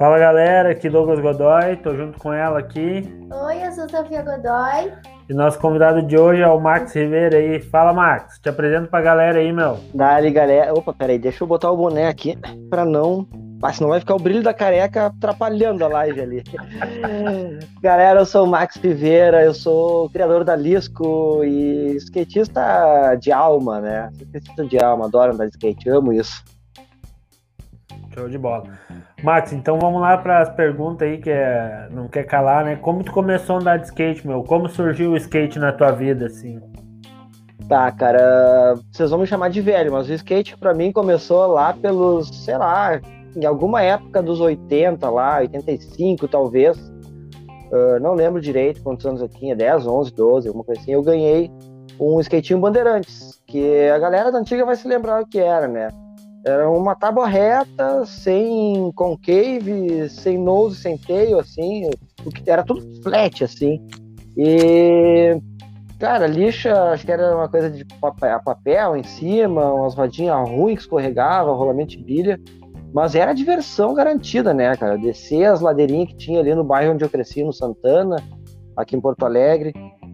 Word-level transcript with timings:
Fala 0.00 0.18
galera, 0.18 0.70
aqui 0.70 0.88
Douglas 0.88 1.20
Godoy, 1.20 1.76
tô 1.76 1.94
junto 1.94 2.18
com 2.18 2.32
ela 2.32 2.58
aqui. 2.58 3.06
Oi, 3.30 3.66
eu 3.66 3.70
sou 3.70 3.86
Sofia 3.86 4.22
Godoy. 4.22 4.94
E 5.28 5.34
nosso 5.34 5.58
convidado 5.58 6.02
de 6.02 6.16
hoje 6.16 6.40
é 6.40 6.48
o 6.48 6.58
Max 6.58 6.94
Ribeiro 6.94 7.36
aí. 7.36 7.60
Fala 7.60 7.92
Max, 7.92 8.38
te 8.38 8.48
apresento 8.48 8.88
pra 8.88 9.02
galera 9.02 9.40
aí, 9.40 9.52
meu. 9.52 9.78
Dali 9.92 10.30
galera. 10.30 10.72
Opa, 10.72 10.94
peraí, 10.94 11.18
deixa 11.18 11.44
eu 11.44 11.46
botar 11.46 11.70
o 11.70 11.76
boné 11.76 12.08
aqui 12.08 12.34
pra 12.70 12.86
não. 12.86 13.28
Mas 13.60 13.76
senão 13.76 13.90
vai 13.90 14.00
ficar 14.00 14.14
o 14.14 14.18
brilho 14.18 14.42
da 14.42 14.54
careca 14.54 15.04
atrapalhando 15.04 15.84
a 15.84 15.88
live 15.88 16.20
ali. 16.22 16.44
galera, 17.82 18.20
eu 18.20 18.24
sou 18.24 18.46
o 18.46 18.48
Max 18.48 18.76
Rivera, 18.76 19.44
eu 19.44 19.52
sou 19.52 20.08
criador 20.08 20.44
da 20.44 20.56
Lisco 20.56 21.44
e 21.44 21.94
skatista 21.96 23.14
de 23.20 23.30
alma, 23.30 23.82
né? 23.82 24.08
Skatista 24.14 24.64
de 24.64 24.82
alma, 24.82 25.04
adoro 25.04 25.34
andar 25.34 25.44
de 25.44 25.50
skate, 25.50 25.90
amo 25.90 26.10
isso. 26.10 26.42
Show 28.14 28.28
de 28.28 28.38
bola. 28.38 28.64
Max, 29.22 29.52
então 29.52 29.78
vamos 29.78 30.00
lá 30.00 30.18
para 30.18 30.40
as 30.40 30.48
perguntas 30.50 31.06
aí 31.06 31.18
que 31.18 31.30
é, 31.30 31.88
não 31.90 32.08
quer 32.08 32.24
calar, 32.24 32.64
né? 32.64 32.76
Como 32.76 33.04
tu 33.04 33.12
começou 33.12 33.56
a 33.56 33.58
andar 33.60 33.76
de 33.78 33.86
skate, 33.86 34.26
meu? 34.26 34.42
Como 34.42 34.68
surgiu 34.68 35.12
o 35.12 35.16
skate 35.16 35.58
na 35.58 35.72
tua 35.72 35.92
vida, 35.92 36.26
assim? 36.26 36.60
Tá, 37.68 37.92
cara, 37.92 38.74
vocês 38.90 39.10
vão 39.10 39.20
me 39.20 39.26
chamar 39.26 39.48
de 39.48 39.60
velho, 39.60 39.92
mas 39.92 40.08
o 40.08 40.12
skate 40.12 40.56
para 40.56 40.74
mim 40.74 40.90
começou 40.90 41.46
lá 41.46 41.72
pelos, 41.72 42.44
sei 42.44 42.58
lá, 42.58 43.00
em 43.36 43.44
alguma 43.44 43.80
época 43.80 44.20
dos 44.20 44.40
80 44.40 45.08
lá, 45.08 45.38
85 45.38 46.26
talvez. 46.26 46.76
Uh, 47.70 48.00
não 48.00 48.14
lembro 48.14 48.40
direito 48.40 48.82
quantos 48.82 49.06
anos 49.06 49.20
eu 49.20 49.28
tinha, 49.28 49.54
10, 49.54 49.86
11, 49.86 50.12
12, 50.12 50.48
alguma 50.48 50.64
coisa 50.64 50.80
assim. 50.80 50.92
Eu 50.92 51.02
ganhei 51.02 51.48
um 52.00 52.18
skatinho 52.20 52.58
Bandeirantes, 52.58 53.40
que 53.46 53.88
a 53.88 53.98
galera 53.98 54.32
da 54.32 54.38
antiga 54.38 54.64
vai 54.64 54.74
se 54.74 54.88
lembrar 54.88 55.22
o 55.22 55.26
que 55.26 55.38
era, 55.38 55.68
né? 55.68 55.88
Era 56.44 56.70
uma 56.70 56.94
tábua 56.94 57.26
reta, 57.26 58.04
sem 58.06 58.90
concave, 58.92 60.08
sem 60.08 60.38
nose, 60.38 60.76
sem 60.76 60.96
tail, 60.96 61.38
assim, 61.38 61.90
o 62.24 62.30
que 62.30 62.48
era 62.50 62.62
tudo 62.62 63.02
flat, 63.02 63.44
assim. 63.44 63.78
E, 64.36 65.38
cara, 65.98 66.26
lixa, 66.26 66.74
acho 66.92 67.04
que 67.04 67.12
era 67.12 67.36
uma 67.36 67.48
coisa 67.48 67.70
de 67.70 67.84
papel, 68.42 68.96
em 68.96 69.02
cima, 69.02 69.70
umas 69.72 69.94
rodinhas 69.94 70.48
ruins 70.48 70.76
que 70.76 70.82
escorregavam, 70.82 71.56
rolamento 71.56 71.90
de 71.90 72.02
bilha. 72.02 72.40
Mas 72.92 73.14
era 73.14 73.32
diversão 73.32 73.94
garantida, 73.94 74.52
né, 74.54 74.74
cara? 74.76 74.96
Descer 74.96 75.44
as 75.44 75.60
ladeirinhas 75.60 76.08
que 76.08 76.16
tinha 76.16 76.40
ali 76.40 76.54
no 76.54 76.64
bairro 76.64 76.94
onde 76.94 77.04
eu 77.04 77.10
cresci, 77.10 77.44
no 77.44 77.52
Santana, 77.52 78.16
aqui 78.76 78.96
em 78.96 79.00
Porto 79.00 79.24
Alegre. 79.24 79.72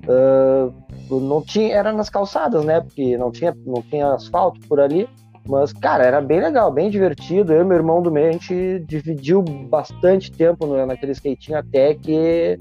Uh, 0.08 0.72
não 1.20 1.41
tinha, 1.42 1.74
era 1.74 1.92
nas 1.92 2.10
calçadas, 2.10 2.64
né? 2.64 2.80
Porque 2.80 3.16
não 3.16 3.30
tinha, 3.30 3.56
não 3.64 3.80
tinha 3.82 4.12
asfalto 4.12 4.60
por 4.69 4.78
ali. 4.78 5.08
Mas, 5.48 5.72
cara, 5.72 6.05
era 6.05 6.20
bem 6.20 6.41
legal, 6.41 6.70
bem 6.70 6.91
divertido. 6.91 7.52
Eu 7.52 7.62
e 7.62 7.64
meu 7.64 7.77
irmão 7.77 8.02
do 8.02 8.11
meio, 8.11 8.30
a 8.30 8.33
gente 8.33 8.80
dividiu 8.86 9.42
bastante 9.42 10.30
tempo 10.30 10.66
naquele 10.66 11.12
skatinho 11.12 11.58
até 11.58 11.94
que 11.94 12.58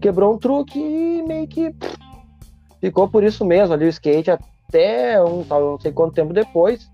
quebrou 0.00 0.34
um 0.34 0.38
truque 0.38 0.78
e 0.78 1.22
meio 1.22 1.46
que 1.46 1.74
ficou 2.80 3.08
por 3.08 3.22
isso 3.22 3.44
mesmo 3.44 3.72
ali 3.72 3.86
o 3.86 3.88
skate 3.88 4.30
até 4.30 5.22
um 5.22 5.44
não 5.48 5.80
sei 5.80 5.92
quanto 5.92 6.14
tempo 6.14 6.32
depois. 6.32 6.90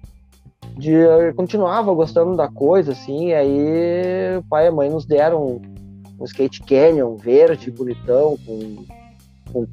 De, 0.77 0.93
eu 0.93 1.35
continuava 1.35 1.93
gostando 1.93 2.37
da 2.37 2.47
coisa, 2.47 2.93
assim, 2.93 3.33
aí 3.33 4.37
o 4.39 4.45
pai 4.45 4.67
e 4.67 4.69
a 4.69 4.73
mãe 4.73 4.89
nos 4.89 5.05
deram 5.05 5.45
um, 5.45 5.63
um 6.21 6.25
skate 6.25 6.63
canyon 6.63 7.17
verde, 7.17 7.71
bonitão, 7.71 8.39
com, 8.47 8.85
com, 9.53 9.67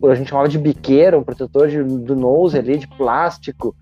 com, 0.00 0.08
a 0.08 0.14
gente 0.16 0.30
chamava 0.30 0.48
de 0.48 0.58
biqueira, 0.58 1.16
um 1.16 1.22
protetor 1.22 1.68
de, 1.68 1.80
do 1.84 2.16
nose 2.16 2.58
ali, 2.58 2.78
de 2.78 2.88
plástico, 2.88 3.76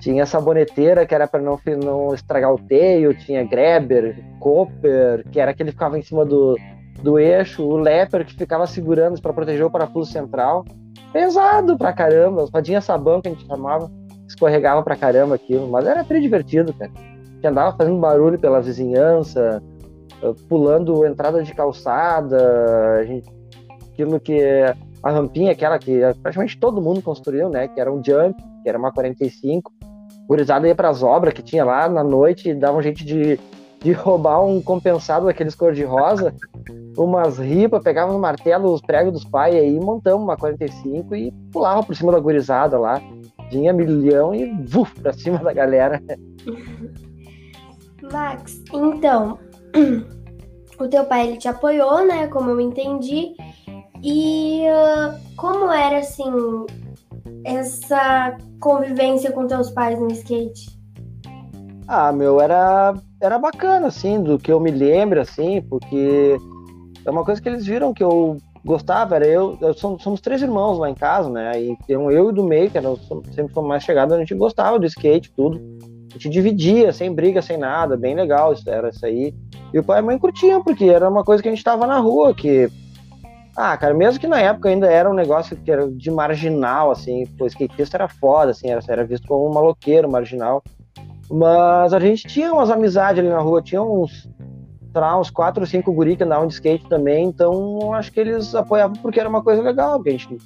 tinha 0.00 0.24
saboneteira, 0.24 1.06
que 1.06 1.14
era 1.14 1.26
para 1.26 1.40
não, 1.40 1.58
não 1.82 2.14
estragar 2.14 2.52
o 2.52 2.58
teio, 2.58 3.14
tinha 3.14 3.44
grabber, 3.44 4.22
copper, 4.38 5.24
que 5.30 5.40
era 5.40 5.50
aquele 5.50 5.70
que 5.70 5.74
ficava 5.76 5.98
em 5.98 6.02
cima 6.02 6.24
do, 6.24 6.56
do 7.02 7.18
eixo, 7.18 7.64
o 7.64 7.76
leper, 7.76 8.24
que 8.24 8.34
ficava 8.34 8.66
segurando 8.66 9.20
para 9.20 9.32
proteger 9.32 9.64
o 9.64 9.70
parafuso 9.70 10.10
central. 10.10 10.64
Pesado 11.12 11.76
pra 11.76 11.92
caramba, 11.92 12.44
as 12.44 12.50
padinhas 12.50 12.84
sabão 12.84 13.20
que 13.20 13.28
a 13.28 13.32
gente 13.32 13.46
chamava, 13.46 13.90
escorregava 14.26 14.82
pra 14.82 14.96
caramba 14.96 15.34
aquilo, 15.34 15.68
mas 15.68 15.86
era 15.86 16.04
tri 16.04 16.20
divertido, 16.20 16.72
cara. 16.72 16.90
Gente 17.34 17.46
andava 17.46 17.76
fazendo 17.76 17.98
barulho 17.98 18.38
pela 18.38 18.60
vizinhança, 18.60 19.62
eh, 20.22 20.34
pulando 20.48 21.06
entrada 21.06 21.42
de 21.42 21.54
calçada, 21.54 23.04
gente, 23.06 23.30
aquilo 23.92 24.20
que 24.20 24.42
a 25.02 25.10
rampinha, 25.10 25.52
aquela 25.52 25.78
que 25.78 26.00
praticamente 26.22 26.58
todo 26.58 26.80
mundo 26.80 27.00
construiu, 27.00 27.48
né? 27.48 27.68
Que 27.68 27.80
era 27.80 27.92
um 27.92 28.02
jump, 28.04 28.34
que 28.62 28.68
era 28.68 28.76
uma 28.76 28.92
45 28.92 29.72
gurizada 30.28 30.68
ia 30.68 30.74
pras 30.74 31.02
obras 31.02 31.32
que 31.32 31.42
tinha 31.42 31.64
lá 31.64 31.88
na 31.88 32.04
noite 32.04 32.50
e 32.50 32.54
dava 32.54 32.76
um 32.76 32.82
jeito 32.82 33.02
de, 33.02 33.40
de 33.80 33.92
roubar 33.92 34.44
um 34.44 34.60
compensado 34.60 35.24
daqueles 35.24 35.54
cor-de-rosa, 35.54 36.34
umas 36.96 37.38
ripas, 37.38 37.82
pegava 37.82 38.12
no 38.12 38.18
martelo 38.18 38.72
os 38.72 38.82
pregos 38.82 39.12
dos 39.14 39.24
pais 39.24 39.54
aí, 39.54 39.80
montamos 39.80 40.22
uma 40.22 40.36
45 40.36 41.16
e 41.16 41.32
pulava 41.50 41.82
por 41.82 41.96
cima 41.96 42.12
da 42.12 42.20
gurizada 42.20 42.78
lá. 42.78 43.00
Vinha 43.50 43.72
milhão 43.72 44.34
e 44.34 44.52
vuf, 44.66 45.00
pra 45.00 45.14
cima 45.14 45.38
da 45.38 45.54
galera. 45.54 46.02
Max, 48.12 48.62
então, 48.72 49.38
o 50.78 50.88
teu 50.88 51.04
pai 51.04 51.26
ele 51.26 51.38
te 51.38 51.48
apoiou, 51.48 52.06
né? 52.06 52.26
Como 52.28 52.50
eu 52.50 52.60
entendi. 52.60 53.34
E 54.02 54.64
uh, 54.68 55.18
como 55.36 55.72
era 55.72 55.98
assim 55.98 56.30
essa 57.44 58.36
convivência 58.60 59.32
com 59.32 59.46
teus 59.46 59.70
pais 59.70 59.98
no 59.98 60.10
skate? 60.12 60.78
Ah, 61.86 62.12
meu, 62.12 62.40
era, 62.40 62.94
era 63.20 63.38
bacana, 63.38 63.86
assim, 63.86 64.22
do 64.22 64.38
que 64.38 64.52
eu 64.52 64.60
me 64.60 64.70
lembro, 64.70 65.20
assim, 65.20 65.62
porque 65.62 66.36
é 67.04 67.10
uma 67.10 67.24
coisa 67.24 67.40
que 67.40 67.48
eles 67.48 67.64
viram 67.64 67.94
que 67.94 68.04
eu 68.04 68.36
gostava, 68.64 69.16
era 69.16 69.26
eu, 69.26 69.56
eu 69.60 69.72
somos, 69.72 70.02
somos 70.02 70.20
três 70.20 70.42
irmãos 70.42 70.78
lá 70.78 70.90
em 70.90 70.94
casa, 70.94 71.30
né, 71.30 71.52
e 71.62 71.96
um 71.96 72.10
eu 72.10 72.28
e 72.28 72.34
do 72.34 72.44
meio, 72.44 72.70
que 72.70 72.76
era, 72.76 72.94
sempre 73.34 73.54
fomos 73.54 73.68
mais 73.68 73.82
chegados, 73.82 74.14
a 74.14 74.18
gente 74.18 74.34
gostava 74.34 74.78
do 74.78 74.84
skate, 74.84 75.32
tudo, 75.34 75.58
a 76.10 76.14
gente 76.14 76.28
dividia, 76.28 76.92
sem 76.92 77.10
briga, 77.10 77.40
sem 77.40 77.56
nada, 77.56 77.96
bem 77.96 78.14
legal, 78.14 78.52
isso, 78.52 78.68
era 78.68 78.90
isso 78.90 79.06
aí, 79.06 79.34
e 79.72 79.78
o 79.78 79.84
pai 79.84 79.98
e 79.98 80.00
a 80.00 80.02
mãe 80.02 80.18
curtiam, 80.18 80.62
porque 80.62 80.84
era 80.84 81.08
uma 81.08 81.24
coisa 81.24 81.42
que 81.42 81.48
a 81.48 81.52
gente 81.52 81.64
tava 81.64 81.86
na 81.86 81.98
rua, 81.98 82.34
que 82.34 82.68
ah, 83.60 83.76
cara, 83.76 83.92
mesmo 83.92 84.20
que 84.20 84.28
na 84.28 84.40
época 84.40 84.68
ainda 84.68 84.86
era 84.86 85.10
um 85.10 85.14
negócio 85.14 85.56
que 85.56 85.68
era 85.68 85.90
de 85.90 86.12
marginal, 86.12 86.92
assim, 86.92 87.26
o 87.40 87.46
skatista 87.46 87.96
era 87.96 88.06
foda, 88.06 88.52
assim, 88.52 88.70
era, 88.70 88.80
era 88.86 89.04
visto 89.04 89.26
como 89.26 89.50
um 89.50 89.52
maloqueiro 89.52 90.08
marginal. 90.08 90.62
Mas 91.28 91.92
a 91.92 91.98
gente 91.98 92.28
tinha 92.28 92.52
umas 92.52 92.70
amizades 92.70 93.18
ali 93.18 93.28
na 93.28 93.40
rua, 93.40 93.60
tinha 93.60 93.82
uns, 93.82 94.30
lá, 94.94 95.18
uns 95.18 95.28
quatro 95.28 95.60
ou 95.60 95.66
cinco 95.66 95.92
guri 95.92 96.14
que 96.14 96.22
andavam 96.22 96.46
de 96.46 96.54
skate 96.54 96.88
também, 96.88 97.26
então 97.26 97.92
acho 97.94 98.12
que 98.12 98.20
eles 98.20 98.54
apoiavam 98.54 98.94
porque 99.02 99.18
era 99.18 99.28
uma 99.28 99.42
coisa 99.42 99.60
legal, 99.60 100.00
a 100.00 100.08
gente, 100.08 100.38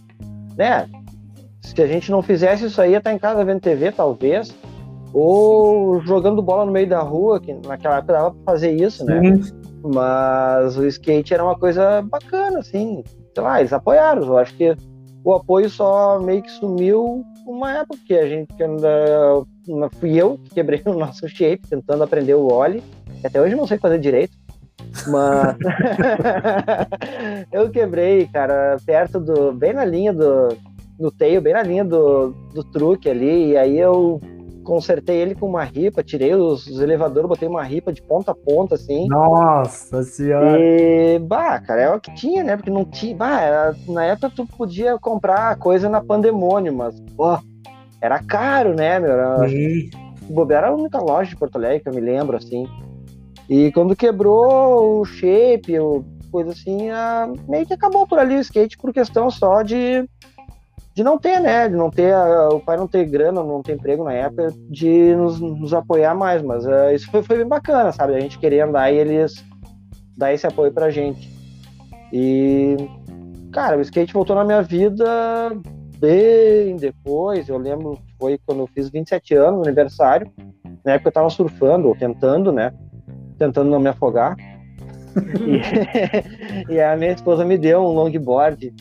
né, 0.57 0.89
se 1.61 1.83
a 1.83 1.87
gente 1.87 2.11
não 2.11 2.23
fizesse 2.23 2.65
isso 2.65 2.81
aí, 2.81 2.93
ia 2.93 2.99
estar 2.99 3.13
em 3.13 3.19
casa 3.19 3.45
vendo 3.45 3.61
TV, 3.61 3.93
talvez, 3.93 4.57
ou 5.13 6.01
jogando 6.01 6.41
bola 6.41 6.65
no 6.65 6.73
meio 6.73 6.89
da 6.89 7.01
rua, 7.01 7.39
que 7.39 7.53
naquela 7.67 7.99
época 7.99 8.15
dava 8.15 8.31
pra 8.31 8.55
fazer 8.55 8.73
isso, 8.73 9.05
né? 9.05 9.21
Sim. 9.21 9.62
Mas 9.83 10.77
o 10.77 10.87
skate 10.87 11.35
era 11.35 11.43
uma 11.43 11.59
coisa 11.59 12.03
bacana, 12.03 12.61
assim. 12.61 13.03
Sei 13.35 13.43
lá, 13.43 13.61
eles 13.61 13.73
apoiaram. 13.73 14.23
Eu 14.23 14.39
acho 14.39 14.55
que 14.55 14.77
o 15.25 15.33
apoio 15.35 15.69
só 15.69 16.21
meio 16.21 16.43
que 16.43 16.51
sumiu 16.51 17.25
uma 17.47 17.73
época 17.73 17.99
que 18.07 18.15
a 18.15 18.29
gente 18.29 18.55
que 18.55 18.63
ainda, 18.63 19.45
fui 19.99 20.15
eu 20.15 20.39
que 20.39 20.55
quebrei 20.55 20.83
o 20.87 20.95
nosso 20.95 21.29
shape 21.29 21.69
tentando 21.69 22.05
aprender 22.05 22.35
o 22.35 22.53
ollie. 22.53 22.83
Até 23.25 23.41
hoje 23.41 23.55
não 23.55 23.67
sei 23.67 23.79
fazer 23.79 23.99
direito. 23.99 24.37
Mas 25.07 25.57
eu 27.53 27.71
quebrei, 27.71 28.27
cara, 28.27 28.77
perto 28.85 29.21
do. 29.21 29.53
bem 29.53 29.73
na 29.73 29.85
linha 29.85 30.13
do. 30.13 30.57
no 30.99 31.11
teio, 31.11 31.41
bem 31.41 31.55
na 31.55 31.63
linha 31.63 31.85
do, 31.85 32.31
do 32.53 32.65
truque 32.65 33.09
ali. 33.09 33.51
E 33.51 33.57
aí 33.57 33.79
eu 33.79 34.21
consertei 34.63 35.17
ele 35.17 35.35
com 35.35 35.47
uma 35.47 35.65
ripa, 35.65 36.03
tirei 36.03 36.35
os, 36.35 36.67
os, 36.67 36.81
elevadores, 36.81 37.29
botei 37.29 37.49
uma 37.49 37.63
ripa 37.63 37.93
de 37.93 38.03
ponta 38.03 38.33
a 38.33 38.35
ponta, 38.35 38.77
assim. 38.77 39.07
Nossa 39.09 40.03
senhora! 40.03 40.59
E, 40.59 41.19
bah, 41.19 41.61
cara, 41.61 41.81
é 41.83 41.91
o 41.91 42.01
que 42.01 42.15
tinha, 42.15 42.43
né? 42.43 42.57
Porque 42.57 42.71
não 42.71 42.85
tinha. 42.85 43.15
Bah, 43.15 43.41
era, 43.41 43.77
na 43.89 44.05
época 44.05 44.33
tu 44.35 44.47
podia 44.47 44.99
comprar 44.99 45.57
coisa 45.57 45.89
na 45.89 46.01
Pandemônio, 46.01 46.73
mas, 46.73 46.99
pô, 47.17 47.39
era 48.01 48.23
caro, 48.23 48.75
né, 48.75 48.99
meu? 48.99 49.11
Era, 49.11 49.37
Bobeira 50.29 50.67
era 50.67 50.73
a 50.73 50.77
única 50.77 50.99
loja 50.99 51.31
de 51.31 51.37
Porto 51.37 51.57
Alegre 51.57 51.81
que 51.81 51.89
eu 51.89 51.95
me 51.95 52.01
lembro, 52.01 52.37
assim. 52.37 52.67
E 53.49 53.71
quando 53.73 53.97
quebrou 53.97 55.01
o 55.01 55.05
shape, 55.05 55.79
o, 55.79 56.05
coisa 56.33 56.51
assim, 56.53 56.89
a, 56.91 57.31
meio 57.47 57.67
que 57.67 57.75
acabou 57.75 58.07
por 58.07 58.19
ali 58.19 58.37
o 58.37 58.41
skate 58.41 58.79
por 58.79 58.93
questão 58.93 59.31
só 59.31 59.63
de 59.63 60.09
de 60.95 61.03
não 61.03 61.19
ter, 61.19 61.41
né? 61.41 61.69
De 61.69 61.77
não 61.77 61.91
ter, 61.91 62.15
o 62.53 62.61
pai 62.61 62.77
não 62.77 62.87
ter 62.87 63.05
grana, 63.07 63.43
não 63.43 63.63
ter 63.63 63.75
emprego 63.75 64.05
na 64.05 64.13
época, 64.13 64.53
de 64.69 65.15
nos, 65.15 65.41
nos 65.41 65.73
apoiar 65.73 66.15
mais. 66.15 66.43
Mas 66.43 66.65
uh, 66.67 66.95
isso 66.95 67.11
foi, 67.11 67.23
foi 67.23 67.39
bem 67.39 67.47
bacana, 67.47 67.93
sabe? 67.93 68.15
A 68.15 68.21
gente 68.21 68.39
queria 68.39 68.67
andar 68.67 68.93
e 68.93 68.97
eles 68.97 69.45
dar 70.17 70.33
esse 70.33 70.47
apoio 70.47 70.73
pra 70.73 70.91
gente. 70.91 71.31
E, 72.13 72.77
cara, 73.53 73.79
o 73.79 73.81
skate 73.81 74.13
voltou 74.13 74.37
na 74.37 74.45
minha 74.45 74.63
vida 74.63 75.07
bem 75.99 76.77
depois. 76.77 77.49
Eu 77.49 77.59
lembro 77.59 77.99
foi 78.19 78.39
quando 78.47 78.61
eu 78.61 78.67
fiz 78.67 78.91
27 78.91 79.35
anos, 79.35 79.67
aniversário. 79.67 80.31
Na 80.85 80.93
época 80.93 81.09
eu 81.09 81.13
tava 81.13 81.31
surfando, 81.31 81.89
ou 81.89 81.97
tentando, 81.97 82.53
né? 82.53 82.73
tentando 83.39 83.71
não 83.71 83.81
me 83.81 83.89
afogar. 83.89 84.37
e, 86.69 86.73
e, 86.75 86.81
a 86.81 86.97
minha 86.97 87.13
esposa 87.13 87.45
me 87.45 87.59
deu 87.59 87.81
um 87.81 87.93
longboard 87.93 88.73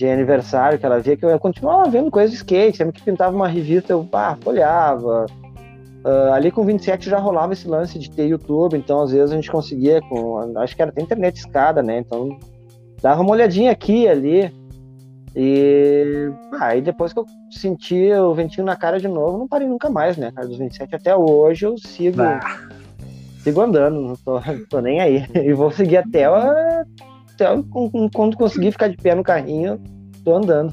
de 0.00 0.08
aniversário, 0.08 0.78
que 0.78 0.86
ela 0.86 0.98
via 0.98 1.14
que 1.14 1.26
eu 1.26 1.38
continuava 1.38 1.90
vendo 1.90 2.10
coisas 2.10 2.30
de 2.30 2.36
skate, 2.38 2.78
sempre 2.78 2.94
que 2.94 3.04
pintava 3.04 3.36
uma 3.36 3.46
revista 3.46 3.92
eu 3.92 4.08
ah, 4.14 4.34
folhava. 4.40 5.26
Uh, 6.02 6.32
ali 6.32 6.50
com 6.50 6.64
27 6.64 7.10
já 7.10 7.18
rolava 7.18 7.52
esse 7.52 7.68
lance 7.68 7.98
de 7.98 8.10
ter 8.10 8.26
YouTube, 8.26 8.78
então 8.78 9.02
às 9.02 9.12
vezes 9.12 9.30
a 9.30 9.34
gente 9.34 9.50
conseguia, 9.50 10.00
com, 10.00 10.58
acho 10.58 10.74
que 10.74 10.80
era 10.80 10.90
até 10.90 11.02
internet 11.02 11.36
escada, 11.36 11.82
né? 11.82 11.98
Então 11.98 12.38
dava 13.02 13.20
uma 13.20 13.32
olhadinha 13.32 13.70
aqui 13.70 14.08
ali. 14.08 14.50
E 15.36 16.32
aí 16.58 16.80
depois 16.80 17.12
que 17.12 17.18
eu 17.18 17.26
senti 17.50 18.10
o 18.10 18.32
ventinho 18.32 18.64
na 18.64 18.76
cara 18.76 18.98
de 18.98 19.06
novo, 19.06 19.36
não 19.36 19.46
parei 19.46 19.68
nunca 19.68 19.90
mais, 19.90 20.16
né? 20.16 20.32
Cara, 20.34 20.48
dos 20.48 20.56
27 20.56 20.96
até 20.96 21.14
hoje 21.14 21.66
eu 21.66 21.76
sigo. 21.76 22.22
Ah. 22.22 22.40
Sigo 23.40 23.60
andando, 23.60 24.00
não 24.00 24.16
tô, 24.16 24.40
tô, 24.70 24.80
nem 24.80 24.98
aí. 24.98 25.26
E 25.34 25.52
vou 25.52 25.70
seguir 25.70 25.98
até, 25.98 26.26
até 27.42 27.46
quando 28.12 28.36
conseguir 28.36 28.72
ficar 28.72 28.88
de 28.88 28.96
pé 28.96 29.14
no 29.14 29.22
carrinho, 29.22 29.80
tô 30.24 30.36
andando. 30.36 30.72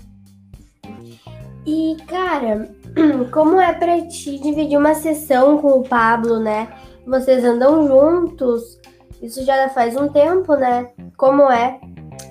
E, 1.65 1.95
cara, 2.07 2.69
como 3.31 3.59
é 3.59 3.73
pra 3.73 4.01
ti 4.07 4.39
dividir 4.39 4.77
uma 4.77 4.93
sessão 4.93 5.57
com 5.57 5.79
o 5.79 5.83
Pablo, 5.83 6.39
né? 6.39 6.67
Vocês 7.05 7.43
andam 7.43 7.87
juntos, 7.87 8.79
isso 9.21 9.43
já 9.45 9.69
faz 9.69 9.95
um 9.95 10.09
tempo, 10.09 10.55
né? 10.55 10.89
Como 11.15 11.49
é 11.49 11.79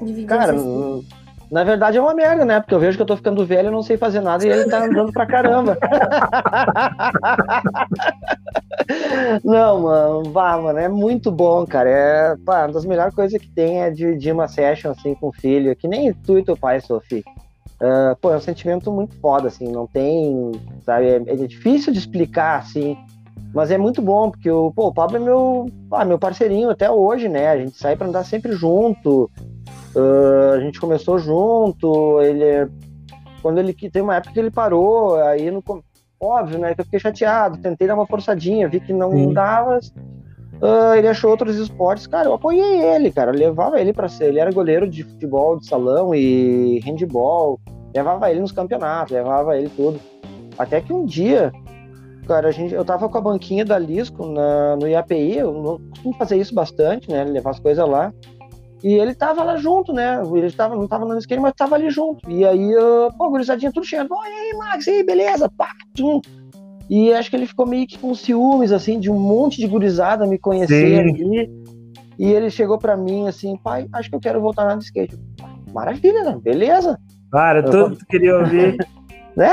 dividir 0.02 0.26
Cara, 0.26 0.54
na 1.50 1.64
verdade 1.64 1.96
é 1.96 2.00
uma 2.00 2.14
merda, 2.14 2.44
né? 2.44 2.60
Porque 2.60 2.74
eu 2.74 2.80
vejo 2.80 2.96
que 2.96 3.02
eu 3.02 3.06
tô 3.06 3.16
ficando 3.16 3.46
velho 3.46 3.68
e 3.68 3.72
não 3.72 3.82
sei 3.82 3.96
fazer 3.96 4.20
nada 4.20 4.44
e 4.44 4.50
ele 4.50 4.68
tá 4.68 4.84
andando 4.84 5.12
pra 5.12 5.26
caramba. 5.26 5.78
não, 9.44 9.82
mano, 9.82 10.22
vá, 10.30 10.58
mano, 10.58 10.78
é 10.78 10.88
muito 10.88 11.30
bom, 11.30 11.66
cara. 11.66 11.88
É, 11.88 12.36
pá, 12.44 12.66
uma 12.66 12.72
das 12.72 12.84
melhores 12.84 13.14
coisas 13.14 13.40
que 13.40 13.48
tem 13.48 13.82
é 13.82 13.90
dividir 13.90 14.32
uma 14.32 14.48
session 14.48 14.90
assim 14.90 15.14
com 15.14 15.28
o 15.28 15.32
filho, 15.32 15.74
que 15.76 15.88
nem 15.88 16.12
tu 16.12 16.38
e 16.38 16.44
teu 16.44 16.56
pai, 16.56 16.80
Sofia. 16.80 17.22
Uh, 17.80 18.16
pô, 18.20 18.32
é 18.32 18.36
um 18.36 18.40
sentimento 18.40 18.90
muito 18.90 19.14
foda, 19.20 19.48
assim, 19.48 19.70
não 19.70 19.86
tem, 19.86 20.52
sabe, 20.82 21.08
é, 21.08 21.16
é, 21.16 21.36
difícil 21.46 21.92
de 21.92 21.98
explicar, 21.98 22.60
assim, 22.60 22.96
mas 23.52 23.70
é 23.70 23.76
muito 23.76 24.00
bom, 24.00 24.30
porque 24.30 24.50
o, 24.50 24.72
pô, 24.72 24.86
o 24.86 24.94
Pablo 24.94 25.18
é 25.18 25.20
meu, 25.20 25.70
ah, 25.90 26.02
meu 26.02 26.18
parceirinho 26.18 26.70
até 26.70 26.90
hoje, 26.90 27.28
né, 27.28 27.48
a 27.48 27.58
gente 27.58 27.76
sai 27.76 27.94
para 27.94 28.06
andar 28.06 28.24
sempre 28.24 28.52
junto, 28.52 29.30
Uh, 29.96 30.52
a 30.52 30.60
gente 30.60 30.78
começou 30.78 31.18
junto, 31.18 32.20
ele 32.20 32.70
quando 33.40 33.58
ele 33.58 33.72
tem 33.72 34.02
uma 34.02 34.16
época 34.16 34.34
que 34.34 34.38
ele 34.38 34.50
parou, 34.50 35.16
aí 35.22 35.50
no 35.50 35.62
óbvio, 36.20 36.58
né, 36.58 36.74
que 36.74 36.80
eu 36.80 36.84
fiquei 36.84 37.00
chateado, 37.00 37.58
tentei 37.58 37.86
dar 37.86 37.94
uma 37.94 38.06
forçadinha, 38.06 38.68
vi 38.68 38.80
que 38.80 38.92
não 38.92 39.10
Sim. 39.10 39.32
dava. 39.32 39.78
Uh, 40.60 40.94
ele 40.96 41.08
achou 41.08 41.30
outros 41.30 41.56
esportes, 41.56 42.06
cara, 42.06 42.28
eu 42.28 42.32
apoiei 42.32 42.80
ele, 42.82 43.10
cara, 43.10 43.30
levava 43.30 43.78
ele 43.78 43.92
para 43.92 44.08
ser, 44.08 44.28
ele 44.28 44.38
era 44.38 44.50
goleiro 44.50 44.88
de 44.88 45.04
futebol 45.04 45.58
de 45.58 45.66
salão 45.66 46.14
e 46.14 46.80
handball, 46.80 47.60
levava 47.94 48.30
ele 48.30 48.40
nos 48.40 48.52
campeonatos, 48.52 49.12
levava 49.12 49.56
ele 49.58 49.68
tudo. 49.76 50.00
Até 50.56 50.80
que 50.80 50.94
um 50.94 51.04
dia, 51.04 51.52
cara, 52.26 52.48
a 52.48 52.52
gente, 52.52 52.72
eu 52.72 52.86
tava 52.86 53.06
com 53.06 53.18
a 53.18 53.20
banquinha 53.20 53.66
da 53.66 53.78
Lisco 53.78 54.26
na, 54.26 54.76
no 54.76 54.88
IAPI, 54.88 55.36
eu 55.36 55.52
não 55.52 55.78
costumo 55.90 56.14
fazer 56.14 56.38
isso 56.38 56.54
bastante, 56.54 57.10
né, 57.10 57.24
levar 57.24 57.50
as 57.50 57.60
coisas 57.60 57.86
lá. 57.86 58.10
E 58.86 58.94
ele 58.94 59.16
tava 59.16 59.42
lá 59.42 59.56
junto, 59.56 59.92
né? 59.92 60.22
Ele 60.32 60.52
tava, 60.52 60.76
não 60.76 60.86
tava 60.86 61.04
no 61.04 61.18
esquema, 61.18 61.42
mas 61.42 61.54
tava 61.54 61.74
ali 61.74 61.90
junto. 61.90 62.30
E 62.30 62.46
aí, 62.46 62.72
uh, 62.76 63.12
pô, 63.18 63.28
gurizadinha 63.30 63.72
tudo 63.72 63.84
cheio. 63.84 64.06
Pô, 64.06 64.14
e 64.24 64.28
aí, 64.28 64.56
Max, 64.56 64.86
e 64.86 64.90
aí, 64.90 65.02
beleza? 65.02 65.48
Pá, 65.48 65.70
tum. 65.92 66.20
E 66.88 67.12
acho 67.12 67.28
que 67.28 67.34
ele 67.34 67.48
ficou 67.48 67.66
meio 67.66 67.84
que 67.84 67.98
com 67.98 68.14
ciúmes, 68.14 68.70
assim, 68.70 69.00
de 69.00 69.10
um 69.10 69.18
monte 69.18 69.56
de 69.56 69.66
gurizada 69.66 70.24
me 70.24 70.38
conhecer 70.38 70.86
Sim. 70.86 70.98
ali. 71.00 71.50
E 72.16 72.30
ele 72.30 72.48
chegou 72.48 72.78
para 72.78 72.96
mim 72.96 73.26
assim, 73.26 73.56
pai, 73.56 73.88
acho 73.92 74.08
que 74.08 74.14
eu 74.14 74.20
quero 74.20 74.40
voltar 74.40 74.64
na 74.64 74.76
de 74.76 74.84
skate. 74.84 75.18
Maravilha, 75.74 76.22
né? 76.22 76.38
Beleza. 76.40 76.96
Cara, 77.32 77.64
tudo 77.64 77.96
que 77.96 78.06
queria 78.06 78.38
ouvir. 78.38 78.76
né? 79.36 79.50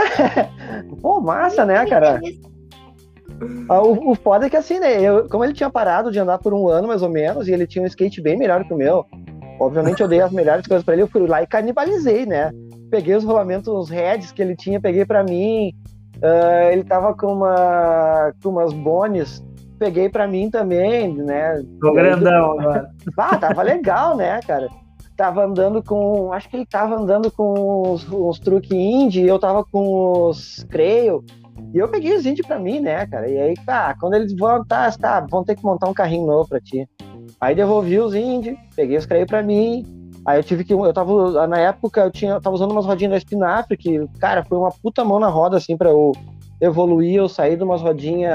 Pô, 1.01 1.19
massa, 1.19 1.65
né, 1.65 1.83
cara? 1.87 2.21
Ah, 3.67 3.81
o, 3.81 4.11
o 4.11 4.15
foda 4.15 4.45
é 4.45 4.49
que 4.49 4.57
assim, 4.57 4.79
né? 4.79 5.01
Eu, 5.01 5.27
como 5.27 5.43
ele 5.43 5.53
tinha 5.53 5.69
parado 5.69 6.11
de 6.11 6.19
andar 6.19 6.37
por 6.37 6.53
um 6.53 6.67
ano 6.67 6.87
mais 6.87 7.01
ou 7.01 7.09
menos, 7.09 7.47
e 7.47 7.51
ele 7.51 7.65
tinha 7.65 7.83
um 7.83 7.87
skate 7.87 8.21
bem 8.21 8.37
melhor 8.37 8.63
que 8.63 8.73
o 8.73 8.77
meu, 8.77 9.05
obviamente 9.65 10.01
eu 10.01 10.07
dei 10.07 10.21
as 10.21 10.31
melhores 10.31 10.67
coisas 10.67 10.83
para 10.83 10.93
ele, 10.93 11.03
eu 11.03 11.07
fui 11.07 11.25
lá 11.27 11.41
e 11.41 11.47
canibalizei, 11.47 12.25
né? 12.25 12.51
Peguei 12.89 13.15
os 13.15 13.23
rolamentos, 13.23 13.67
os 13.67 13.89
heads 13.89 14.31
que 14.31 14.41
ele 14.41 14.55
tinha, 14.55 14.79
peguei 14.79 15.05
para 15.05 15.23
mim. 15.23 15.73
Uh, 16.17 16.71
ele 16.71 16.83
tava 16.83 17.13
com, 17.15 17.33
uma, 17.33 18.31
com 18.41 18.49
umas 18.49 18.71
bones, 18.71 19.43
peguei 19.79 20.09
para 20.09 20.27
mim 20.27 20.49
também, 20.49 21.13
né? 21.13 21.61
Tô 21.81 21.93
grandão 21.93 22.59
agora. 22.59 22.89
Ah, 23.17 23.37
tava 23.37 23.61
legal, 23.61 24.15
né, 24.15 24.39
cara? 24.41 24.69
Tava 25.17 25.43
andando 25.43 25.83
com. 25.83 26.31
Acho 26.33 26.49
que 26.49 26.55
ele 26.55 26.65
tava 26.65 26.95
andando 26.95 27.31
com 27.31 27.91
os, 27.91 28.07
os 28.09 28.39
truque 28.39 28.75
indie, 28.75 29.27
eu 29.27 29.37
tava 29.37 29.63
com 29.63 30.29
os 30.29 30.65
creio. 30.69 31.23
E 31.73 31.77
eu 31.77 31.87
peguei 31.87 32.15
os 32.15 32.25
índios 32.25 32.47
pra 32.47 32.59
mim, 32.59 32.79
né, 32.79 33.05
cara? 33.07 33.29
E 33.29 33.37
aí, 33.37 33.53
tá, 33.65 33.95
quando 33.99 34.15
eles 34.15 34.33
vão, 34.35 34.63
tá, 34.65 34.91
tá, 34.91 35.19
vão 35.19 35.43
ter 35.43 35.55
que 35.55 35.63
montar 35.63 35.89
um 35.89 35.93
carrinho 35.93 36.25
novo 36.25 36.47
pra 36.47 36.59
ti. 36.59 36.87
Aí 37.43 37.53
devolvi 37.53 37.99
os 37.99 38.15
índios, 38.15 38.57
peguei 38.73 38.95
os 38.95 39.05
creio 39.05 39.27
pra 39.27 39.43
mim. 39.43 39.85
Aí 40.25 40.39
eu 40.39 40.43
tive 40.43 40.63
que. 40.63 40.73
Eu 40.73 40.93
tava. 40.93 41.45
Na 41.45 41.59
época 41.59 41.99
eu 41.99 42.09
tinha. 42.09 42.31
Eu 42.31 42.41
tava 42.41 42.55
usando 42.55 42.71
umas 42.71 42.85
rodinhas 42.85 43.11
da 43.11 43.19
Spinafre, 43.19 43.75
que, 43.75 44.07
cara, 44.17 44.45
foi 44.45 44.57
uma 44.57 44.71
puta 44.71 45.03
mão 45.03 45.19
na 45.19 45.27
roda, 45.27 45.57
assim, 45.57 45.75
pra 45.75 45.89
eu 45.89 46.13
evoluir. 46.61 47.15
Eu 47.15 47.27
saí 47.27 47.57
de 47.57 47.63
umas 47.63 47.81
rodinhas 47.81 48.33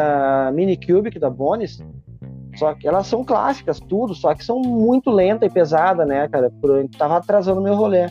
Mini 0.52 0.76
Cubic 0.76 1.18
da 1.18 1.30
Bonis. 1.30 1.82
Só 2.56 2.74
que 2.74 2.86
elas 2.86 3.06
são 3.06 3.24
clássicas, 3.24 3.80
tudo, 3.80 4.14
só 4.14 4.34
que 4.34 4.44
são 4.44 4.60
muito 4.60 5.10
lenta 5.10 5.46
e 5.46 5.50
pesada, 5.50 6.04
né, 6.04 6.28
cara? 6.28 6.52
Por, 6.60 6.86
tava 6.98 7.16
atrasando 7.16 7.62
meu 7.62 7.74
rolê. 7.74 8.10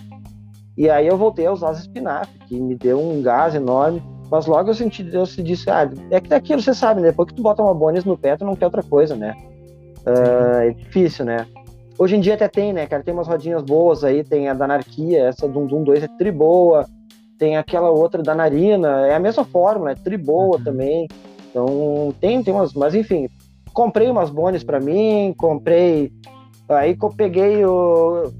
E 0.75 0.89
aí 0.89 1.05
eu 1.05 1.17
voltei 1.17 1.45
a 1.45 1.51
usar 1.51 1.69
as 1.69 1.83
Spinafre, 1.83 2.39
que 2.47 2.59
me 2.59 2.73
deu 2.73 2.99
um 2.99 3.21
gás 3.21 3.53
enorme. 3.53 4.01
Mas 4.31 4.47
logo 4.47 4.71
eu 4.71 4.73
senti, 4.73 5.05
se 5.27 5.43
disse, 5.43 5.69
ah, 5.69 5.87
é 6.09 6.19
que 6.19 6.29
daquilo 6.29 6.61
você 6.61 6.73
sabe, 6.73 7.01
né? 7.01 7.09
Depois 7.09 7.27
que 7.27 7.35
tu 7.35 7.43
bota 7.43 7.61
uma 7.61 7.73
bonis 7.73 8.03
no 8.03 8.17
pé, 8.17 8.35
tu 8.35 8.45
não 8.45 8.55
quer 8.55 8.65
outra 8.65 8.81
coisa, 8.81 9.15
né? 9.15 9.35
Uh, 10.07 10.61
é 10.61 10.69
difícil, 10.71 11.25
né? 11.25 11.45
Hoje 11.99 12.15
em 12.15 12.19
dia 12.19 12.35
até 12.35 12.47
tem, 12.47 12.71
né, 12.71 12.85
cara? 12.85 13.03
Tem 13.03 13.13
umas 13.13 13.27
rodinhas 13.27 13.63
boas 13.63 14.03
aí, 14.03 14.23
tem 14.23 14.47
a 14.47 14.53
da 14.53 14.65
Anarquia, 14.65 15.27
essa 15.27 15.47
do 15.47 15.65
Doom 15.65 15.83
2 15.83 16.03
é 16.03 16.07
tri 16.07 16.31
boa, 16.31 16.85
tem 17.37 17.57
aquela 17.57 17.89
outra 17.89 18.21
da 18.21 18.35
Narina, 18.35 19.07
é 19.07 19.15
a 19.15 19.19
mesma 19.19 19.43
fórmula, 19.43 19.91
é 19.91 19.95
tri 19.95 20.15
boa 20.15 20.57
uhum. 20.57 20.63
também. 20.63 21.07
Então, 21.49 22.13
tem, 22.21 22.43
tem 22.43 22.53
umas, 22.53 22.73
mas 22.73 22.93
enfim, 22.93 23.27
comprei 23.73 24.09
umas 24.09 24.29
bonis 24.29 24.63
para 24.63 24.79
mim, 24.79 25.33
comprei, 25.37 26.11
aí 26.69 26.95
eu 27.01 27.09
peguei 27.09 27.65
o, 27.65 28.31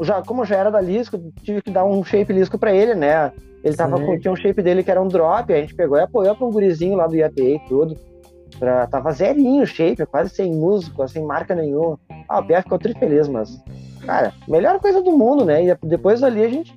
já, 0.00 0.22
como 0.22 0.44
já 0.44 0.56
era 0.56 0.70
da 0.70 0.80
Lisco, 0.80 1.18
tive 1.42 1.62
que 1.62 1.70
dar 1.70 1.84
um 1.84 2.02
shape 2.04 2.32
Lisco 2.32 2.58
para 2.58 2.74
ele, 2.74 2.94
né? 2.94 3.32
Ele 3.62 3.76
tava 3.76 4.00
com, 4.00 4.18
tinha 4.18 4.32
um 4.32 4.36
shape 4.36 4.60
dele 4.60 4.82
que 4.82 4.90
era 4.90 5.00
um 5.00 5.06
drop, 5.06 5.52
a 5.52 5.60
gente 5.60 5.74
pegou 5.74 5.96
e 5.96 6.00
apoiou 6.00 6.34
pra 6.34 6.46
um 6.46 6.50
gurizinho 6.50 6.96
lá 6.96 7.06
do 7.06 7.14
IAPA 7.14 7.40
e 7.40 7.60
tudo. 7.68 7.96
Pra, 8.62 8.86
tava 8.86 9.10
zerinho 9.10 9.64
o 9.64 9.66
shape, 9.66 10.06
quase 10.06 10.30
sem 10.30 10.52
músico, 10.52 11.08
sem 11.08 11.24
marca 11.24 11.52
nenhuma. 11.52 11.98
Ah, 12.28 12.38
o 12.38 12.44
Pierre 12.44 12.62
ficou 12.62 12.78
tri 12.78 12.94
feliz, 12.94 13.26
mas. 13.26 13.60
Cara, 14.06 14.32
melhor 14.46 14.78
coisa 14.78 15.02
do 15.02 15.10
mundo, 15.18 15.44
né? 15.44 15.64
E 15.66 15.76
depois 15.82 16.22
ali 16.22 16.44
a 16.44 16.48
gente, 16.48 16.72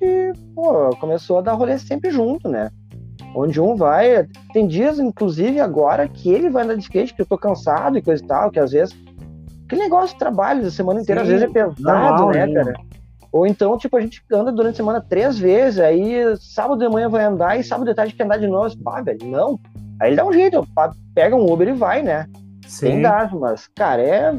pô, 0.52 0.90
começou 0.96 1.38
a 1.38 1.42
dar 1.42 1.52
rolê 1.52 1.78
sempre 1.78 2.10
junto, 2.10 2.48
né? 2.48 2.72
Onde 3.36 3.60
um 3.60 3.76
vai. 3.76 4.26
Tem 4.52 4.66
dias, 4.66 4.98
inclusive, 4.98 5.60
agora 5.60 6.08
que 6.08 6.28
ele 6.28 6.50
vai 6.50 6.64
andar 6.64 6.74
de 6.74 6.82
skate, 6.82 7.14
que 7.14 7.22
eu 7.22 7.26
tô 7.26 7.38
cansado 7.38 7.96
e 7.96 8.02
coisa 8.02 8.20
e 8.20 8.26
tal, 8.26 8.50
que 8.50 8.58
às 8.58 8.72
vezes. 8.72 8.92
Que 9.68 9.76
negócio 9.76 10.08
de 10.08 10.18
trabalho 10.18 10.66
a 10.66 10.70
semana 10.72 11.00
inteira, 11.00 11.20
Sim, 11.20 11.26
às 11.26 11.40
vezes 11.40 11.48
é 11.48 11.52
pesado, 11.52 12.26
né, 12.30 12.52
cara? 12.52 12.74
Ou 13.30 13.46
então, 13.46 13.78
tipo, 13.78 13.96
a 13.96 14.00
gente 14.00 14.20
anda 14.32 14.50
durante 14.50 14.74
a 14.74 14.76
semana 14.78 15.00
três 15.00 15.38
vezes, 15.38 15.78
aí 15.78 16.36
sábado 16.36 16.80
de 16.80 16.88
manhã 16.88 17.08
vai 17.08 17.24
andar 17.24 17.56
e 17.56 17.62
sábado 17.62 17.86
de 17.86 17.94
tarde 17.94 18.12
quer 18.12 18.24
andar 18.24 18.38
de 18.38 18.48
novo. 18.48 18.76
Pá, 18.82 19.00
velho, 19.00 19.24
não. 19.24 19.60
Aí 20.00 20.10
ele 20.10 20.16
dá 20.16 20.26
um 20.26 20.32
jeito, 20.32 20.66
pega 21.14 21.34
um 21.34 21.50
Uber 21.50 21.68
e 21.68 21.72
vai, 21.72 22.02
né? 22.02 22.26
Sim. 22.66 23.02
Tem 23.02 23.02
mas, 23.38 23.68
cara, 23.74 24.02
é. 24.02 24.34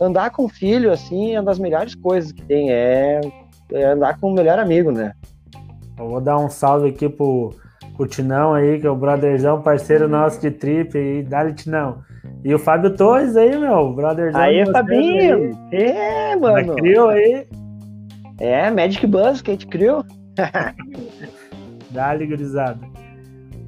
Andar 0.00 0.30
com 0.30 0.48
filho, 0.48 0.92
assim, 0.92 1.34
é 1.34 1.40
uma 1.40 1.46
das 1.46 1.58
melhores 1.58 1.94
coisas 1.94 2.30
que 2.30 2.42
tem. 2.42 2.70
É, 2.70 3.20
é 3.72 3.84
andar 3.86 4.18
com 4.20 4.30
o 4.30 4.34
melhor 4.34 4.58
amigo, 4.58 4.92
né? 4.92 5.14
Eu 5.98 6.08
vou 6.08 6.20
dar 6.20 6.38
um 6.38 6.50
salve 6.50 6.90
aqui 6.90 7.08
pro, 7.08 7.54
pro 7.96 8.06
Tinão 8.06 8.52
aí, 8.52 8.78
que 8.78 8.86
é 8.86 8.90
o 8.90 8.96
brotherzão, 8.96 9.62
parceiro 9.62 10.06
nosso 10.06 10.38
de 10.40 10.50
trip 10.50 10.96
aí. 10.96 11.22
Dá-lhe, 11.22 11.54
Tinão. 11.54 12.04
E 12.44 12.54
o 12.54 12.58
Fábio 12.58 12.94
Torres 12.94 13.36
aí, 13.36 13.58
meu, 13.58 13.92
brotherzão. 13.94 14.40
Aí, 14.40 14.66
Fabinho! 14.70 15.58
Aí. 15.72 15.82
É, 15.82 16.36
mano. 16.36 16.74
Criou 16.74 17.08
aí. 17.08 17.46
É, 18.38 18.70
Magic 18.70 19.06
Buzz 19.06 19.40
que 19.40 19.50
a 19.50 19.54
gente 19.54 19.66
criou. 19.66 20.04
Dá-lhe, 21.90 22.26
gurizada. 22.26 22.78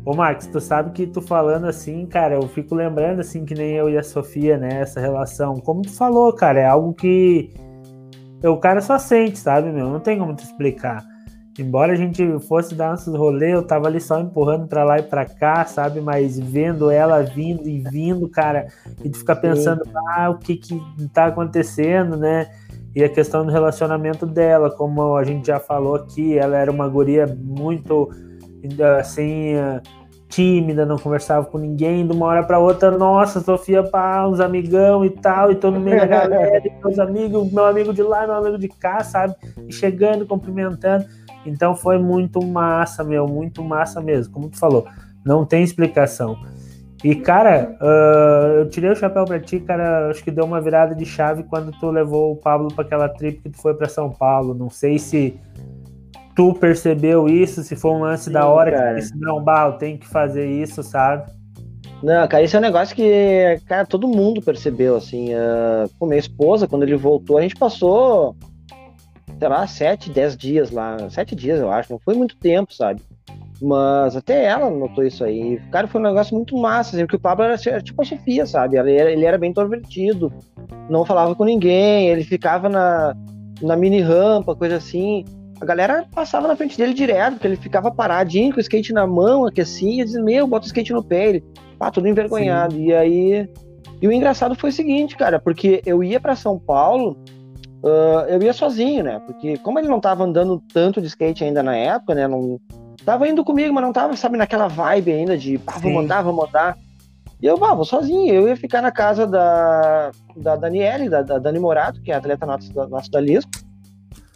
Ô, 0.09 0.15
Max, 0.15 0.47
tu 0.47 0.59
sabe 0.59 0.93
que 0.93 1.07
tu 1.07 1.21
falando 1.21 1.67
assim, 1.67 2.07
cara, 2.07 2.37
eu 2.37 2.49
fico 2.49 2.75
lembrando 2.75 3.21
assim 3.21 3.45
que 3.45 3.53
nem 3.53 3.73
eu 3.73 3.91
e 3.91 3.99
a 3.99 4.03
Sofia, 4.03 4.57
né, 4.57 4.81
essa 4.81 4.99
relação. 4.99 5.57
Como 5.57 5.83
tu 5.83 5.95
falou, 5.95 6.33
cara, 6.33 6.61
é 6.61 6.67
algo 6.67 6.95
que 6.95 7.53
o 8.43 8.57
cara 8.57 8.81
só 8.81 8.99
sente, 8.99 9.39
sabe, 9.39 9.71
meu? 9.71 9.87
Não 9.91 10.01
tem 10.01 10.19
como 10.19 10.35
te 10.35 10.45
explicar. 10.45 11.05
Embora 11.59 11.93
a 11.93 11.95
gente 11.95 12.25
fosse 12.49 12.75
dar 12.75 12.93
nossos 12.93 13.15
rolês, 13.15 13.53
eu 13.53 13.63
tava 13.63 13.87
ali 13.87 14.01
só 14.01 14.19
empurrando 14.19 14.67
para 14.67 14.83
lá 14.83 14.99
e 14.99 15.03
para 15.03 15.27
cá, 15.27 15.67
sabe? 15.67 16.01
Mas 16.01 16.39
vendo 16.39 16.91
ela 16.91 17.23
vindo 17.23 17.69
e 17.69 17.81
vindo, 17.81 18.31
cara, 18.31 18.69
e 19.05 19.11
tu 19.11 19.19
fica 19.19 19.37
pensando, 19.37 19.83
ah, 20.17 20.31
o 20.31 20.39
que 20.39 20.57
que 20.57 20.81
tá 21.13 21.27
acontecendo, 21.27 22.17
né? 22.17 22.49
E 22.97 23.05
a 23.05 23.11
questão 23.11 23.45
do 23.45 23.53
relacionamento 23.53 24.25
dela, 24.25 24.71
como 24.71 25.17
a 25.17 25.23
gente 25.23 25.49
já 25.49 25.61
falou 25.61 25.97
aqui, 25.97 26.39
ela 26.39 26.57
era 26.57 26.73
uma 26.73 26.89
guria 26.89 27.27
muito, 27.27 28.09
assim, 28.99 29.53
tímida, 30.29 30.85
não 30.85 30.99
conversava 30.99 31.47
com 31.47 31.59
ninguém, 31.59 32.07
de 32.07 32.13
uma 32.13 32.27
hora 32.27 32.43
para 32.43 32.59
outra, 32.59 32.91
nossa, 32.91 33.41
Sofia, 33.41 33.83
pá, 33.83 34.27
uns 34.27 34.41
amigão 34.41 35.05
e 35.05 35.11
tal, 35.11 35.51
e 35.51 35.55
tô 35.55 35.71
no 35.71 35.81
meio 35.81 35.99
da 35.99 36.07
galera, 36.07 36.63
meus 36.83 36.99
amigos, 36.99 37.51
meu 37.51 37.65
amigo 37.65 37.95
de 37.95 38.03
lá, 38.03 38.27
meu 38.27 38.37
amigo 38.37 38.59
de 38.59 38.69
cá, 38.69 39.03
sabe? 39.03 39.35
E 39.67 39.73
chegando, 39.73 40.27
cumprimentando. 40.27 41.07
Então 41.47 41.75
foi 41.75 41.99
muito 41.99 42.45
massa, 42.45 43.03
meu, 43.03 43.27
muito 43.27 43.65
massa 43.65 44.01
mesmo, 44.01 44.33
como 44.33 44.51
tu 44.51 44.59
falou, 44.59 44.87
não 45.25 45.45
tem 45.45 45.63
explicação. 45.63 46.37
E, 47.03 47.15
cara, 47.15 47.77
uh, 47.81 48.59
eu 48.59 48.69
tirei 48.69 48.91
o 48.91 48.97
chapéu 48.97 49.25
pra 49.25 49.39
ti, 49.39 49.61
cara, 49.61 50.09
acho 50.11 50.23
que 50.23 50.33
deu 50.33 50.45
uma 50.45 50.61
virada 50.61 50.97
de 50.97 51.07
chave 51.07 51.45
quando 51.45 51.71
tu 51.79 51.91
levou 51.91 52.33
o 52.33 52.37
Pablo 52.37 52.69
para 52.75 52.85
aquela 52.85 53.09
trip 53.09 53.41
que 53.41 53.51
tu 53.51 53.63
foi 53.63 53.73
para 53.73 53.89
São 53.89 54.11
Paulo. 54.11 54.53
Não 54.53 54.69
sei 54.69 54.99
se 54.99 55.39
tu 56.39 56.55
percebeu 56.55 57.29
isso, 57.29 57.65
se 57.65 57.75
foi 57.75 57.91
um 57.91 58.03
lance 58.03 58.27
Sim, 58.27 58.31
da 58.31 58.47
hora 58.47 58.71
cara. 58.71 58.95
que 58.95 59.01
disse, 59.01 59.19
não, 59.19 59.43
Barro, 59.43 59.77
tem 59.77 59.97
que 59.97 60.07
fazer 60.07 60.49
isso, 60.49 60.85
sabe? 60.85 61.33
Não, 62.01 62.29
cara, 62.29 62.45
esse 62.45 62.55
é 62.55 62.61
um 62.61 62.63
negócio 62.63 62.95
que, 62.95 63.61
cara, 63.67 63.85
todo 63.85 64.07
mundo 64.07 64.41
percebeu, 64.41 64.95
assim. 64.95 65.35
Uh, 65.35 65.91
com 65.99 66.07
minha 66.07 66.21
esposa, 66.21 66.69
quando 66.69 66.85
ele 66.85 66.95
voltou, 66.95 67.39
a 67.39 67.43
gente 67.43 67.57
passou, 67.57 68.37
sei 69.37 69.49
lá, 69.49 69.67
sete, 69.67 70.11
dez 70.11 70.37
dias 70.37 70.71
lá. 70.71 70.97
Sete 71.11 71.35
dias, 71.35 71.59
eu 71.59 71.73
acho. 71.73 71.91
Não 71.91 71.99
foi 71.99 72.15
muito 72.15 72.37
tempo, 72.37 72.73
sabe? 72.73 73.03
Mas 73.61 74.15
até 74.15 74.45
ela 74.45 74.71
notou 74.71 75.03
isso 75.03 75.25
aí. 75.25 75.61
Cara, 75.73 75.89
foi 75.89 76.01
um 76.01 76.05
negócio 76.05 76.37
muito 76.37 76.57
massa, 76.57 76.95
assim, 76.95 77.05
porque 77.05 77.17
o 77.17 77.21
Pablo 77.21 77.47
era, 77.47 77.57
era 77.67 77.83
tipo 77.83 78.01
a 78.01 78.05
Sofia, 78.05 78.47
sabe? 78.47 78.79
Ele 78.79 78.95
era, 78.95 79.11
ele 79.11 79.25
era 79.25 79.37
bem 79.37 79.51
introvertido, 79.51 80.33
não 80.89 81.05
falava 81.05 81.35
com 81.35 81.45
ninguém, 81.45 82.07
ele 82.07 82.23
ficava 82.23 82.69
na, 82.69 83.17
na 83.61 83.75
mini 83.75 84.01
rampa, 84.01 84.55
coisa 84.55 84.77
assim 84.77 85.25
a 85.61 85.65
galera 85.65 86.07
passava 86.15 86.49
na 86.49 86.57
frente 86.57 86.77
dele 86.77 86.95
direto, 86.95 87.35
porque 87.35 87.47
ele 87.47 87.57
ficava 87.57 87.91
paradinho 87.91 88.53
com 88.53 88.59
o 88.59 88.61
skate 88.61 88.93
na 88.93 89.07
mão, 89.07 89.47
aquecia, 89.47 90.03
e 90.03 90.05
dizia, 90.05 90.23
meu, 90.23 90.47
bota 90.47 90.65
o 90.65 90.67
skate 90.67 90.93
no 90.93 91.03
pé. 91.03 91.29
Ele, 91.29 91.45
pá, 91.79 91.91
tudo 91.91 92.09
envergonhado. 92.09 92.75
Sim. 92.75 92.87
E 92.87 92.95
aí. 92.95 93.49
E 94.01 94.07
o 94.07 94.13
engraçado 94.13 94.55
foi 94.55 94.71
o 94.71 94.73
seguinte, 94.73 95.17
cara, 95.17 95.41
porque 95.41 95.83
eu 95.85 96.05
ia 96.05 96.21
para 96.21 96.37
São 96.37 96.57
Paulo, 96.57 97.17
uh, 97.83 98.29
eu 98.29 98.41
ia 98.41 98.53
sozinho, 98.53 99.03
né? 99.03 99.21
Porque 99.27 99.57
como 99.59 99.79
ele 99.79 99.89
não 99.89 99.99
tava 99.99 100.23
andando 100.23 100.63
tanto 100.73 101.01
de 101.01 101.09
skate 101.09 101.43
ainda 101.43 101.65
na 101.65 101.75
época, 101.77 102.15
né? 102.15 102.29
Não, 102.29 102.61
tava 103.05 103.29
indo 103.29 103.45
comigo, 103.45 103.75
mas 103.75 103.83
não 103.83 103.93
tava, 103.93 104.15
sabe, 104.17 104.37
naquela 104.37 104.69
vibe 104.69 105.13
ainda 105.13 105.37
de, 105.37 105.59
pá, 105.59 105.79
vou 105.79 105.93
mandar, 105.93 106.23
vou 106.23 106.33
mandar. 106.33 106.77
E 107.43 107.47
eu, 107.47 107.59
pá, 107.59 107.75
vou 107.75 107.85
sozinho. 107.85 108.33
Eu 108.33 108.49
ia 108.49 108.57
ficar 108.57 108.83
na 108.83 108.93
casa 108.93 109.27
da, 109.27 110.13
da 110.37 110.55
Daniele, 110.55 111.09
da, 111.09 111.23
da 111.23 111.39
Dani 111.39 111.59
Morato, 111.59 112.01
que 112.03 112.13
é 112.13 112.15
atleta 112.15 112.47
nossa, 112.47 112.87
nossa 112.87 113.11
da 113.11 113.21
Lisco. 113.21 113.51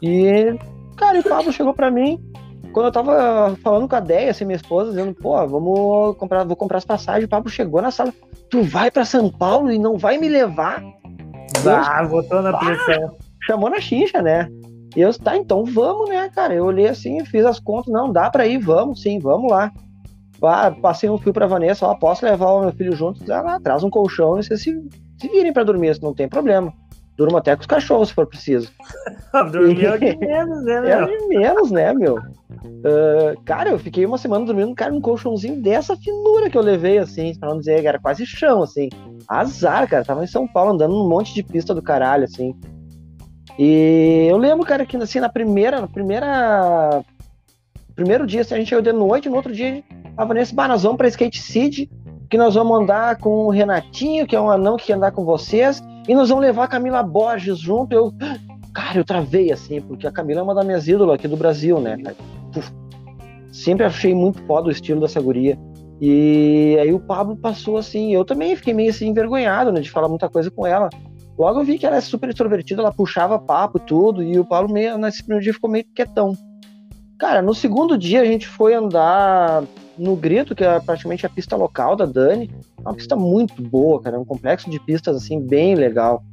E 0.00 0.56
Cara, 0.96 1.16
e 1.16 1.20
o 1.20 1.24
Pablo 1.24 1.52
chegou 1.52 1.74
pra 1.74 1.90
mim, 1.90 2.18
quando 2.72 2.86
eu 2.86 2.92
tava 2.92 3.56
falando 3.62 3.88
com 3.88 3.96
a 3.96 4.00
Deia, 4.00 4.30
assim, 4.30 4.44
minha 4.44 4.56
esposa, 4.56 4.90
dizendo, 4.90 5.14
pô, 5.14 5.34
vamos 5.46 6.16
comprar, 6.16 6.44
vou 6.44 6.56
comprar 6.56 6.78
as 6.78 6.84
passagens, 6.84 7.24
o 7.24 7.28
Pablo 7.28 7.50
chegou 7.50 7.82
na 7.82 7.90
sala, 7.90 8.12
tu 8.50 8.62
vai 8.62 8.90
pra 8.90 9.04
São 9.04 9.30
Paulo 9.30 9.70
e 9.70 9.78
não 9.78 9.96
vai 9.98 10.18
me 10.18 10.28
levar? 10.28 10.82
Ah, 11.66 12.04
botou 12.04 12.42
na 12.42 12.56
pressão. 12.56 13.16
Chamou 13.42 13.68
na 13.68 13.80
xincha, 13.80 14.22
né? 14.22 14.48
E 14.96 15.00
eu, 15.00 15.12
tá, 15.18 15.36
então 15.36 15.64
vamos, 15.64 16.08
né, 16.08 16.28
cara? 16.28 16.54
Eu 16.54 16.64
olhei 16.64 16.88
assim, 16.88 17.24
fiz 17.24 17.44
as 17.44 17.58
contas, 17.58 17.92
não, 17.92 18.12
dá 18.12 18.30
pra 18.30 18.46
ir, 18.46 18.58
vamos 18.58 19.02
sim, 19.02 19.18
vamos 19.18 19.50
lá. 19.50 19.70
Ah, 20.42 20.70
passei 20.70 21.08
um 21.08 21.18
fio 21.18 21.32
pra 21.32 21.46
Vanessa, 21.46 21.86
ó, 21.86 21.94
posso 21.94 22.24
levar 22.24 22.50
o 22.50 22.62
meu 22.62 22.72
filho 22.72 22.96
junto? 22.96 23.30
Ela 23.30 23.60
traz 23.60 23.84
um 23.84 23.90
colchão 23.90 24.38
e 24.38 24.42
vocês 24.42 24.62
se, 24.62 24.70
se 25.20 25.28
virem 25.28 25.52
pra 25.52 25.62
dormir, 25.62 25.98
não 26.02 26.12
tem 26.12 26.28
problema. 26.28 26.72
Durmo 27.16 27.36
até 27.36 27.54
com 27.54 27.60
os 27.60 27.66
cachorros, 27.66 28.08
se 28.08 28.14
for 28.14 28.26
preciso. 28.26 28.70
Dormir 29.52 29.86
é 29.86 29.98
de 29.98 30.16
menos, 30.18 30.64
né, 30.64 30.80
meu? 30.80 30.90
É 30.90 31.06
de 31.06 31.26
menos, 31.28 31.70
né, 31.70 31.92
meu? 31.92 32.16
Uh, 32.16 33.40
cara, 33.44 33.70
eu 33.70 33.78
fiquei 33.78 34.06
uma 34.06 34.16
semana 34.16 34.46
dormindo, 34.46 34.74
cara, 34.74 34.92
num 34.92 35.00
colchãozinho 35.00 35.60
dessa 35.60 35.96
finura 35.96 36.48
que 36.48 36.56
eu 36.56 36.62
levei, 36.62 36.98
assim, 36.98 37.34
pra 37.38 37.50
não 37.50 37.58
dizer, 37.58 37.84
era 37.84 37.98
quase 37.98 38.24
chão, 38.24 38.62
assim. 38.62 38.88
Azar, 39.28 39.88
cara, 39.88 40.04
tava 40.04 40.24
em 40.24 40.26
São 40.26 40.46
Paulo, 40.46 40.72
andando 40.72 40.94
num 40.94 41.08
monte 41.08 41.34
de 41.34 41.42
pista 41.42 41.74
do 41.74 41.82
caralho, 41.82 42.24
assim. 42.24 42.54
E 43.58 44.26
eu 44.30 44.38
lembro, 44.38 44.64
cara, 44.66 44.86
que 44.86 44.96
assim, 44.96 45.20
na 45.20 45.28
primeira, 45.28 45.80
na 45.80 45.88
primeira. 45.88 47.04
Primeiro 47.94 48.26
dia, 48.26 48.40
assim, 48.40 48.54
a 48.54 48.58
gente 48.58 48.68
chegou 48.68 48.82
de 48.82 48.92
noite, 48.92 49.28
no 49.28 49.36
outro 49.36 49.52
dia, 49.52 49.82
a 50.16 50.24
Vanessa, 50.24 50.54
bah, 50.54 50.66
nós 50.66 50.82
vamos 50.82 50.96
pra 50.96 51.08
Skate 51.08 51.42
City, 51.42 51.90
que 52.30 52.38
nós 52.38 52.54
vamos 52.54 52.80
andar 52.80 53.16
com 53.18 53.46
o 53.46 53.50
Renatinho, 53.50 54.26
que 54.26 54.34
é 54.34 54.40
um 54.40 54.50
anão 54.50 54.78
que 54.78 54.86
quer 54.86 54.94
andar 54.94 55.12
com 55.12 55.26
vocês, 55.26 55.82
e 56.08 56.14
nós 56.14 56.28
vamos 56.28 56.44
levar 56.44 56.64
a 56.64 56.68
Camila 56.68 57.02
Borges 57.02 57.58
junto. 57.58 57.92
Eu, 57.92 58.12
cara, 58.72 58.98
eu 58.98 59.04
travei 59.04 59.52
assim, 59.52 59.80
porque 59.80 60.06
a 60.06 60.12
Camila 60.12 60.40
é 60.40 60.42
uma 60.42 60.54
das 60.54 60.64
minhas 60.64 60.88
ídolas 60.88 61.14
aqui 61.14 61.28
do 61.28 61.36
Brasil, 61.36 61.80
né? 61.80 61.96
Sempre 63.52 63.84
achei 63.84 64.14
muito 64.14 64.42
foda 64.44 64.68
o 64.68 64.70
estilo 64.70 65.00
dessa 65.00 65.20
guria. 65.20 65.58
E 66.00 66.76
aí 66.80 66.92
o 66.92 66.98
Pablo 66.98 67.36
passou 67.36 67.76
assim, 67.76 68.12
eu 68.12 68.24
também 68.24 68.56
fiquei 68.56 68.74
meio 68.74 68.90
assim 68.90 69.06
envergonhado, 69.06 69.70
né, 69.70 69.80
de 69.80 69.90
falar 69.90 70.08
muita 70.08 70.28
coisa 70.28 70.50
com 70.50 70.66
ela. 70.66 70.88
Logo 71.38 71.60
eu 71.60 71.64
vi 71.64 71.78
que 71.78 71.86
ela 71.86 71.96
é 71.96 72.00
super 72.00 72.28
extrovertida, 72.28 72.82
ela 72.82 72.92
puxava 72.92 73.38
papo 73.38 73.78
e 73.78 73.80
tudo, 73.82 74.22
e 74.22 74.38
o 74.38 74.44
Pablo 74.44 74.72
meio, 74.72 74.98
nesse 74.98 75.22
primeiro 75.22 75.44
dia 75.44 75.54
ficou 75.54 75.70
meio 75.70 75.84
quietão. 75.94 76.36
Cara, 77.22 77.40
no 77.40 77.54
segundo 77.54 77.96
dia 77.96 78.20
a 78.20 78.24
gente 78.24 78.48
foi 78.48 78.74
andar 78.74 79.62
no 79.96 80.16
Grito, 80.16 80.56
que 80.56 80.64
é 80.64 80.80
praticamente 80.80 81.24
a 81.24 81.28
pista 81.28 81.54
local 81.54 81.94
da 81.94 82.04
Dani. 82.04 82.50
É 82.78 82.80
uma 82.80 82.94
pista 82.94 83.14
muito 83.14 83.62
boa, 83.62 84.02
cara. 84.02 84.16
É 84.16 84.18
um 84.18 84.24
complexo 84.24 84.68
de 84.68 84.80
pistas, 84.80 85.14
assim, 85.14 85.40
bem 85.40 85.76
legal. 85.76 86.24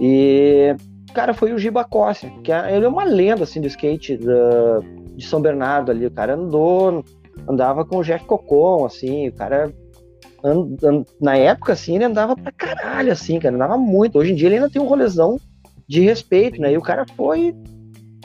E, 0.00 0.74
cara, 1.12 1.34
foi 1.34 1.52
o 1.52 1.58
Giba 1.58 1.84
Costa, 1.84 2.26
que 2.42 2.50
é, 2.50 2.74
ele 2.74 2.86
é 2.86 2.88
uma 2.88 3.04
lenda, 3.04 3.44
assim, 3.44 3.60
do 3.60 3.66
skate 3.66 4.16
da, 4.16 4.80
de 5.14 5.26
São 5.26 5.42
Bernardo 5.42 5.90
ali. 5.90 6.06
O 6.06 6.10
cara 6.10 6.36
andou, 6.36 7.04
andava 7.46 7.84
com 7.84 7.98
o 7.98 8.02
Jeff 8.02 8.24
Cocon, 8.24 8.86
assim, 8.86 9.28
o 9.28 9.32
cara... 9.34 9.70
And, 10.42 10.76
and, 10.82 11.04
na 11.20 11.36
época, 11.36 11.74
assim, 11.74 11.96
ele 11.96 12.04
andava 12.04 12.34
pra 12.34 12.50
caralho, 12.50 13.12
assim, 13.12 13.38
cara. 13.38 13.54
Andava 13.54 13.76
muito. 13.76 14.18
Hoje 14.18 14.32
em 14.32 14.34
dia 14.34 14.48
ele 14.48 14.54
ainda 14.54 14.70
tem 14.70 14.80
um 14.80 14.88
rolezão 14.88 15.38
de 15.86 16.00
respeito, 16.00 16.62
né? 16.62 16.72
E 16.72 16.78
o 16.78 16.82
cara 16.82 17.04
foi... 17.14 17.54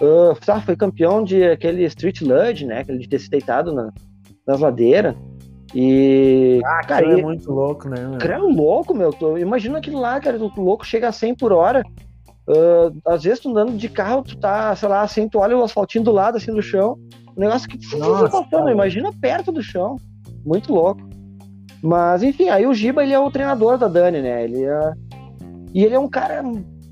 Uh, 0.01 0.61
foi 0.65 0.75
campeão 0.75 1.23
de 1.23 1.43
aquele 1.43 1.83
Street 1.85 2.21
Lud, 2.21 2.65
né? 2.65 2.79
Aquele 2.79 2.99
de 2.99 3.09
ter 3.09 3.19
se 3.19 3.29
deitado 3.29 3.73
na, 3.73 3.91
das 4.45 4.59
ladeiras. 4.59 5.15
E. 5.73 6.61
Ah, 6.65 6.81
cara, 6.85 7.19
é 7.19 7.21
muito 7.21 7.51
louco, 7.51 7.89
né? 7.89 8.07
Meu? 8.07 8.17
Cara, 8.17 8.35
é 8.35 8.37
louco, 8.37 8.93
meu. 8.93 9.11
Imagina 9.37 9.77
aquilo 9.77 9.99
lá, 9.99 10.19
cara, 10.19 10.37
o 10.37 10.61
louco 10.61 10.85
chega 10.85 11.09
a 11.09 11.11
100 11.11 11.35
por 11.35 11.51
hora. 11.51 11.83
Uh, 12.47 12.97
às 13.05 13.23
vezes 13.23 13.39
tu 13.39 13.49
andando 13.49 13.77
de 13.77 13.87
carro, 13.87 14.23
tu 14.23 14.35
tá, 14.37 14.75
sei 14.75 14.89
lá, 14.89 15.01
assim, 15.01 15.29
tu 15.29 15.37
olha 15.37 15.55
o 15.55 15.63
asfaltinho 15.63 16.03
do 16.03 16.11
lado, 16.11 16.37
assim, 16.37 16.51
do 16.51 16.61
chão. 16.61 16.97
Um 17.37 17.41
negócio 17.41 17.69
que 17.69 17.77
Nossa, 17.97 18.41
passando, 18.41 18.69
imagina 18.71 19.11
perto 19.21 19.51
do 19.51 19.61
chão. 19.61 19.97
Muito 20.43 20.73
louco. 20.73 21.07
Mas, 21.81 22.23
enfim, 22.23 22.49
aí 22.49 22.65
o 22.65 22.73
Giba, 22.73 23.03
ele 23.03 23.13
é 23.13 23.19
o 23.19 23.29
treinador 23.29 23.77
da 23.77 23.87
Dani, 23.87 24.21
né? 24.21 24.43
Ele 24.43 24.65
é... 24.65 24.93
E 25.73 25.83
ele 25.85 25.93
é 25.93 25.99
um 25.99 26.09
cara, 26.09 26.41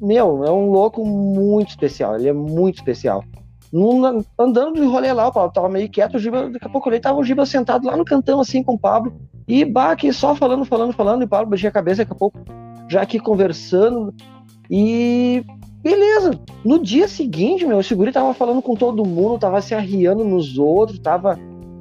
meu, 0.02 0.44
é 0.44 0.52
um 0.52 0.72
louco 0.72 1.06
muito 1.06 1.70
especial. 1.70 2.16
Ele 2.16 2.30
é 2.30 2.34
muito 2.34 2.76
especial. 2.76 3.24
Num, 3.72 4.24
andando 4.40 4.76
de 4.76 4.86
rolê 4.86 5.12
lá, 5.12 5.28
o 5.28 5.32
Pablo 5.32 5.52
tava 5.52 5.70
meio 5.70 5.90
quieto, 5.90 6.16
o 6.16 6.20
Giba, 6.20 6.50
daqui 6.50 6.66
a 6.66 6.70
pouco 6.70 6.90
ele 6.90 7.00
tava 7.00 7.20
o 7.20 7.24
Giba 7.24 7.46
sentado 7.46 7.86
lá 7.86 7.98
no 7.98 8.06
cantão, 8.06 8.40
assim, 8.40 8.64
com 8.64 8.76
o 8.76 8.80
Pablo, 8.80 9.14
e 9.48 9.66
baque 9.66 10.12
só 10.14 10.34
falando, 10.34 10.64
falando, 10.64 10.94
falando, 10.94 11.22
e 11.22 11.26
o 11.26 11.28
Pablo 11.28 11.50
baixia 11.50 11.70
a 11.70 11.74
cabeça, 11.74 11.98
daqui 11.98 12.14
a 12.14 12.16
pouco 12.16 12.40
já 12.90 13.02
aqui 13.02 13.20
conversando, 13.20 14.14
e 14.72 15.44
beleza. 15.82 16.32
No 16.64 16.82
dia 16.82 17.08
seguinte, 17.08 17.66
meu, 17.66 17.80
o 17.80 17.84
Seguri 17.84 18.12
tava 18.12 18.34
falando 18.34 18.62
com 18.62 18.74
todo 18.74 19.06
mundo, 19.06 19.40
tava 19.40 19.62
se 19.62 19.76
arriando 19.76 20.24
nos 20.24 20.58
outros, 20.58 21.00
tava, 21.00 21.38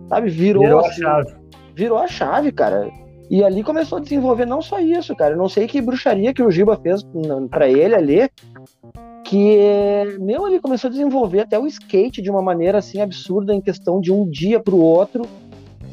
sabe, 0.09 0.29
virou, 0.29 0.65
virou 0.65 0.81
a 0.81 0.89
assim, 0.89 1.03
chave. 1.03 1.35
Virou 1.75 1.99
a 1.99 2.09
chave, 2.09 2.51
cara. 2.51 2.91
E 3.29 3.43
ali 3.43 3.63
começou 3.63 3.99
a 3.99 4.01
desenvolver 4.01 4.47
não 4.47 4.63
só 4.63 4.79
isso, 4.79 5.15
cara. 5.17 5.35
Eu 5.35 5.39
não 5.39 5.49
sei 5.49 5.67
que 5.67 5.81
bruxaria 5.81 6.33
que 6.33 6.43
o 6.43 6.51
Giba 6.51 6.77
fez 6.77 7.03
para 7.51 7.69
ele 7.69 7.95
ali, 7.95 8.31
que 9.25 9.59
meu 10.21 10.47
ele 10.47 10.61
começou 10.61 10.89
a 10.89 10.91
desenvolver 10.91 11.41
até 11.41 11.59
o 11.59 11.67
skate 11.67 12.23
de 12.23 12.31
uma 12.31 12.41
maneira 12.41 12.79
assim 12.79 13.01
absurda 13.01 13.53
em 13.53 13.61
questão 13.61 14.01
de 14.01 14.13
um 14.13 14.29
dia 14.29 14.61
para 14.61 14.75
o 14.75 14.81
outro. 14.81 15.23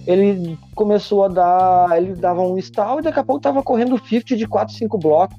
Ele 0.05 0.57
começou 0.75 1.23
a 1.23 1.27
dar 1.27 1.97
ele 1.97 2.13
dava 2.13 2.41
um 2.41 2.57
stall 2.57 2.99
e 2.99 3.03
daqui 3.03 3.19
a 3.19 3.23
pouco 3.23 3.41
tava 3.41 3.63
correndo 3.63 3.97
50 3.97 4.35
de 4.35 4.47
4, 4.47 4.75
5 4.75 4.97
blocos. 4.97 5.37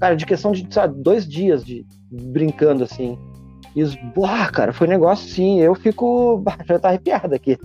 Cara 0.00 0.14
de 0.14 0.24
questão 0.24 0.52
de 0.52 0.66
sabe, 0.72 1.02
dois 1.02 1.28
dias 1.28 1.64
de 1.64 1.84
brincando 2.10 2.84
assim. 2.84 3.18
E 3.74 3.82
os, 3.82 3.94
cara 4.52 4.72
foi 4.72 4.86
um 4.86 4.90
negócio 4.90 5.26
assim 5.30 5.60
eu 5.60 5.74
fico 5.74 6.42
já 6.66 6.78
tá 6.78 6.88
arrepiado 6.88 7.34
aqui 7.34 7.58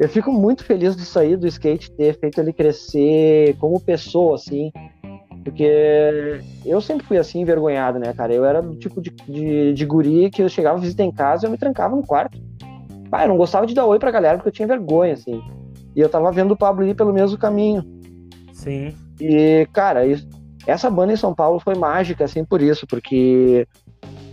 eu 0.00 0.08
fico 0.08 0.32
muito 0.32 0.64
feliz 0.64 0.96
de 0.96 1.04
sair 1.04 1.36
do 1.36 1.46
skate 1.46 1.92
ter 1.92 2.18
feito 2.18 2.40
ele 2.40 2.52
crescer 2.52 3.54
como 3.58 3.78
pessoa 3.78 4.34
assim 4.34 4.72
porque 5.44 6.40
eu 6.64 6.80
sempre 6.80 7.06
fui 7.06 7.16
assim, 7.16 7.40
envergonhado, 7.40 7.98
né, 7.98 8.12
cara? 8.12 8.32
Eu 8.32 8.44
era 8.44 8.60
do 8.60 8.76
tipo 8.76 9.00
de, 9.00 9.10
de, 9.10 9.72
de 9.72 9.86
guri 9.86 10.30
que 10.30 10.42
eu 10.42 10.48
chegava 10.48 10.78
a 10.78 10.80
visitar 10.80 11.04
em 11.04 11.12
casa 11.12 11.44
e 11.44 11.46
eu 11.46 11.50
me 11.50 11.58
trancava 11.58 11.96
no 11.96 12.06
quarto. 12.06 12.38
Ah, 13.10 13.24
eu 13.24 13.28
não 13.28 13.36
gostava 13.36 13.66
de 13.66 13.74
dar 13.74 13.86
oi 13.86 13.98
pra 13.98 14.10
galera 14.10 14.36
porque 14.36 14.48
eu 14.48 14.52
tinha 14.52 14.68
vergonha, 14.68 15.14
assim. 15.14 15.42
E 15.96 16.00
eu 16.00 16.08
tava 16.08 16.30
vendo 16.30 16.52
o 16.52 16.56
Pablo 16.56 16.86
ir 16.86 16.94
pelo 16.94 17.12
mesmo 17.12 17.38
caminho. 17.38 17.82
Sim. 18.52 18.94
E, 19.18 19.66
cara, 19.72 20.06
isso, 20.06 20.28
essa 20.66 20.90
banda 20.90 21.12
em 21.12 21.16
São 21.16 21.34
Paulo 21.34 21.58
foi 21.58 21.74
mágica, 21.74 22.24
assim, 22.24 22.44
por 22.44 22.60
isso, 22.60 22.86
porque, 22.86 23.66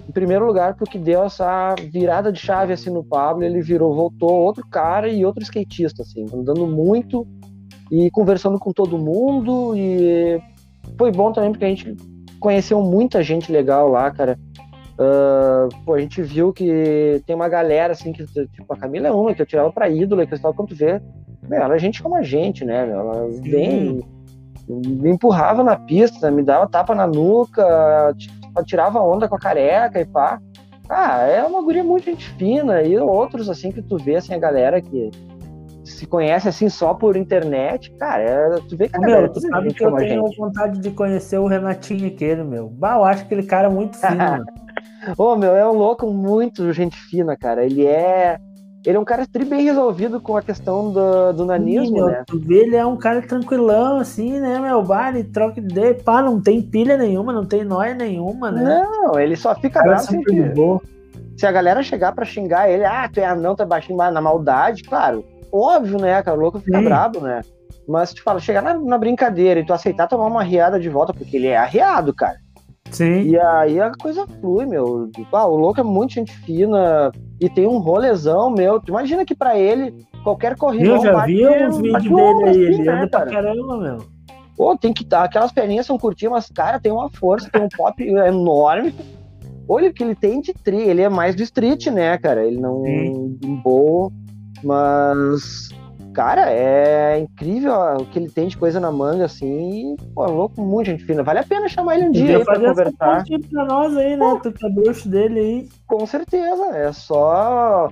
em 0.08 0.12
primeiro 0.12 0.46
lugar, 0.46 0.76
porque 0.76 0.98
deu 0.98 1.24
essa 1.24 1.76
virada 1.92 2.32
de 2.32 2.40
chave, 2.40 2.74
assim, 2.74 2.90
no 2.90 3.04
Pablo, 3.04 3.44
ele 3.44 3.62
virou, 3.62 3.94
voltou 3.94 4.32
outro 4.32 4.66
cara 4.70 5.10
e 5.10 5.26
outro 5.26 5.44
skatista, 5.44 6.04
assim, 6.04 6.26
andando 6.34 6.66
muito 6.66 7.28
e 7.92 8.10
conversando 8.12 8.58
com 8.58 8.72
todo 8.72 8.98
mundo, 8.98 9.74
e 9.76 10.42
foi 10.98 11.12
bom 11.12 11.32
também 11.32 11.52
porque 11.52 11.66
a 11.66 11.70
gente 11.70 11.96
conheceu 12.40 12.82
muita 12.82 13.22
gente 13.22 13.52
legal 13.52 13.90
lá, 13.90 14.10
cara. 14.12 14.40
Uh, 15.00 15.70
pô, 15.86 15.94
a 15.94 16.00
gente 16.00 16.24
viu 16.24 16.52
que 16.52 17.22
tem 17.26 17.36
uma 17.36 17.48
galera, 17.48 17.94
assim, 17.94 18.12
que, 18.12 18.26
tipo, 18.26 18.74
a 18.74 18.78
Camila 18.78 19.08
é 19.08 19.12
uma, 19.12 19.34
que 19.34 19.42
eu 19.42 19.46
tirava 19.46 19.72
pra 19.72 19.90
ídola, 19.90 20.26
que 20.26 20.34
eu 20.34 20.38
estava 20.38 20.56
quando 20.56 20.76
vê, 20.76 21.00
meu, 21.44 21.62
ela 21.62 21.76
é 21.76 21.80
gente 21.80 22.02
como 22.02 22.16
a 22.16 22.24
gente, 22.24 22.66
né, 22.66 22.86
meu, 22.86 23.00
ela 23.00 23.28
vem 23.42 24.02
me 24.68 25.10
empurrava 25.10 25.64
na 25.64 25.78
pista, 25.78 26.30
me 26.30 26.44
dava 26.44 26.68
tapa 26.68 26.94
na 26.94 27.08
nuca, 27.08 28.14
tirava 28.64 29.02
onda 29.02 29.28
com 29.28 29.36
a 29.36 29.40
careca 29.40 30.00
e 30.00 30.06
pá. 30.06 30.40
Ah, 30.90 31.22
é 31.24 31.44
uma 31.44 31.62
guria 31.62 31.84
muito 31.84 32.06
gente 32.06 32.30
fina. 32.32 32.82
E 32.82 32.98
outros, 32.98 33.50
assim, 33.50 33.72
que 33.72 33.82
tu 33.82 33.98
vê, 33.98 34.16
assim, 34.16 34.34
a 34.34 34.40
galera 34.40 34.82
que 34.82 35.12
se 35.84 36.06
conhece, 36.06 36.48
assim, 36.48 36.70
só 36.70 36.94
por 36.94 37.16
internet, 37.16 37.92
cara, 37.96 38.24
é, 38.24 38.60
tu 38.68 38.78
vê 38.78 38.88
que 38.90 38.96
a 38.96 39.00
galera... 39.00 39.22
Meu, 39.24 39.34
tu 39.34 39.42
sabe 39.42 39.74
que 39.74 39.84
eu 39.84 39.96
tenho 39.96 40.28
gente. 40.28 40.38
vontade 40.38 40.80
de 40.80 40.92
conhecer 40.92 41.38
o 41.38 41.48
Renatinho 41.48 42.08
aquele, 42.08 42.44
meu. 42.44 42.70
Bah, 42.70 42.96
eu 42.96 43.04
acho 43.04 43.24
aquele 43.24 43.44
cara 43.44 43.70
muito 43.70 43.98
fino, 43.98 44.18
Ô, 45.18 45.32
oh, 45.32 45.36
meu, 45.38 45.56
é 45.56 45.66
um 45.66 45.74
louco 45.74 46.12
muito 46.12 46.72
gente 46.74 46.98
fina, 46.98 47.38
cara. 47.38 47.66
Ele 47.66 47.86
é 47.86 48.38
ele 48.88 48.96
é 48.96 49.00
um 49.02 49.04
cara 49.04 49.28
tri 49.28 49.44
bem 49.44 49.66
resolvido 49.66 50.22
com 50.22 50.38
a 50.38 50.42
questão 50.42 50.94
do, 50.94 51.34
do 51.34 51.46
nanismo, 51.46 51.98
Sim, 51.98 52.06
né? 52.06 52.24
Tu 52.26 52.40
vê, 52.40 52.60
ele 52.60 52.76
é 52.78 52.86
um 52.86 52.96
cara 52.96 53.22
tranquilão, 53.22 53.98
assim, 53.98 54.40
né, 54.40 54.60
meu? 54.60 54.82
Bar, 54.82 55.14
ele 55.14 55.26
troca 55.26 55.60
de 55.60 55.94
pá, 55.96 56.22
não 56.22 56.40
tem 56.40 56.62
pilha 56.62 56.96
nenhuma, 56.96 57.34
não 57.34 57.46
tem 57.46 57.66
noia 57.66 57.94
nenhuma, 57.94 58.50
né? 58.50 58.64
Não, 58.64 59.20
ele 59.20 59.36
só 59.36 59.54
fica 59.56 59.84
bravo 59.84 60.04
se, 60.04 60.18
se 61.36 61.46
a 61.46 61.52
galera 61.52 61.84
chegar 61.84 62.14
pra 62.14 62.24
xingar 62.24 62.70
ele, 62.70 62.86
ah, 62.86 63.10
tu 63.12 63.20
é 63.20 63.26
anão, 63.26 63.58
tu 63.58 63.64
é 63.64 63.66
baixinho, 63.66 63.98
na 63.98 64.22
maldade, 64.22 64.84
claro, 64.84 65.22
óbvio, 65.52 66.00
né, 66.00 66.24
cara, 66.24 66.38
o 66.38 66.40
louco 66.40 66.60
fica 66.60 66.78
Sim. 66.78 66.86
brabo, 66.86 67.20
né? 67.20 67.42
Mas 67.86 68.14
te 68.14 68.22
fala, 68.22 68.40
chegar 68.40 68.62
na, 68.62 68.74
na, 68.74 68.98
brincadeira 68.98 69.60
e 69.60 69.66
tu 69.66 69.74
aceitar 69.74 70.08
tomar 70.08 70.28
uma 70.28 70.44
riada 70.44 70.80
de 70.80 70.88
volta, 70.88 71.14
porque 71.14 71.36
ele 71.36 71.48
é 71.48 71.58
arreado, 71.58 72.14
cara. 72.14 72.38
Sim. 72.90 73.24
E 73.24 73.38
aí 73.38 73.82
a 73.82 73.92
coisa 73.92 74.26
flui, 74.40 74.66
meu. 74.66 75.10
Ah, 75.34 75.46
o 75.46 75.58
louco 75.58 75.82
é 75.82 75.84
muito 75.84 76.14
gente 76.14 76.32
fina 76.40 77.12
e 77.40 77.50
tem 77.50 77.68
um 77.68 77.78
rolezão, 77.78 78.50
meu. 78.50 78.82
Imagina 78.88 79.26
que 79.26 79.36
pra 79.36 79.58
ele, 79.58 80.06
qualquer 80.24 80.56
corrida. 80.56 80.86
Eu 80.86 81.02
já 81.02 81.26
vi 81.26 81.48
uns 81.48 81.78
vídeos 81.78 82.04
dele 82.04 82.44
aí, 82.46 82.58
ele 82.58 82.84
né, 82.84 82.94
anda 82.94 83.08
pra 83.08 83.26
caramba, 83.26 83.78
meu. 83.78 83.98
Pô, 84.56 84.76
tem 84.76 84.92
que 84.92 85.06
dar. 85.06 85.24
Aquelas 85.24 85.52
perninhas 85.52 85.86
são 85.86 86.00
curtinhas, 86.00 86.32
mas, 86.32 86.50
cara, 86.50 86.80
tem 86.80 86.92
uma 86.92 87.10
força, 87.10 87.50
tem 87.50 87.62
um 87.62 87.70
pop 87.70 88.04
enorme. 88.04 88.94
Olha 89.70 89.90
o 89.90 89.94
que 89.94 90.04
ele 90.04 90.16
tem 90.16 90.42
de 90.42 90.54
tri. 90.54 90.82
Ele 90.82 91.02
é 91.02 91.10
mais 91.10 91.36
do 91.36 91.44
street, 91.44 91.88
né, 91.88 92.18
cara? 92.18 92.46
Ele 92.46 92.60
não. 92.60 92.84
Sim. 92.84 93.38
Boa. 93.64 94.12
Mas 94.64 95.70
cara, 96.18 96.52
é 96.52 97.20
incrível 97.20 97.72
o 98.00 98.06
que 98.08 98.18
ele 98.18 98.28
tem 98.28 98.48
de 98.48 98.58
coisa 98.58 98.80
na 98.80 98.92
manga, 98.92 99.26
assim. 99.26 99.96
Pô, 100.16 100.26
é 100.26 100.28
louco, 100.28 100.60
muito 100.60 100.88
gente 100.88 101.04
fina. 101.04 101.22
Vale 101.22 101.38
a 101.38 101.44
pena 101.44 101.70
chamar 101.70 101.96
ele 101.96 102.08
um 102.08 102.12
dia 102.12 102.40
aí 102.40 102.44
pra 102.44 102.60
conversar. 102.60 103.24
pra 103.52 103.66
nós 103.66 103.96
aí, 103.96 104.18
né? 104.18 104.40
Tu 104.42 104.52
que 104.52 104.66
é 104.66 104.70
bruxo 104.70 105.08
dele 105.08 105.40
aí. 105.40 105.70
Com 105.86 106.04
certeza. 106.08 106.76
É 106.76 106.92
só 106.92 107.92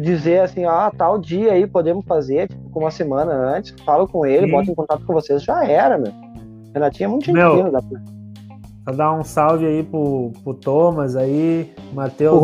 dizer 0.00 0.42
assim, 0.42 0.64
ah, 0.64 0.92
tal 0.96 1.18
dia 1.18 1.52
aí 1.52 1.66
podemos 1.66 2.04
fazer, 2.06 2.46
tipo, 2.46 2.78
uma 2.78 2.92
semana 2.92 3.32
antes, 3.32 3.74
falo 3.84 4.06
com 4.06 4.24
ele, 4.24 4.46
Sim. 4.46 4.52
boto 4.52 4.70
em 4.70 4.74
contato 4.74 5.04
com 5.04 5.12
vocês, 5.12 5.42
já 5.42 5.64
era, 5.66 5.98
meu. 5.98 6.12
Renatinho 6.72 7.08
é 7.08 7.10
muito 7.10 7.24
gente 7.26 7.36
fina, 7.36 7.70
dá 7.72 7.82
pra... 7.82 8.00
Só 8.88 8.96
dar 8.96 9.12
um 9.12 9.24
salve 9.24 9.66
aí 9.66 9.82
pro, 9.82 10.32
pro 10.42 10.54
Thomas 10.54 11.16
aí, 11.16 11.70
Matheus 11.92 12.40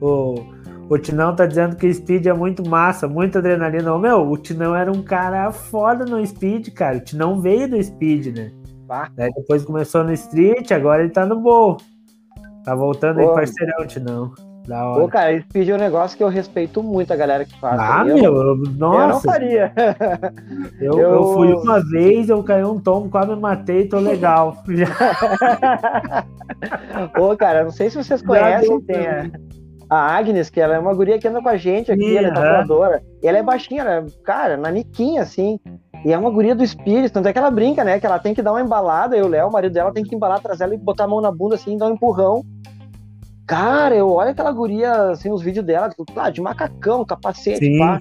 o 0.00 0.59
o 0.90 0.98
Tinão 0.98 1.36
tá 1.36 1.46
dizendo 1.46 1.76
que 1.76 1.86
o 1.86 1.94
Speed 1.94 2.26
é 2.26 2.32
muito 2.32 2.68
massa, 2.68 3.06
muita 3.06 3.38
adrenalina. 3.38 3.94
Ô, 3.94 3.98
meu, 3.98 4.28
o 4.28 4.36
Tinão 4.36 4.74
era 4.74 4.90
um 4.90 5.02
cara 5.02 5.52
foda 5.52 6.04
no 6.04 6.26
Speed, 6.26 6.70
cara. 6.70 6.96
O 6.96 7.00
Tinão 7.00 7.40
veio 7.40 7.68
do 7.68 7.80
Speed, 7.80 8.36
né? 8.36 8.50
Daí 9.14 9.30
depois 9.32 9.64
começou 9.64 10.02
no 10.02 10.12
Street, 10.12 10.72
agora 10.72 11.04
ele 11.04 11.12
tá 11.12 11.24
no 11.24 11.38
Bowl. 11.38 11.76
Tá 12.64 12.74
voltando 12.74 13.20
Pô, 13.20 13.28
aí, 13.28 13.34
parceirão, 13.36 13.86
Tinão. 13.86 14.32
Da 14.66 14.84
hora. 14.84 15.00
Pô, 15.00 15.08
cara, 15.08 15.40
Speed 15.42 15.68
é 15.68 15.74
um 15.74 15.78
negócio 15.78 16.16
que 16.16 16.24
eu 16.24 16.28
respeito 16.28 16.82
muito 16.82 17.12
a 17.12 17.16
galera 17.16 17.44
que 17.44 17.56
faz. 17.60 17.78
Ah, 17.78 18.04
eu, 18.04 18.16
meu, 18.16 18.56
nossa. 18.76 19.00
Eu 19.00 19.08
não 19.08 19.20
faria. 19.20 19.72
Eu, 20.80 20.98
eu... 20.98 21.10
eu 21.10 21.34
fui 21.34 21.52
uma 21.52 21.78
vez, 21.78 22.30
eu 22.30 22.42
caí 22.42 22.64
um 22.64 22.80
tombo, 22.80 23.10
quase 23.10 23.28
me 23.28 23.36
matei, 23.36 23.86
tô 23.86 23.98
legal. 23.98 24.64
Pô, 27.14 27.36
cara, 27.36 27.64
não 27.64 27.70
sei 27.70 27.90
se 27.90 28.02
vocês 28.02 28.22
conhecem, 28.22 28.80
tem 28.80 29.06
a 29.90 30.16
Agnes, 30.16 30.48
que 30.48 30.60
ela 30.60 30.76
é 30.76 30.78
uma 30.78 30.94
guria 30.94 31.18
que 31.18 31.26
anda 31.26 31.42
com 31.42 31.48
a 31.48 31.56
gente 31.56 31.90
aqui, 31.90 32.16
ela 32.16 32.28
é 32.28 32.30
tatuadora. 32.30 33.02
E 33.20 33.26
ela 33.26 33.38
é 33.38 33.42
baixinha, 33.42 33.82
ela 33.82 33.94
é, 33.94 34.04
cara, 34.22 34.56
naniquinha, 34.56 35.22
assim. 35.22 35.58
E 36.04 36.12
é 36.12 36.16
uma 36.16 36.30
guria 36.30 36.54
do 36.54 36.62
espírito, 36.62 37.12
tanto 37.12 37.26
é 37.26 37.32
que 37.32 37.38
ela 37.38 37.50
brinca, 37.50 37.82
né? 37.82 37.98
Que 37.98 38.06
ela 38.06 38.20
tem 38.20 38.32
que 38.32 38.40
dar 38.40 38.52
uma 38.52 38.62
embalada, 38.62 39.16
e 39.16 39.20
o 39.20 39.26
Léo, 39.26 39.48
o 39.48 39.52
marido 39.52 39.72
dela, 39.72 39.92
tem 39.92 40.04
que 40.04 40.14
embalar 40.14 40.38
atrás 40.38 40.60
dela 40.60 40.74
e 40.74 40.78
botar 40.78 41.04
a 41.04 41.08
mão 41.08 41.20
na 41.20 41.32
bunda, 41.32 41.56
assim, 41.56 41.74
e 41.74 41.78
dar 41.78 41.88
um 41.88 41.94
empurrão. 41.94 42.44
Cara, 43.46 43.96
eu 43.96 44.08
olho 44.08 44.30
aquela 44.30 44.52
guria, 44.52 45.10
assim, 45.10 45.28
nos 45.28 45.42
vídeos 45.42 45.66
dela, 45.66 45.90
ah, 46.16 46.30
de 46.30 46.40
macacão, 46.40 47.04
capacete, 47.04 47.58
Sim. 47.58 47.78
pá. 47.78 48.00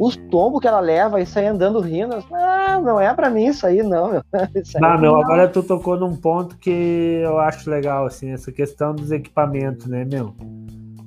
Os 0.00 0.16
tombos 0.30 0.60
que 0.60 0.66
ela 0.66 0.80
leva 0.80 1.20
e 1.20 1.26
sai 1.26 1.46
andando 1.46 1.80
rindo. 1.80 2.16
Ah, 2.32 2.80
não 2.82 2.98
é 2.98 3.12
pra 3.12 3.28
mim 3.28 3.46
isso 3.46 3.66
aí, 3.66 3.82
não, 3.82 4.10
meu. 4.10 4.22
Isso 4.54 4.78
não, 4.80 4.98
meu, 4.98 5.12
não. 5.12 5.22
agora 5.22 5.48
tu 5.48 5.62
tocou 5.62 5.98
num 5.98 6.16
ponto 6.16 6.56
que 6.56 7.20
eu 7.22 7.38
acho 7.38 7.68
legal, 7.70 8.06
assim, 8.06 8.30
essa 8.30 8.50
questão 8.50 8.94
dos 8.94 9.10
equipamentos, 9.10 9.86
né, 9.86 10.04
meu? 10.04 10.34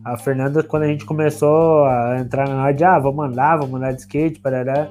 A 0.03 0.17
Fernanda, 0.17 0.63
quando 0.63 0.83
a 0.83 0.87
gente 0.87 1.05
começou 1.05 1.85
a 1.85 2.17
entrar 2.19 2.47
na 2.47 2.63
hora 2.63 2.73
de, 2.73 2.83
ah, 2.83 2.97
vamos 2.99 3.25
andar, 3.25 3.57
vamos 3.57 3.75
andar 3.75 3.91
de 3.91 4.01
skate, 4.01 4.39
parará. 4.39 4.89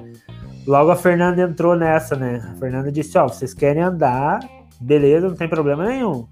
Logo 0.67 0.91
a 0.91 0.95
Fernanda 0.95 1.41
entrou 1.41 1.75
nessa, 1.75 2.15
né? 2.15 2.47
A 2.51 2.59
Fernanda 2.59 2.91
disse, 2.91 3.17
ó, 3.17 3.25
oh, 3.25 3.29
vocês 3.29 3.53
querem 3.53 3.81
andar, 3.81 4.39
beleza, 4.79 5.27
não 5.27 5.35
tem 5.35 5.49
problema 5.49 5.85
nenhum. 5.85 6.27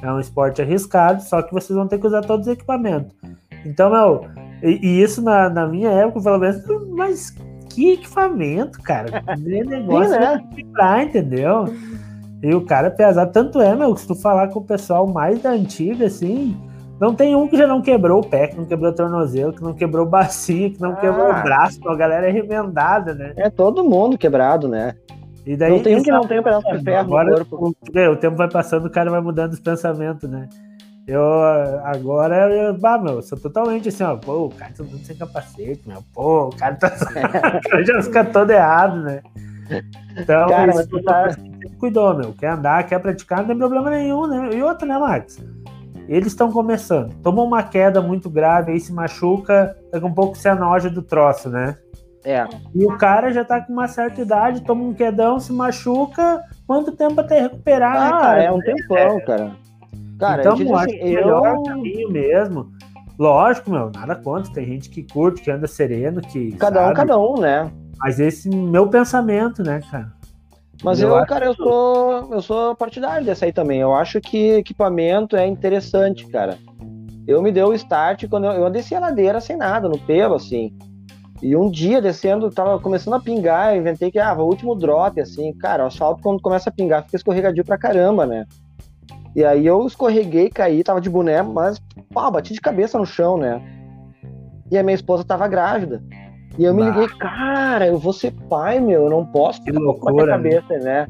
É 0.00 0.10
um 0.10 0.18
esporte 0.18 0.62
arriscado, 0.62 1.22
só 1.22 1.42
que 1.42 1.52
vocês 1.52 1.76
vão 1.76 1.86
ter 1.86 1.98
que 1.98 2.06
usar 2.06 2.22
todos 2.22 2.46
os 2.46 2.52
equipamentos. 2.52 3.14
Então, 3.64 3.90
meu, 3.90 4.26
e, 4.62 4.78
e 4.82 5.02
isso 5.02 5.22
na, 5.22 5.50
na, 5.50 5.66
minha 5.66 5.90
época, 5.90 6.22
pelo 6.22 6.38
menos, 6.38 6.62
mas 6.90 7.30
que 7.68 7.92
equipamento, 7.92 8.80
cara? 8.82 9.22
Que 9.36 9.64
negócio 9.64 10.18
né? 10.18 10.42
Entendeu? 11.04 11.66
E 12.42 12.54
o 12.54 12.64
cara 12.64 12.88
é 12.88 12.90
pesado, 12.90 13.30
tanto 13.30 13.60
é, 13.60 13.74
meu, 13.76 13.94
que 13.94 14.00
se 14.00 14.06
tu 14.06 14.14
falar 14.14 14.48
com 14.48 14.58
o 14.58 14.64
pessoal 14.64 15.06
mais 15.06 15.40
da 15.40 15.50
antiga, 15.50 16.06
assim, 16.06 16.56
não 17.02 17.12
tem 17.12 17.34
um 17.34 17.48
que 17.48 17.56
já 17.56 17.66
não 17.66 17.82
quebrou 17.82 18.20
o 18.20 18.24
pé, 18.24 18.46
que 18.46 18.56
não 18.56 18.64
quebrou 18.64 18.92
o 18.92 18.94
tornozelo, 18.94 19.52
que 19.52 19.60
não 19.60 19.74
quebrou 19.74 20.06
bacia, 20.06 20.70
que 20.70 20.80
não 20.80 20.92
ah. 20.92 20.96
quebrou 20.96 21.30
o 21.30 21.42
braço, 21.42 21.80
a 21.88 21.96
galera 21.96 22.28
é 22.28 22.30
remendada, 22.30 23.12
né? 23.12 23.32
É 23.36 23.50
todo 23.50 23.82
mundo 23.82 24.16
quebrado, 24.16 24.68
né? 24.68 24.94
E 25.44 25.56
daí, 25.56 25.72
não 25.72 25.82
tem 25.82 25.96
um 25.96 26.02
que 26.04 26.12
não 26.12 26.28
tem 26.28 26.38
um 26.38 26.44
pedaço 26.44 26.70
de 26.70 26.84
ferro 26.84 27.00
agora, 27.00 27.30
no 27.30 27.44
corpo. 27.44 27.74
O, 27.92 28.12
o, 28.12 28.16
tempo 28.16 28.36
vai 28.36 28.48
passando, 28.48 28.86
o 28.86 28.90
cara 28.90 29.10
vai 29.10 29.20
mudando 29.20 29.52
os 29.52 29.58
pensamentos, 29.58 30.30
né? 30.30 30.48
Eu 31.04 31.24
agora, 31.82 32.48
eu, 32.54 32.78
bah, 32.78 32.98
meu, 32.98 33.20
sou 33.20 33.36
totalmente 33.36 33.88
assim, 33.88 34.04
ó, 34.04 34.14
pô, 34.14 34.44
o 34.44 34.50
cara 34.50 34.70
tá 34.70 34.84
tudo 34.84 34.98
sem 34.98 35.16
capacete, 35.16 35.82
meu, 35.84 36.04
pô, 36.14 36.50
o 36.50 36.56
cara 36.56 36.76
tá. 36.76 36.88
já 37.84 38.00
fica 38.00 38.24
todo 38.26 38.52
errado, 38.52 39.02
né? 39.02 39.22
Então, 40.16 40.48
cara, 40.48 40.70
isso, 40.70 41.02
tá... 41.02 41.36
cuidou, 41.80 42.14
meu. 42.16 42.32
Quer 42.32 42.50
andar, 42.50 42.86
quer 42.86 43.00
praticar, 43.00 43.40
não 43.40 43.46
tem 43.46 43.58
problema 43.58 43.90
nenhum, 43.90 44.28
né? 44.28 44.50
E 44.54 44.62
outra, 44.62 44.86
né, 44.86 44.96
Max? 44.96 45.42
Eles 46.08 46.28
estão 46.28 46.50
começando. 46.50 47.14
Tomou 47.22 47.46
uma 47.46 47.62
queda 47.62 48.00
muito 48.00 48.28
grave, 48.28 48.72
aí 48.72 48.80
se 48.80 48.92
machuca, 48.92 49.76
daqui 49.90 50.04
um 50.04 50.14
pouco 50.14 50.36
se 50.36 50.48
anoja 50.48 50.90
do 50.90 51.02
troço, 51.02 51.48
né? 51.48 51.76
É. 52.24 52.46
E 52.74 52.84
o 52.84 52.96
cara 52.96 53.32
já 53.32 53.44
tá 53.44 53.60
com 53.60 53.72
uma 53.72 53.88
certa 53.88 54.20
idade, 54.20 54.62
toma 54.62 54.84
um 54.84 54.94
quedão, 54.94 55.40
se 55.40 55.52
machuca. 55.52 56.42
Quanto 56.66 56.92
tempo 56.92 57.20
até 57.20 57.40
recuperar, 57.40 58.14
ah, 58.14 58.20
cara? 58.20 58.42
É 58.44 58.52
um 58.52 58.60
tempão, 58.60 59.18
é. 59.18 59.20
cara. 59.20 59.52
Cara, 60.18 60.42
então, 60.42 60.60
eu 60.60 60.76
acho 60.76 60.88
assim, 60.88 60.98
que 60.98 61.12
eu... 61.12 61.14
melhor 61.14 61.62
caminho 61.64 62.10
mesmo. 62.10 62.70
Lógico, 63.18 63.70
meu, 63.70 63.90
nada 63.92 64.14
contra. 64.14 64.52
Tem 64.52 64.64
gente 64.64 64.88
que 64.88 65.02
curte, 65.02 65.42
que 65.42 65.50
anda 65.50 65.66
sereno, 65.66 66.20
que. 66.20 66.52
Cada 66.52 66.80
sabe? 66.80 66.90
um, 66.90 66.94
cada 66.94 67.18
um, 67.18 67.40
né? 67.40 67.70
Mas 67.98 68.20
esse 68.20 68.48
meu 68.48 68.88
pensamento, 68.88 69.62
né, 69.62 69.80
cara? 69.90 70.12
Mas 70.82 71.00
eu, 71.00 71.16
eu 71.16 71.26
cara, 71.26 71.46
eu 71.46 71.54
sou, 71.54 72.34
eu 72.34 72.42
sou 72.42 72.74
partidário 72.74 73.24
dessa 73.24 73.44
aí 73.44 73.52
também. 73.52 73.80
Eu 73.80 73.94
acho 73.94 74.20
que 74.20 74.50
equipamento 74.54 75.36
é 75.36 75.46
interessante, 75.46 76.26
cara. 76.26 76.58
Eu 77.26 77.40
me 77.40 77.52
deu 77.52 77.68
o 77.68 77.74
start 77.74 78.26
quando 78.28 78.46
eu, 78.46 78.52
eu 78.52 78.70
desci 78.70 78.94
a 78.94 79.00
ladeira 79.00 79.40
sem 79.40 79.56
nada, 79.56 79.88
no 79.88 79.98
pelo, 79.98 80.34
assim. 80.34 80.76
E 81.40 81.56
um 81.56 81.70
dia 81.70 82.02
descendo, 82.02 82.50
tava 82.50 82.78
começando 82.80 83.14
a 83.14 83.20
pingar, 83.20 83.76
inventei 83.76 84.10
que, 84.10 84.18
ah, 84.18 84.34
o 84.34 84.46
último 84.46 84.74
drop, 84.74 85.20
assim. 85.20 85.52
Cara, 85.54 85.84
o 85.84 85.86
asfalto 85.86 86.22
quando 86.22 86.40
começa 86.40 86.68
a 86.68 86.72
pingar 86.72 87.04
fica 87.04 87.16
escorregadio 87.16 87.64
pra 87.64 87.78
caramba, 87.78 88.26
né? 88.26 88.44
E 89.34 89.44
aí 89.44 89.64
eu 89.66 89.86
escorreguei, 89.86 90.50
caí, 90.50 90.82
tava 90.82 91.00
de 91.00 91.08
boné, 91.08 91.42
mas, 91.42 91.80
pá, 92.12 92.30
bati 92.30 92.52
de 92.52 92.60
cabeça 92.60 92.98
no 92.98 93.06
chão, 93.06 93.36
né? 93.36 93.62
e 94.72 94.78
a 94.78 94.82
minha 94.82 94.94
esposa 94.94 95.22
tava 95.22 95.46
grávida. 95.46 96.02
E 96.58 96.64
eu 96.64 96.74
me 96.74 96.82
liguei, 96.82 97.08
cara, 97.18 97.86
eu 97.86 97.98
vou 97.98 98.12
ser 98.12 98.32
pai, 98.48 98.78
meu, 98.78 99.04
eu 99.04 99.10
não 99.10 99.24
posso 99.24 99.62
que 99.62 99.72
loucura, 99.72 100.34
a 100.34 100.36
cabeça, 100.36 100.78
né? 100.78 101.06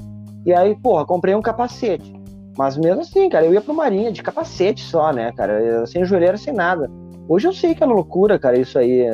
E 0.47 0.53
aí, 0.53 0.75
porra, 0.77 1.05
comprei 1.05 1.35
um 1.35 1.43
capacete. 1.43 2.13
Mas 2.57 2.77
mesmo 2.77 3.01
assim, 3.01 3.29
cara, 3.29 3.47
eu 3.47 3.53
ia 3.53 3.61
pro 3.61 3.75
Marinha 3.75 4.13
de 4.13 4.23
capacete 4.23 4.83
só, 4.83 5.13
né, 5.13 5.33
cara? 5.33 5.87
Sem 5.87 6.05
joelheira, 6.05 6.37
sem 6.37 6.53
nada. 6.53 6.91
Hoje 7.29 7.49
eu 7.49 7.53
sei 7.53 7.75
que 7.75 7.83
é 7.83 7.87
uma 7.87 7.95
loucura, 7.95 8.39
cara, 8.39 8.59
isso 8.59 8.79
aí. 8.79 9.05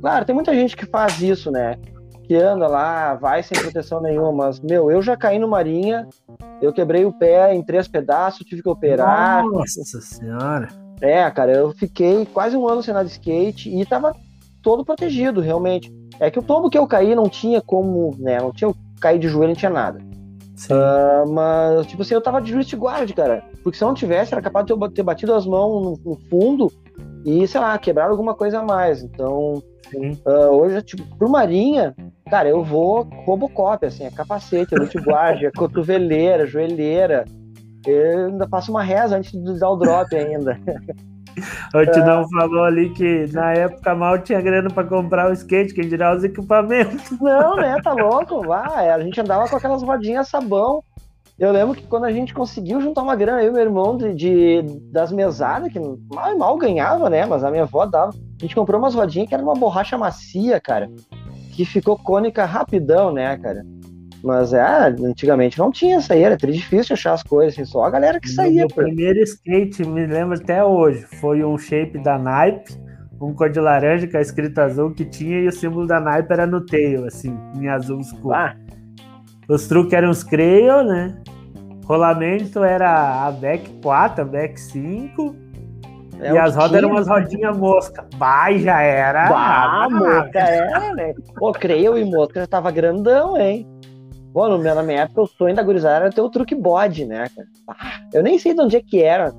Claro, 0.00 0.24
tem 0.24 0.34
muita 0.34 0.54
gente 0.54 0.76
que 0.76 0.86
faz 0.86 1.20
isso, 1.20 1.50
né? 1.50 1.76
Que 2.22 2.36
anda 2.36 2.66
lá, 2.66 3.14
vai 3.14 3.42
sem 3.42 3.58
proteção 3.58 4.00
nenhuma, 4.00 4.32
mas, 4.32 4.60
meu, 4.60 4.90
eu 4.90 5.02
já 5.02 5.16
caí 5.16 5.38
no 5.38 5.48
Marinha, 5.48 6.06
eu 6.62 6.72
quebrei 6.72 7.04
o 7.04 7.12
pé 7.12 7.54
em 7.54 7.62
três 7.62 7.86
pedaços, 7.88 8.46
tive 8.46 8.62
que 8.62 8.68
operar. 8.68 9.44
Nossa 9.44 10.00
senhora. 10.00 10.68
É, 11.00 11.28
cara, 11.30 11.52
eu 11.52 11.72
fiquei 11.72 12.24
quase 12.26 12.56
um 12.56 12.66
ano 12.66 12.82
sem 12.82 12.92
andar 12.92 13.04
de 13.04 13.10
skate 13.10 13.68
e 13.68 13.84
tava 13.84 14.14
todo 14.64 14.84
protegido, 14.84 15.40
realmente. 15.40 15.92
É 16.18 16.30
que 16.30 16.38
o 16.38 16.42
tombo 16.42 16.70
que 16.70 16.78
eu 16.78 16.86
caí 16.86 17.14
não 17.14 17.28
tinha 17.28 17.60
como, 17.60 18.16
né? 18.18 18.40
Não 18.40 18.50
tinha 18.50 18.72
cair 19.00 19.18
de 19.18 19.28
joelho, 19.28 19.48
não 19.48 19.56
tinha 19.56 19.70
nada. 19.70 20.00
Uh, 20.70 21.30
mas, 21.30 21.86
tipo 21.86 22.02
assim, 22.02 22.14
eu 22.14 22.20
tava 22.20 22.40
de 22.40 22.54
wrist 22.54 22.74
guard, 22.74 23.12
cara. 23.12 23.44
Porque 23.62 23.76
se 23.76 23.84
eu 23.84 23.88
não 23.88 23.94
tivesse, 23.94 24.32
era 24.32 24.42
capaz 24.42 24.64
de 24.64 24.72
eu 24.72 24.90
ter 24.90 25.02
batido 25.02 25.34
as 25.34 25.46
mãos 25.46 26.00
no, 26.04 26.12
no 26.12 26.16
fundo 26.30 26.72
e, 27.24 27.46
sei 27.46 27.60
lá, 27.60 27.76
quebrar 27.76 28.08
alguma 28.08 28.34
coisa 28.34 28.60
a 28.60 28.62
mais. 28.62 29.02
Então, 29.02 29.62
uh, 29.94 30.50
hoje, 30.50 30.80
tipo, 30.82 31.04
pro 31.18 31.28
Marinha, 31.28 31.94
cara, 32.30 32.48
eu 32.48 32.64
vou 32.64 33.02
Robocop, 33.26 33.84
assim, 33.84 34.04
é 34.04 34.10
capacete, 34.10 34.74
é 34.74 34.78
wrist 34.78 34.96
guard, 34.96 35.42
é 35.42 35.50
cotoveleira, 35.50 36.46
joelheira. 36.46 37.24
Eu 37.86 38.28
ainda 38.28 38.48
faço 38.48 38.70
uma 38.70 38.82
reza 38.82 39.16
antes 39.16 39.32
de 39.32 39.58
dar 39.58 39.70
o 39.70 39.76
drop 39.76 40.14
ainda. 40.16 40.58
O 41.74 41.84
Tidão 41.86 42.22
é. 42.22 42.28
falou 42.28 42.64
ali 42.64 42.90
que 42.90 43.26
na 43.32 43.52
época 43.52 43.94
mal 43.94 44.18
tinha 44.18 44.40
grana 44.40 44.70
para 44.70 44.86
comprar 44.86 45.30
o 45.30 45.32
skate, 45.32 45.74
quem 45.74 45.88
dirá 45.88 46.14
os 46.14 46.24
equipamentos. 46.24 47.10
Não, 47.20 47.56
né? 47.56 47.76
Tá 47.82 47.92
louco? 47.92 48.42
Vai, 48.46 48.90
a 48.90 49.00
gente 49.00 49.20
andava 49.20 49.48
com 49.48 49.56
aquelas 49.56 49.82
rodinhas 49.82 50.28
sabão. 50.28 50.82
Eu 51.36 51.50
lembro 51.50 51.74
que 51.74 51.86
quando 51.86 52.04
a 52.04 52.12
gente 52.12 52.32
conseguiu 52.32 52.80
juntar 52.80 53.02
uma 53.02 53.16
grana, 53.16 53.42
eu 53.42 53.50
e 53.50 53.52
meu 53.52 53.62
irmão, 53.62 53.96
de, 53.96 54.14
de 54.14 54.62
das 54.92 55.10
mesadas, 55.10 55.72
que 55.72 55.80
mal 55.80 56.38
mal 56.38 56.56
ganhava, 56.56 57.10
né? 57.10 57.26
Mas 57.26 57.42
a 57.42 57.50
minha 57.50 57.64
avó 57.64 57.84
dava. 57.86 58.10
A 58.10 58.42
gente 58.42 58.54
comprou 58.54 58.78
umas 58.78 58.94
rodinhas 58.94 59.28
que 59.28 59.34
era 59.34 59.42
uma 59.42 59.54
borracha 59.54 59.98
macia, 59.98 60.60
cara. 60.60 60.88
Que 61.52 61.64
ficou 61.64 61.98
cônica 61.98 62.44
rapidão, 62.44 63.12
né, 63.12 63.36
cara? 63.36 63.64
Mas 64.24 64.54
é, 64.54 64.86
antigamente 65.04 65.58
não 65.58 65.70
tinha 65.70 65.98
isso 65.98 66.10
aí, 66.10 66.22
era 66.22 66.34
difícil 66.34 66.94
achar 66.94 67.12
as 67.12 67.22
coisas, 67.22 67.52
assim, 67.52 67.66
só 67.66 67.84
a 67.84 67.90
galera 67.90 68.18
que 68.18 68.30
saía. 68.30 68.64
O 68.64 68.74
primeiro 68.74 69.20
skate, 69.20 69.86
me 69.86 70.06
lembro 70.06 70.34
até 70.34 70.64
hoje, 70.64 71.04
foi 71.20 71.44
um 71.44 71.58
shape 71.58 72.02
da 72.02 72.18
Nike, 72.18 72.74
um 73.20 73.34
cor 73.34 73.50
de 73.50 73.60
laranja 73.60 74.08
com 74.08 74.16
a 74.16 74.22
escrita 74.22 74.64
azul 74.64 74.94
que 74.94 75.04
tinha 75.04 75.40
e 75.40 75.46
o 75.46 75.52
símbolo 75.52 75.86
da 75.86 76.00
Nike 76.00 76.32
era 76.32 76.46
no 76.46 76.64
tail, 76.64 77.04
assim, 77.04 77.38
em 77.54 77.68
azul 77.68 78.00
escuro. 78.00 78.34
Ah. 78.34 78.56
Os 79.46 79.68
truques 79.68 79.92
eram 79.92 80.08
os 80.08 80.24
Creio, 80.24 80.82
né? 80.82 81.14
Rolamento 81.84 82.64
era 82.64 83.26
a 83.26 83.30
Back 83.30 83.70
4, 83.82 84.22
a 84.22 84.24
Back 84.24 84.58
5. 84.58 85.36
É 86.18 86.32
e 86.32 86.38
as 86.38 86.56
rodas 86.56 86.72
eram 86.72 86.88
umas 86.90 87.06
rodinhas 87.06 87.54
mosca. 87.58 88.06
Vai, 88.16 88.58
já 88.60 88.80
era. 88.80 89.28
Bah, 89.28 89.88
mosca 89.90 90.38
era, 90.38 90.94
né? 90.96 91.12
Pô, 91.36 91.52
creio 91.52 91.98
e 91.98 92.04
mosca 92.06 92.40
já 92.40 92.46
tava 92.46 92.70
grandão, 92.70 93.36
hein? 93.36 93.68
Pô, 94.34 94.48
no 94.48 94.58
meu, 94.58 94.74
na 94.74 94.82
minha 94.82 95.02
época, 95.02 95.22
o 95.22 95.26
sonho 95.28 95.54
da 95.54 95.62
gurizada 95.62 96.06
era 96.06 96.10
ter 96.10 96.20
o 96.20 96.28
truque 96.28 96.56
bode, 96.56 97.04
né, 97.04 97.30
cara? 97.36 97.48
Ah, 97.68 98.00
eu 98.12 98.20
nem 98.20 98.36
sei 98.36 98.52
de 98.52 98.60
onde 98.60 98.76
é 98.76 98.82
que 98.82 99.00
era 99.00 99.32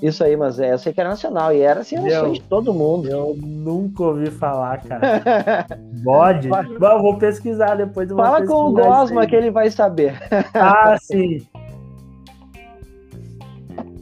isso 0.00 0.24
aí, 0.24 0.38
mas 0.38 0.58
é, 0.58 0.72
eu 0.72 0.78
sei 0.78 0.90
que 0.90 0.98
era 0.98 1.10
nacional. 1.10 1.52
E 1.52 1.60
era 1.60 1.80
assim, 1.80 1.98
o 1.98 2.10
sonho 2.10 2.32
de 2.32 2.40
todo 2.40 2.72
mundo. 2.72 3.10
Eu 3.10 3.36
nunca 3.36 4.04
ouvi 4.04 4.30
falar, 4.30 4.80
cara. 4.84 5.66
bode? 6.02 6.48
Bom, 6.48 7.02
vou 7.02 7.18
pesquisar 7.18 7.74
depois. 7.74 8.10
Fala 8.10 8.46
com 8.46 8.68
o 8.68 8.72
Gosma 8.72 9.26
que 9.26 9.36
ele 9.36 9.50
vai 9.50 9.70
saber. 9.70 10.14
ah, 10.54 10.96
sim. 10.98 11.46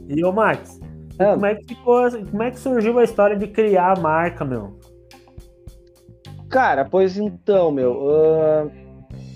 E 0.07 0.23
o 0.23 0.31
Max, 0.31 0.79
é. 1.19 1.33
como 1.33 1.45
é 1.45 1.55
que 1.55 1.65
ficou, 1.65 2.09
como 2.31 2.43
é 2.43 2.51
que 2.51 2.59
surgiu 2.59 2.97
a 2.99 3.03
história 3.03 3.35
de 3.35 3.47
criar 3.47 3.97
a 3.97 3.99
marca, 3.99 4.45
meu? 4.45 4.79
Cara, 6.47 6.85
pois 6.85 7.17
então, 7.17 7.69
meu. 7.69 7.91
Uh 7.91 8.86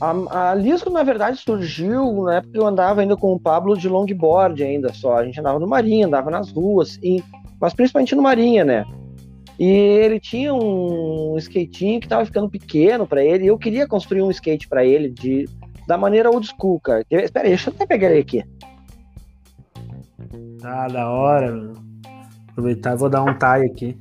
a, 0.02 0.50
a 0.50 0.56
Lisco, 0.56 0.90
na 0.90 1.04
verdade, 1.04 1.38
surgiu 1.38 2.24
na 2.24 2.38
época 2.38 2.54
que 2.54 2.60
eu 2.60 2.66
andava 2.66 3.02
ainda 3.02 3.16
com 3.16 3.34
o 3.34 3.40
Pablo 3.40 3.78
de 3.78 3.88
longboard 3.88 4.64
ainda 4.64 4.92
só. 4.92 5.18
A 5.18 5.26
gente 5.26 5.40
andava 5.40 5.60
no 5.60 5.68
Marinha, 5.68 6.08
andava 6.08 6.32
nas 6.32 6.52
ruas, 6.52 6.98
e, 7.04 7.24
mas 7.60 7.74
principalmente 7.76 8.16
no 8.16 8.24
Marinha, 8.24 8.66
né? 8.66 8.84
E 9.60 9.68
ele 9.68 10.20
tinha 10.20 10.54
um 10.54 11.38
skatinho 11.38 12.02
que 12.02 12.08
tava 12.08 12.26
ficando 12.26 12.50
pequeno 12.50 13.06
para 13.06 13.24
ele, 13.24 13.44
e 13.44 13.48
eu 13.48 13.60
queria 13.60 13.88
construir 13.88 14.24
um 14.24 14.32
skate 14.32 14.68
para 14.68 14.84
ele 14.84 15.10
de 15.10 15.48
da 15.88 15.98
maneira 15.98 16.32
old 16.32 16.48
school, 16.48 16.80
cara. 16.80 17.06
Espera 17.12 17.46
aí, 17.46 17.52
deixa 17.52 17.70
eu 17.70 17.74
até 17.76 17.86
pegar 17.86 18.10
ele 18.10 18.22
aqui. 18.22 18.44
Ah, 20.64 20.88
da 20.88 21.10
hora. 21.10 21.74
Aproveitar, 22.50 22.96
vou 22.96 23.10
dar 23.10 23.24
um 23.24 23.38
tie 23.38 23.66
aqui. 23.66 23.98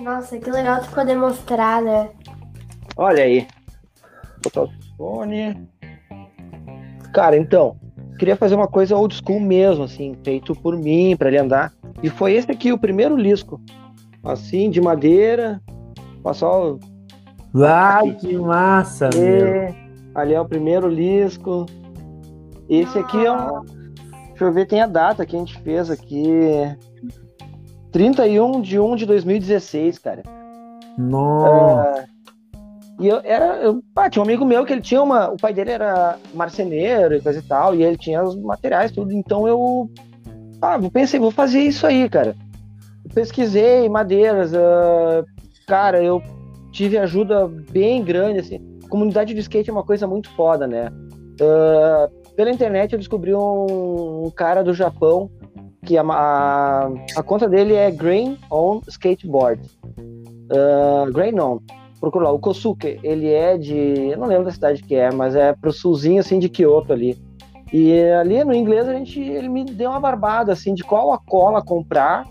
Nossa, 0.00 0.38
que 0.38 0.50
legal 0.50 0.80
tu 0.82 0.90
poder 0.90 1.14
mostrar, 1.14 1.82
né? 1.82 2.10
Olha 2.96 3.22
aí. 3.22 3.46
Vou 4.42 4.42
botar 4.44 4.62
o 4.62 4.70
fone. 4.96 5.68
Cara, 7.12 7.36
então, 7.36 7.76
queria 8.18 8.36
fazer 8.36 8.54
uma 8.54 8.68
coisa 8.68 8.96
old 8.96 9.14
school 9.14 9.40
mesmo, 9.40 9.84
assim, 9.84 10.16
feito 10.24 10.54
por 10.54 10.76
mim, 10.76 11.16
para 11.16 11.28
ele 11.28 11.38
andar. 11.38 11.72
E 12.02 12.08
foi 12.08 12.34
esse 12.34 12.50
aqui, 12.50 12.72
o 12.72 12.78
primeiro 12.78 13.16
lisco. 13.16 13.60
Assim, 14.24 14.70
de 14.70 14.80
madeira. 14.80 15.60
Passou. 16.22 16.78
Ai, 17.54 18.12
que 18.12 18.36
massa, 18.36 19.10
e... 19.14 19.90
Ali 20.14 20.34
é 20.34 20.40
o 20.40 20.48
primeiro 20.48 20.88
lisco. 20.88 21.66
Esse 22.68 22.98
aqui 22.98 23.24
é 23.24 23.32
um. 23.32 23.62
Deixa 24.28 24.44
eu 24.44 24.52
ver, 24.52 24.66
tem 24.66 24.80
a 24.80 24.86
data 24.86 25.26
que 25.26 25.36
a 25.36 25.38
gente 25.38 25.58
fez 25.60 25.90
aqui. 25.90 26.24
31 27.92 28.60
de 28.60 28.78
1 28.78 28.96
de 28.96 29.06
2016, 29.06 29.98
cara. 29.98 30.22
Nossa. 30.96 32.04
Uh, 32.06 32.20
e 33.00 33.08
eu 33.08 33.20
era. 33.24 33.56
Eu, 33.56 33.82
ah, 33.96 34.10
tinha 34.10 34.22
um 34.22 34.26
amigo 34.26 34.44
meu 34.44 34.64
que 34.64 34.72
ele 34.72 34.82
tinha 34.82 35.02
uma. 35.02 35.30
O 35.30 35.36
pai 35.36 35.54
dele 35.54 35.70
era 35.70 36.18
marceneiro 36.34 37.14
e 37.14 37.20
coisa 37.20 37.38
e 37.38 37.42
tal, 37.42 37.74
e 37.74 37.82
ele 37.82 37.96
tinha 37.96 38.22
os 38.22 38.36
materiais, 38.36 38.92
tudo. 38.92 39.12
Então 39.12 39.48
eu. 39.48 39.90
Ah, 40.60 40.78
pensei, 40.92 41.18
vou 41.18 41.30
fazer 41.30 41.60
isso 41.60 41.86
aí, 41.86 42.08
cara. 42.08 42.36
Eu 43.04 43.10
pesquisei 43.14 43.88
madeiras. 43.88 44.52
Uh, 44.52 45.24
cara, 45.66 46.02
eu 46.02 46.22
tive 46.70 46.98
ajuda 46.98 47.48
bem 47.48 48.04
grande, 48.04 48.40
assim. 48.40 48.60
Comunidade 48.90 49.32
de 49.32 49.40
skate 49.40 49.70
é 49.70 49.72
uma 49.72 49.84
coisa 49.84 50.06
muito 50.06 50.28
foda, 50.30 50.66
né? 50.66 50.90
Uh, 51.40 52.34
pela 52.36 52.50
internet 52.50 52.92
eu 52.92 52.98
descobri 52.98 53.34
um, 53.34 54.26
um 54.26 54.30
cara 54.30 54.62
do 54.62 54.74
Japão 54.74 55.30
que 55.84 55.96
a, 55.96 56.02
a, 56.02 56.90
a, 57.16 57.22
conta 57.22 57.48
dele 57.48 57.74
é 57.74 57.90
Grain 57.90 58.38
on 58.50 58.80
Skateboard. 58.86 59.62
Uh, 59.98 61.10
Grain 61.12 61.38
on. 61.40 61.60
Procura 62.00 62.26
lá. 62.26 62.32
O 62.32 62.38
Kosuke, 62.38 62.98
ele 63.02 63.28
é 63.28 63.56
de. 63.56 64.10
Eu 64.10 64.18
não 64.18 64.26
lembro 64.26 64.44
da 64.44 64.52
cidade 64.52 64.82
que 64.82 64.94
é, 64.94 65.10
mas 65.10 65.34
é 65.34 65.52
pro 65.52 65.72
sulzinho 65.72 66.20
assim 66.20 66.38
de 66.38 66.48
Kyoto 66.48 66.92
ali. 66.92 67.16
E 67.72 67.94
ali 68.12 68.42
no 68.42 68.54
inglês 68.54 68.88
a 68.88 68.94
gente, 68.94 69.20
ele 69.20 69.48
me 69.48 69.64
deu 69.64 69.90
uma 69.90 70.00
barbada 70.00 70.52
assim 70.52 70.74
de 70.74 70.82
qual 70.82 71.12
a 71.12 71.18
cola 71.18 71.62
comprar. 71.62 72.26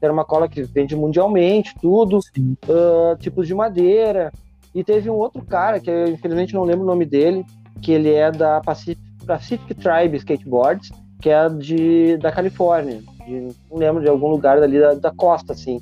Era 0.00 0.12
uma 0.12 0.24
cola 0.24 0.46
que 0.46 0.62
vende 0.62 0.94
mundialmente, 0.94 1.74
tudo, 1.80 2.18
uh, 2.18 3.16
tipos 3.18 3.46
de 3.46 3.54
madeira. 3.54 4.30
E 4.74 4.84
teve 4.84 5.08
um 5.08 5.14
outro 5.14 5.42
cara, 5.42 5.80
que 5.80 5.88
eu 5.88 6.08
infelizmente 6.08 6.52
não 6.52 6.64
lembro 6.64 6.82
o 6.82 6.86
nome 6.86 7.06
dele, 7.06 7.44
que 7.80 7.92
ele 7.92 8.12
é 8.12 8.30
da 8.30 8.60
Pacific, 8.60 9.00
Pacific 9.24 9.74
Tribe 9.74 10.16
Skateboards 10.18 10.90
que 11.20 11.30
é 11.30 11.48
de, 11.48 12.16
da 12.18 12.30
Califórnia, 12.30 13.00
de, 13.26 13.48
não 13.70 13.78
lembro, 13.78 14.02
de 14.02 14.08
algum 14.08 14.28
lugar 14.28 14.60
dali 14.60 14.78
da, 14.78 14.94
da 14.94 15.10
costa, 15.10 15.52
assim. 15.52 15.80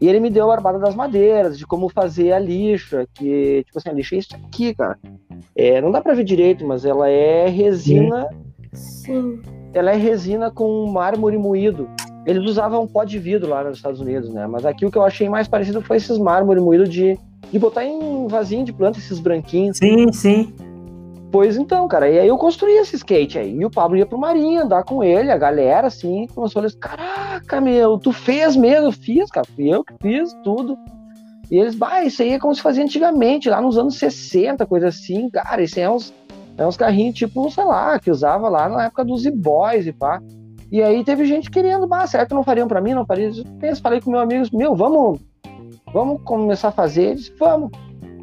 E 0.00 0.08
ele 0.08 0.18
me 0.18 0.30
deu 0.30 0.44
a 0.44 0.56
barbada 0.56 0.80
das 0.80 0.96
madeiras, 0.96 1.56
de 1.56 1.64
como 1.64 1.88
fazer 1.88 2.32
a 2.32 2.38
lixa, 2.38 3.06
que, 3.14 3.62
tipo 3.64 3.78
assim, 3.78 3.88
a 3.88 3.92
lixa 3.92 4.16
é 4.16 4.18
isso 4.18 4.34
aqui, 4.34 4.74
cara. 4.74 4.98
É, 5.54 5.80
não 5.80 5.92
dá 5.92 6.00
pra 6.00 6.14
ver 6.14 6.24
direito, 6.24 6.66
mas 6.66 6.84
ela 6.84 7.08
é 7.08 7.48
resina. 7.48 8.28
Sim. 8.72 9.40
Ela 9.72 9.92
é 9.92 9.96
resina 9.96 10.50
com 10.50 10.86
mármore 10.86 11.38
moído. 11.38 11.88
Eles 12.26 12.42
usavam 12.44 12.86
pó 12.86 13.04
de 13.04 13.18
vidro 13.18 13.48
lá 13.50 13.62
nos 13.62 13.76
Estados 13.76 14.00
Unidos, 14.00 14.28
né? 14.32 14.44
Mas 14.46 14.66
aqui 14.66 14.84
o 14.84 14.90
que 14.90 14.98
eu 14.98 15.04
achei 15.04 15.28
mais 15.28 15.46
parecido 15.46 15.80
foi 15.80 15.98
esses 15.98 16.18
mármore 16.18 16.60
moído 16.60 16.88
de, 16.88 17.16
de 17.52 17.58
botar 17.60 17.84
em 17.84 18.26
vasinho 18.26 18.64
de 18.64 18.72
planta, 18.72 18.98
esses 18.98 19.20
branquinhos. 19.20 19.76
Sim, 19.76 20.12
sim. 20.12 20.52
Pois 21.32 21.56
então, 21.56 21.88
cara, 21.88 22.10
e 22.10 22.18
aí 22.18 22.28
eu 22.28 22.36
construí 22.36 22.74
esse 22.74 22.94
skate 22.94 23.38
aí. 23.38 23.56
E 23.56 23.64
o 23.64 23.70
Pablo 23.70 23.96
ia 23.96 24.04
pro 24.04 24.18
Marinha 24.18 24.64
andar 24.64 24.84
com 24.84 25.02
ele, 25.02 25.32
a 25.32 25.38
galera, 25.38 25.86
assim, 25.86 26.26
começou 26.34 26.60
a 26.60 26.66
dizer, 26.66 26.78
caraca, 26.78 27.58
meu, 27.58 27.98
tu 27.98 28.12
fez 28.12 28.54
mesmo? 28.54 28.92
Fiz, 28.92 29.30
cara, 29.30 29.46
fui 29.56 29.72
eu 29.72 29.82
que 29.82 29.94
fiz 29.98 30.34
tudo. 30.44 30.76
E 31.50 31.58
eles, 31.58 31.74
bah, 31.74 32.04
isso 32.04 32.20
aí 32.20 32.34
é 32.34 32.38
como 32.38 32.54
se 32.54 32.60
fazia 32.60 32.84
antigamente, 32.84 33.48
lá 33.48 33.62
nos 33.62 33.78
anos 33.78 33.98
60, 33.98 34.66
coisa 34.66 34.88
assim, 34.88 35.30
cara, 35.30 35.62
isso 35.62 35.78
aí 35.78 35.84
é 35.86 35.90
uns 35.90 36.12
É 36.58 36.66
uns 36.66 36.76
carrinhos, 36.76 37.14
tipo, 37.14 37.50
sei 37.50 37.64
lá, 37.64 37.98
que 37.98 38.10
usava 38.10 38.50
lá 38.50 38.68
na 38.68 38.84
época 38.84 39.02
dos 39.02 39.22
Z-Boys 39.22 39.86
e 39.86 39.92
pá. 39.92 40.20
E 40.70 40.82
aí 40.82 41.02
teve 41.02 41.24
gente 41.24 41.50
querendo, 41.50 41.88
mas 41.88 42.10
será 42.10 42.26
que 42.26 42.34
não 42.34 42.44
fariam 42.44 42.68
para 42.68 42.80
mim? 42.80 42.92
Não 42.92 43.06
faria. 43.06 43.30
Eu 43.62 43.76
falei 43.76 44.02
com 44.02 44.10
meu 44.10 44.20
amigo, 44.20 44.46
meu, 44.52 44.74
vamos, 44.74 45.18
vamos 45.94 46.20
começar 46.24 46.68
a 46.68 46.72
fazer? 46.72 47.04
Ele 47.04 47.14
disse, 47.14 47.32
vamos. 47.38 47.70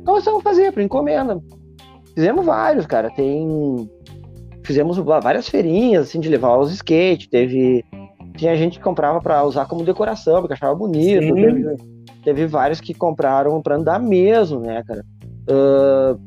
Começamos 0.05 0.41
a 0.41 0.43
fazer, 0.43 0.71
por 0.71 0.81
encomenda. 0.81 1.41
Fizemos 2.19 2.45
vários, 2.45 2.85
cara. 2.85 3.09
Tem. 3.09 3.89
Fizemos 4.65 4.97
várias 4.97 5.47
feirinhas, 5.47 6.09
assim, 6.09 6.19
de 6.19 6.27
levar 6.27 6.57
os 6.57 6.69
skates. 6.73 7.27
Teve. 7.27 7.85
Tinha 8.35 8.57
gente 8.57 8.77
que 8.77 8.83
comprava 8.83 9.21
para 9.21 9.41
usar 9.45 9.65
como 9.67 9.85
decoração, 9.85 10.41
porque 10.41 10.53
achava 10.53 10.75
bonito. 10.75 11.33
Teve, 11.33 11.77
teve, 12.25 12.45
vários 12.45 12.81
que 12.81 12.93
compraram 12.93 13.61
para 13.61 13.77
andar 13.77 14.01
mesmo, 14.01 14.59
né, 14.59 14.83
cara? 14.85 15.05
Uh, 15.49 16.19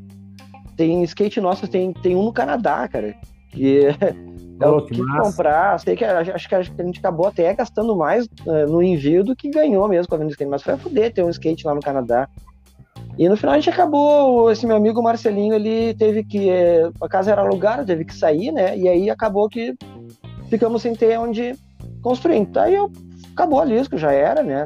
tem 0.75 1.03
skate 1.03 1.39
nosso, 1.39 1.67
tem, 1.67 1.93
tem 1.93 2.15
um 2.15 2.23
no 2.23 2.33
Canadá, 2.33 2.87
cara. 2.87 3.13
Que 3.51 3.85
é 4.59 4.67
o 4.67 4.81
que, 4.87 4.97
comprar. 4.97 5.79
Sei 5.79 5.95
que 5.95 6.03
acho 6.03 6.49
que 6.49 6.55
a 6.55 6.63
gente 6.63 6.97
acabou 6.97 7.27
até 7.27 7.53
gastando 7.53 7.95
mais 7.95 8.25
uh, 8.47 8.67
no 8.67 8.81
envio 8.81 9.23
do 9.23 9.35
que 9.35 9.47
ganhou 9.47 9.87
mesmo 9.87 10.09
com 10.09 10.15
a 10.15 10.17
venda 10.17 10.29
de 10.29 10.33
skate. 10.33 10.49
Mas 10.49 10.63
foi 10.63 10.73
a 10.73 10.77
fuder 10.77 11.13
ter 11.13 11.23
um 11.23 11.29
skate 11.29 11.67
lá 11.67 11.75
no 11.75 11.81
Canadá. 11.81 12.27
E 13.17 13.29
no 13.29 13.37
final 13.37 13.53
a 13.53 13.57
gente 13.57 13.69
acabou, 13.69 14.51
esse 14.51 14.65
meu 14.65 14.75
amigo 14.75 15.01
Marcelinho, 15.01 15.53
ele 15.53 15.93
teve 15.93 16.23
que. 16.23 16.49
É, 16.49 16.89
a 16.99 17.07
casa 17.07 17.31
era 17.31 17.41
alugada, 17.41 17.85
teve 17.85 18.05
que 18.05 18.15
sair, 18.15 18.51
né? 18.51 18.77
E 18.77 18.87
aí 18.87 19.09
acabou 19.09 19.47
que 19.47 19.75
ficamos 20.49 20.81
sem 20.81 20.95
ter 20.95 21.19
onde 21.19 21.55
construir. 22.01 22.37
Então 22.37 22.63
aí 22.63 22.73
eu, 22.73 22.91
acabou 23.33 23.59
a 23.59 23.65
Lisco, 23.65 23.97
já 23.97 24.11
era, 24.11 24.41
né? 24.41 24.65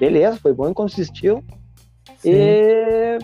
Beleza, 0.00 0.38
foi 0.40 0.52
bom 0.52 0.68
enquanto 0.68 0.92
existiu. 0.92 1.42
Sim. 2.18 2.32
E 2.32 3.18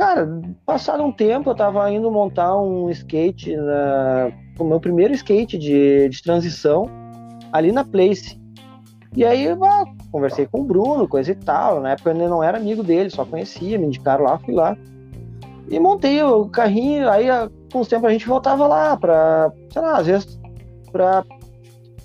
Cara, 0.00 0.26
passado 0.64 1.02
um 1.02 1.12
tempo, 1.12 1.50
eu 1.50 1.54
tava 1.54 1.90
indo 1.92 2.10
montar 2.10 2.56
um 2.56 2.88
skate, 2.88 3.54
na... 3.54 4.32
o 4.58 4.64
meu 4.64 4.80
primeiro 4.80 5.12
skate 5.12 5.58
de, 5.58 6.08
de 6.08 6.22
transição, 6.22 6.88
ali 7.52 7.70
na 7.70 7.84
Place. 7.84 8.39
E 9.16 9.24
aí, 9.24 9.48
ah, 9.48 9.84
conversei 10.12 10.46
com 10.46 10.60
o 10.60 10.64
Bruno, 10.64 11.08
coisa 11.08 11.32
e 11.32 11.34
tal. 11.34 11.80
Na 11.80 11.92
época 11.92 12.10
eu 12.10 12.14
ainda 12.14 12.28
não 12.28 12.42
era 12.42 12.58
amigo 12.58 12.82
dele, 12.82 13.10
só 13.10 13.24
conhecia, 13.24 13.78
me 13.78 13.86
indicaram 13.86 14.24
lá, 14.24 14.38
fui 14.38 14.54
lá. 14.54 14.76
E 15.68 15.78
montei 15.78 16.22
o 16.22 16.46
carrinho, 16.46 17.08
aí 17.08 17.26
com 17.72 17.80
os 17.80 17.88
tempos 17.88 18.08
a 18.08 18.12
gente 18.12 18.26
voltava 18.26 18.66
lá 18.66 18.96
pra, 18.96 19.52
sei 19.72 19.82
lá, 19.82 19.98
às 19.98 20.06
vezes 20.06 20.40
pra 20.90 21.24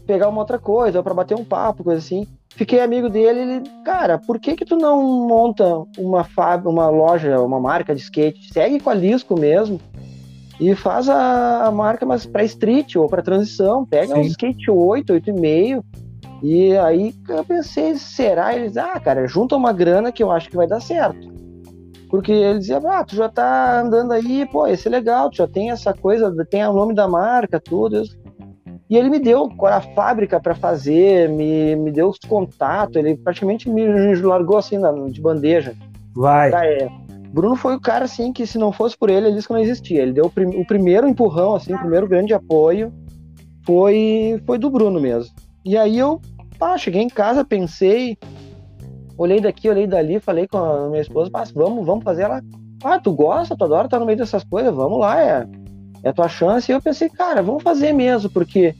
pegar 0.05 0.29
uma 0.29 0.41
outra 0.41 0.59
coisa, 0.59 0.99
ou 0.99 1.03
pra 1.03 1.13
bater 1.13 1.35
um 1.35 1.43
papo, 1.43 1.83
coisa 1.83 1.99
assim 1.99 2.27
fiquei 2.55 2.79
amigo 2.79 3.09
dele, 3.09 3.39
ele, 3.39 3.63
cara, 3.83 4.17
por 4.17 4.39
que 4.39 4.55
que 4.55 4.65
tu 4.65 4.75
não 4.75 5.27
monta 5.27 5.83
uma 5.97 6.23
fábrica, 6.23 6.69
uma 6.69 6.89
loja, 6.89 7.39
uma 7.41 7.59
marca 7.59 7.93
de 7.93 8.01
skate? 8.01 8.51
Segue 8.51 8.79
com 8.79 8.89
a 8.89 8.93
Lisco 8.93 9.39
mesmo 9.39 9.79
e 10.59 10.73
faz 10.73 11.09
a, 11.09 11.65
a 11.65 11.71
marca 11.71 12.05
mas 12.05 12.25
para 12.25 12.45
street 12.45 12.95
ou 12.95 13.09
para 13.09 13.21
transição, 13.21 13.85
pega 13.85 14.15
Sim. 14.15 14.21
um 14.21 14.23
skate 14.23 14.71
8, 14.71 15.13
8,5 15.13 15.83
e 16.41 16.75
aí 16.77 17.13
eu 17.27 17.43
pensei, 17.43 17.95
será? 17.95 18.55
Eles, 18.55 18.77
ah, 18.77 18.99
cara, 18.99 19.27
junta 19.27 19.55
uma 19.55 19.73
grana 19.73 20.11
que 20.11 20.21
eu 20.21 20.31
acho 20.31 20.49
que 20.49 20.55
vai 20.55 20.67
dar 20.67 20.81
certo. 20.81 21.33
Porque 22.09 22.31
ele 22.31 22.59
dizia, 22.59 22.77
ah, 22.77 23.03
tu 23.03 23.15
já 23.15 23.27
tá 23.27 23.81
andando 23.81 24.11
aí, 24.11 24.45
pô, 24.45 24.67
esse 24.67 24.87
é 24.87 24.91
legal, 24.91 25.29
tu 25.29 25.37
já 25.37 25.47
tem 25.47 25.71
essa 25.71 25.93
coisa, 25.93 26.33
tem 26.45 26.65
o 26.65 26.73
nome 26.73 26.93
da 26.93 27.07
marca, 27.07 27.59
tudo. 27.59 28.03
E 28.89 28.95
ele 28.95 29.09
me 29.09 29.19
deu 29.19 29.49
a 29.63 29.81
fábrica 29.81 30.39
para 30.39 30.53
fazer, 30.53 31.27
me, 31.29 31.75
me 31.75 31.91
deu 31.91 32.07
os 32.07 32.19
contatos, 32.19 32.95
ele 32.95 33.17
praticamente 33.17 33.69
me 33.69 34.15
largou 34.21 34.57
assim 34.57 34.77
de 35.11 35.19
bandeja. 35.19 35.73
Vai. 36.15 36.51
é. 36.53 36.89
Bruno 37.33 37.55
foi 37.55 37.75
o 37.75 37.81
cara 37.81 38.05
assim 38.05 38.31
que 38.31 38.47
se 38.47 38.57
não 38.57 38.71
fosse 38.71 38.97
por 38.97 39.09
ele, 39.09 39.27
ele 39.27 39.35
disse 39.35 39.47
que 39.47 39.53
não 39.53 39.59
existia. 39.59 40.01
Ele 40.01 40.13
deu 40.13 40.25
o, 40.25 40.29
prim 40.29 40.55
o 40.55 40.65
primeiro 40.65 41.07
empurrão, 41.07 41.55
assim, 41.55 41.73
o 41.73 41.79
primeiro 41.79 42.07
grande 42.07 42.33
apoio 42.33 42.93
foi 43.65 44.41
foi 44.45 44.57
do 44.57 44.69
Bruno 44.69 45.01
mesmo. 45.01 45.35
E 45.65 45.77
aí 45.77 45.97
eu, 45.97 46.21
pá, 46.59 46.77
cheguei 46.77 47.01
em 47.01 47.09
casa, 47.09 47.43
pensei, 47.43 48.17
olhei 49.17 49.41
daqui, 49.41 49.67
olhei 49.67 49.87
dali, 49.87 50.19
falei 50.19 50.47
com 50.47 50.57
a 50.57 50.87
minha 50.89 51.01
esposa, 51.01 51.31
vamos, 51.53 51.85
vamos 51.85 52.03
fazer 52.03 52.23
ela. 52.23 52.41
Ah, 52.83 52.99
tu 52.99 53.11
gosta, 53.11 53.57
tu 53.57 53.63
adora 53.63 53.87
estar 53.87 53.99
no 53.99 54.05
meio 54.05 54.17
dessas 54.17 54.43
coisas, 54.43 54.73
vamos 54.73 54.99
lá, 54.99 55.19
é 55.19 55.47
é 56.05 56.13
tua 56.13 56.29
chance. 56.29 56.71
E 56.71 56.73
eu 56.73 56.81
pensei, 56.81 57.09
cara, 57.09 57.41
vamos 57.41 57.63
fazer 57.63 57.91
mesmo, 57.91 58.29
porque 58.29 58.75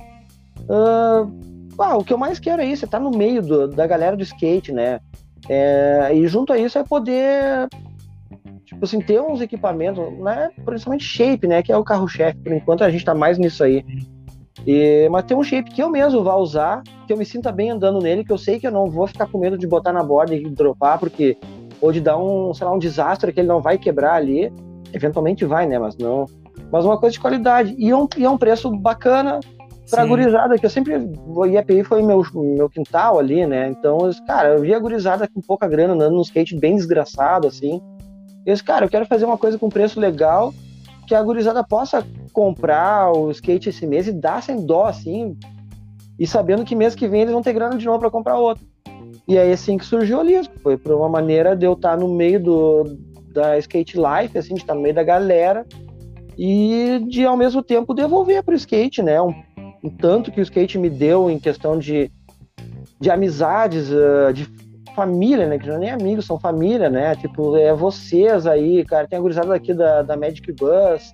uh, 0.69 1.97
o 1.97 2.03
que 2.03 2.13
eu 2.13 2.17
mais 2.17 2.39
quero 2.39 2.61
é 2.61 2.65
isso, 2.65 2.85
é 2.85 2.87
estar 2.87 2.99
no 2.99 3.09
meio 3.09 3.41
do, 3.41 3.67
da 3.67 3.87
galera 3.87 4.15
do 4.15 4.23
skate, 4.23 4.71
né? 4.71 4.99
É, 5.49 6.11
e 6.13 6.27
junto 6.27 6.53
a 6.53 6.57
isso 6.57 6.77
é 6.77 6.83
poder, 6.83 7.67
tipo 8.63 8.85
assim, 8.85 9.01
ter 9.01 9.19
uns 9.19 9.41
equipamentos, 9.41 10.03
né? 10.19 10.49
Principalmente 10.63 11.03
shape, 11.03 11.47
né? 11.47 11.63
Que 11.63 11.71
é 11.71 11.77
o 11.77 11.83
carro-chefe, 11.83 12.37
por 12.37 12.53
enquanto 12.53 12.83
a 12.83 12.91
gente 12.91 13.03
tá 13.03 13.15
mais 13.15 13.39
nisso 13.39 13.63
aí. 13.63 13.83
E, 14.65 15.07
mas 15.09 15.25
ter 15.25 15.35
um 15.35 15.43
shape 15.43 15.71
que 15.71 15.81
eu 15.81 15.89
mesmo 15.89 16.23
vá 16.23 16.35
usar, 16.35 16.81
que 17.05 17.13
eu 17.13 17.17
me 17.17 17.25
sinta 17.25 17.51
bem 17.51 17.71
andando 17.71 17.99
nele, 17.99 18.23
que 18.23 18.31
eu 18.31 18.37
sei 18.37 18.59
que 18.59 18.67
eu 18.67 18.71
não 18.71 18.89
vou 18.89 19.07
ficar 19.07 19.27
com 19.27 19.37
medo 19.37 19.57
de 19.57 19.67
botar 19.67 19.91
na 19.91 20.03
borda 20.03 20.35
e 20.35 20.43
dropar, 20.49 20.99
porque 20.99 21.37
ou 21.81 21.91
de 21.91 21.99
dar 21.99 22.17
um, 22.17 22.53
sei 22.53 22.65
lá, 22.65 22.73
um 22.73 22.79
desastre 22.79 23.33
que 23.33 23.39
ele 23.39 23.47
não 23.47 23.61
vai 23.61 23.77
quebrar 23.77 24.13
ali. 24.13 24.51
Eventualmente 24.93 25.43
vai, 25.45 25.67
né? 25.67 25.77
Mas 25.77 25.97
não, 25.97 26.25
mas 26.71 26.85
uma 26.85 26.97
coisa 26.97 27.13
de 27.13 27.19
qualidade. 27.19 27.75
E 27.77 27.89
é 27.89 27.95
um, 27.95 28.07
e 28.17 28.23
é 28.23 28.29
um 28.29 28.37
preço 28.37 28.71
bacana 28.71 29.39
pra 29.89 30.03
Sim. 30.03 30.09
gurizada, 30.09 30.57
que 30.57 30.65
eu 30.65 30.69
sempre. 30.69 30.95
O 31.27 31.45
IAPI 31.45 31.83
foi 31.83 32.01
meu, 32.01 32.23
meu 32.33 32.69
quintal 32.69 33.19
ali, 33.19 33.45
né? 33.45 33.69
Então, 33.69 33.97
cara, 34.25 34.55
eu 34.55 34.61
vi 34.61 34.73
a 34.73 34.79
gurizada 34.79 35.27
com 35.27 35.41
pouca 35.41 35.67
grana 35.67 35.93
andando 35.93 36.15
no 36.15 36.21
skate 36.21 36.55
bem 36.55 36.75
desgraçado, 36.75 37.47
assim. 37.47 37.81
Eu 38.45 38.53
disse, 38.53 38.63
cara, 38.63 38.85
eu 38.85 38.89
quero 38.89 39.05
fazer 39.05 39.25
uma 39.25 39.37
coisa 39.37 39.57
com 39.57 39.69
preço 39.69 39.99
legal, 39.99 40.53
que 41.05 41.15
a 41.15 41.21
gurizada 41.21 41.63
possa 41.63 42.05
comprar 42.33 43.11
o 43.11 43.31
skate 43.31 43.69
esse 43.69 43.85
mês 43.85 44.07
e 44.07 44.11
dar 44.11 44.41
sem 44.41 44.65
dó, 44.65 44.85
assim, 44.85 45.37
e 46.17 46.25
sabendo 46.25 46.65
que 46.65 46.75
mês 46.75 46.95
que 46.95 47.07
vem 47.07 47.21
eles 47.21 47.33
vão 47.33 47.41
ter 47.41 47.53
grana 47.53 47.77
de 47.77 47.85
novo 47.85 47.99
para 47.99 48.11
comprar 48.11 48.37
outro. 48.37 48.65
E 49.27 49.37
aí, 49.37 49.51
assim 49.51 49.77
que 49.77 49.85
surgiu 49.85 50.19
o 50.19 50.23
Lisco. 50.23 50.53
Foi 50.61 50.77
por 50.77 50.93
uma 50.93 51.09
maneira 51.09 51.55
de 51.55 51.65
eu 51.65 51.73
estar 51.73 51.97
no 51.97 52.07
meio 52.07 52.41
do, 52.41 52.83
da 53.31 53.57
skate 53.57 53.97
life, 53.97 54.37
assim, 54.37 54.53
de 54.53 54.61
estar 54.61 54.75
no 54.75 54.81
meio 54.81 54.93
da 54.93 55.03
galera 55.03 55.65
e 56.37 57.01
de 57.07 57.25
ao 57.25 57.37
mesmo 57.37 57.63
tempo 57.63 57.93
devolver 57.93 58.43
para 58.43 58.53
o 58.53 58.57
skate, 58.57 59.01
né? 59.01 59.21
Um, 59.21 59.33
um, 59.83 59.89
tanto 59.89 60.31
que 60.31 60.39
o 60.39 60.43
skate 60.43 60.77
me 60.77 60.89
deu 60.89 61.29
em 61.29 61.39
questão 61.39 61.77
de, 61.77 62.11
de 62.99 63.09
amizades, 63.09 63.89
uh, 63.89 64.33
de 64.33 64.45
família, 64.95 65.47
né? 65.47 65.59
Que 65.59 65.67
não 65.67 65.75
é 65.75 65.79
nem 65.79 65.89
amigos, 65.91 66.25
são 66.25 66.39
família, 66.39 66.89
né? 66.89 67.15
Tipo, 67.15 67.55
é 67.57 67.73
vocês 67.73 68.47
aí, 68.47 68.83
cara. 68.85 69.07
Tem 69.07 69.19
a 69.19 69.21
gurizada 69.21 69.53
aqui 69.53 69.73
da, 69.73 70.01
da 70.01 70.17
Magic 70.17 70.51
Bus. 70.53 71.11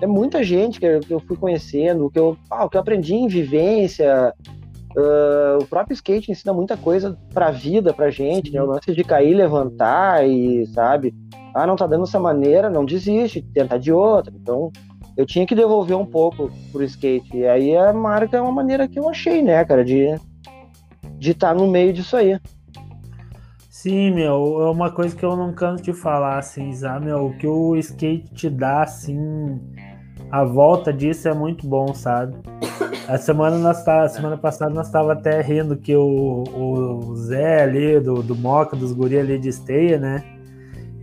É 0.00 0.06
muita 0.06 0.42
gente 0.42 0.80
que 0.80 0.86
eu, 0.86 1.00
que 1.00 1.12
eu 1.12 1.20
fui 1.20 1.36
conhecendo, 1.36 2.10
que 2.10 2.18
eu, 2.18 2.36
ah, 2.50 2.68
que 2.68 2.76
eu 2.76 2.80
aprendi 2.80 3.14
em 3.14 3.28
vivência. 3.28 4.34
Uh, 4.96 5.62
o 5.62 5.66
próprio 5.66 5.94
skate 5.94 6.30
ensina 6.30 6.52
muita 6.52 6.76
coisa 6.76 7.16
pra 7.32 7.50
vida, 7.50 7.94
pra 7.94 8.10
gente, 8.10 8.50
Sim. 8.50 8.56
né? 8.56 8.62
O 8.62 8.66
lance 8.66 8.92
de 8.92 9.04
cair, 9.04 9.34
levantar 9.34 10.26
e, 10.26 10.66
sabe? 10.66 11.14
ah, 11.54 11.66
não 11.66 11.76
tá 11.76 11.86
dando 11.86 12.04
dessa 12.04 12.18
maneira, 12.18 12.70
não 12.70 12.84
desiste, 12.84 13.42
tenta 13.42 13.78
de 13.78 13.92
outra. 13.92 14.32
Então, 14.34 14.72
eu 15.16 15.26
tinha 15.26 15.46
que 15.46 15.54
devolver 15.54 15.96
um 15.96 16.06
pouco 16.06 16.50
pro 16.70 16.82
skate. 16.84 17.36
E 17.36 17.46
aí 17.46 17.76
a 17.76 17.92
marca 17.92 18.36
é 18.36 18.40
uma 18.40 18.52
maneira 18.52 18.88
que 18.88 18.98
eu 18.98 19.08
achei, 19.08 19.42
né, 19.42 19.64
cara, 19.64 19.84
de 19.84 20.14
de 21.18 21.30
estar 21.30 21.48
tá 21.48 21.54
no 21.54 21.68
meio 21.68 21.92
disso 21.92 22.16
aí. 22.16 22.38
Sim, 23.82 24.12
meu, 24.12 24.62
é 24.62 24.70
uma 24.70 24.92
coisa 24.92 25.16
que 25.16 25.24
eu 25.24 25.34
não 25.34 25.52
canso 25.52 25.82
de 25.82 25.92
falar, 25.92 26.38
assim, 26.38 26.72
sabe, 26.72 27.06
meu, 27.06 27.26
o 27.26 27.36
que 27.36 27.48
o 27.48 27.74
skate 27.74 28.32
te 28.32 28.48
dá, 28.48 28.84
assim, 28.84 29.60
a 30.30 30.44
volta 30.44 30.92
disso 30.92 31.26
é 31.26 31.34
muito 31.34 31.66
bom, 31.66 31.92
sabe? 31.92 32.36
A 33.08 33.18
semana, 33.18 33.58
nós 33.58 33.82
tá, 33.82 34.08
semana 34.08 34.36
passada 34.36 34.72
nós 34.72 34.86
estava 34.86 35.14
até 35.14 35.40
rindo 35.40 35.76
que 35.76 35.96
o, 35.96 36.44
o 36.46 37.16
Zé 37.16 37.64
ali, 37.64 37.98
do, 37.98 38.22
do 38.22 38.36
Moca, 38.36 38.76
dos 38.76 38.92
guri 38.92 39.18
ali 39.18 39.36
de 39.36 39.48
esteia, 39.48 39.98
né? 39.98 40.22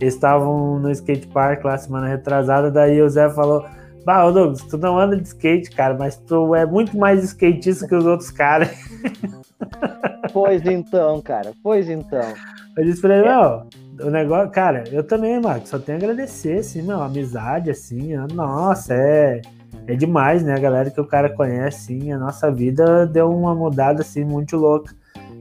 Eles 0.00 0.14
estavam 0.14 0.78
no 0.78 0.90
skate 0.90 1.26
park 1.26 1.62
lá 1.62 1.76
semana 1.76 2.08
retrasada, 2.08 2.70
daí 2.70 3.02
o 3.02 3.10
Zé 3.10 3.28
falou: 3.28 3.62
Bah, 4.06 4.30
Douglas, 4.30 4.62
tu 4.62 4.78
não 4.78 4.98
anda 4.98 5.18
de 5.18 5.28
skate, 5.28 5.70
cara, 5.70 5.92
mas 5.98 6.16
tu 6.16 6.54
é 6.54 6.64
muito 6.64 6.96
mais 6.96 7.22
skatista 7.24 7.86
que 7.86 7.94
os 7.94 8.06
outros 8.06 8.30
caras. 8.30 8.70
Pois 10.32 10.64
então, 10.66 11.20
cara, 11.20 11.52
pois 11.62 11.88
então. 11.88 12.34
Eu 12.76 12.84
disse 12.84 13.00
pra 13.00 13.18
ele, 13.18 13.28
é. 13.28 14.04
o 14.04 14.10
negócio, 14.10 14.50
cara, 14.50 14.84
eu 14.90 15.02
também, 15.02 15.40
Marcos, 15.40 15.70
só 15.70 15.78
tenho 15.78 15.98
a 15.98 16.00
agradecer, 16.00 16.58
assim, 16.58 16.82
meu, 16.82 17.02
amizade, 17.02 17.70
assim, 17.70 18.16
nossa, 18.32 18.94
é, 18.94 19.42
é 19.86 19.94
demais, 19.94 20.42
né, 20.42 20.54
a 20.54 20.58
galera 20.60 20.90
que 20.90 21.00
o 21.00 21.06
cara 21.06 21.28
conhece, 21.28 21.94
assim, 21.94 22.12
a 22.12 22.18
nossa 22.18 22.50
vida 22.50 23.06
deu 23.06 23.30
uma 23.30 23.54
mudada, 23.54 24.02
assim, 24.02 24.24
muito 24.24 24.56
louca. 24.56 24.94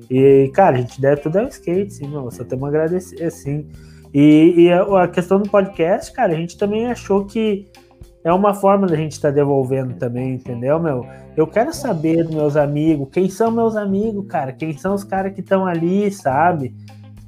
E, 0.10 0.50
cara, 0.54 0.78
a 0.78 0.82
gente 0.82 1.00
deve 1.00 1.22
tudo 1.22 1.38
ao 1.38 1.48
skate, 1.48 1.94
sim, 1.94 2.08
meu, 2.08 2.32
só 2.32 2.44
temos 2.44 2.66
a 2.66 2.68
agradecer, 2.70 3.24
assim. 3.24 3.68
E, 4.14 4.54
e 4.58 4.72
a, 4.72 5.04
a, 5.04 5.08
questão 5.08 5.40
do 5.40 5.50
podcast, 5.50 6.12
cara, 6.12 6.34
a 6.34 6.36
gente 6.36 6.58
também 6.58 6.88
achou 6.88 7.26
que 7.26 7.68
é 8.24 8.34
uma 8.34 8.54
forma 8.54 8.86
da 8.86 8.96
gente 8.96 9.14
estar 9.14 9.30
tá 9.30 9.36
devolvendo 9.36 9.96
também, 9.96 10.34
entendeu, 10.34 10.80
meu? 10.80 11.06
Eu 11.38 11.48
quero 11.48 11.74
saber 11.74 12.24
dos 12.24 12.36
meus 12.36 12.58
amigos, 12.58 13.08
quem 13.12 13.30
são 13.30 13.50
meus 13.50 13.76
amigos, 13.76 14.26
cara, 14.28 14.52
quem 14.52 14.78
são 14.78 14.94
os 14.94 15.04
caras 15.04 15.34
que 15.34 15.40
estão 15.40 15.66
ali, 15.66 16.12
sabe? 16.12 16.76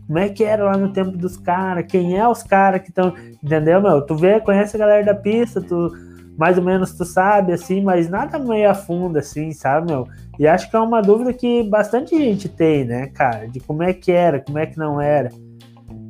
Como 0.06 0.19
é 0.19 0.27
que 0.27 0.43
era 0.43 0.65
lá 0.65 0.77
no 0.77 0.91
tempo 0.91 1.12
dos 1.12 1.38
caras? 1.38 1.86
Quem 1.88 2.17
é 2.17 2.27
os 2.27 2.43
caras 2.43 2.82
que 2.82 2.89
estão. 2.89 3.13
Entendeu, 3.41 3.82
meu? 3.82 4.01
Tu 4.01 4.13
vê, 4.15 4.41
conhece 4.41 4.75
a 4.75 4.80
galera 4.80 5.06
da 5.06 5.15
pista, 5.15 5.62
tu 5.62 5.89
mais 6.38 6.58
ou 6.58 6.63
menos 6.63 6.93
tu 6.93 7.06
sabe, 7.06 7.54
assim, 7.54 7.82
mas 7.82 8.10
nada 8.10 8.39
meio 8.39 8.69
a 8.69 8.73
fundo, 8.73 9.19
assim, 9.19 9.51
sabe, 9.51 9.91
meu? 9.91 10.08
E 10.39 10.47
acho 10.47 10.69
que 10.69 10.75
é 10.75 10.80
uma 10.80 11.01
dúvida 11.01 11.32
que 11.32 11.63
bastante 11.63 12.17
gente 12.17 12.49
tem, 12.49 12.84
né, 12.84 13.08
cara? 13.08 13.47
De 13.47 13.60
como 13.60 13.84
é 13.84 13.93
que 13.93 14.12
era, 14.12 14.39
como 14.39 14.58
é 14.58 14.65
que 14.65 14.77
não 14.77 14.99
era. 14.99 15.30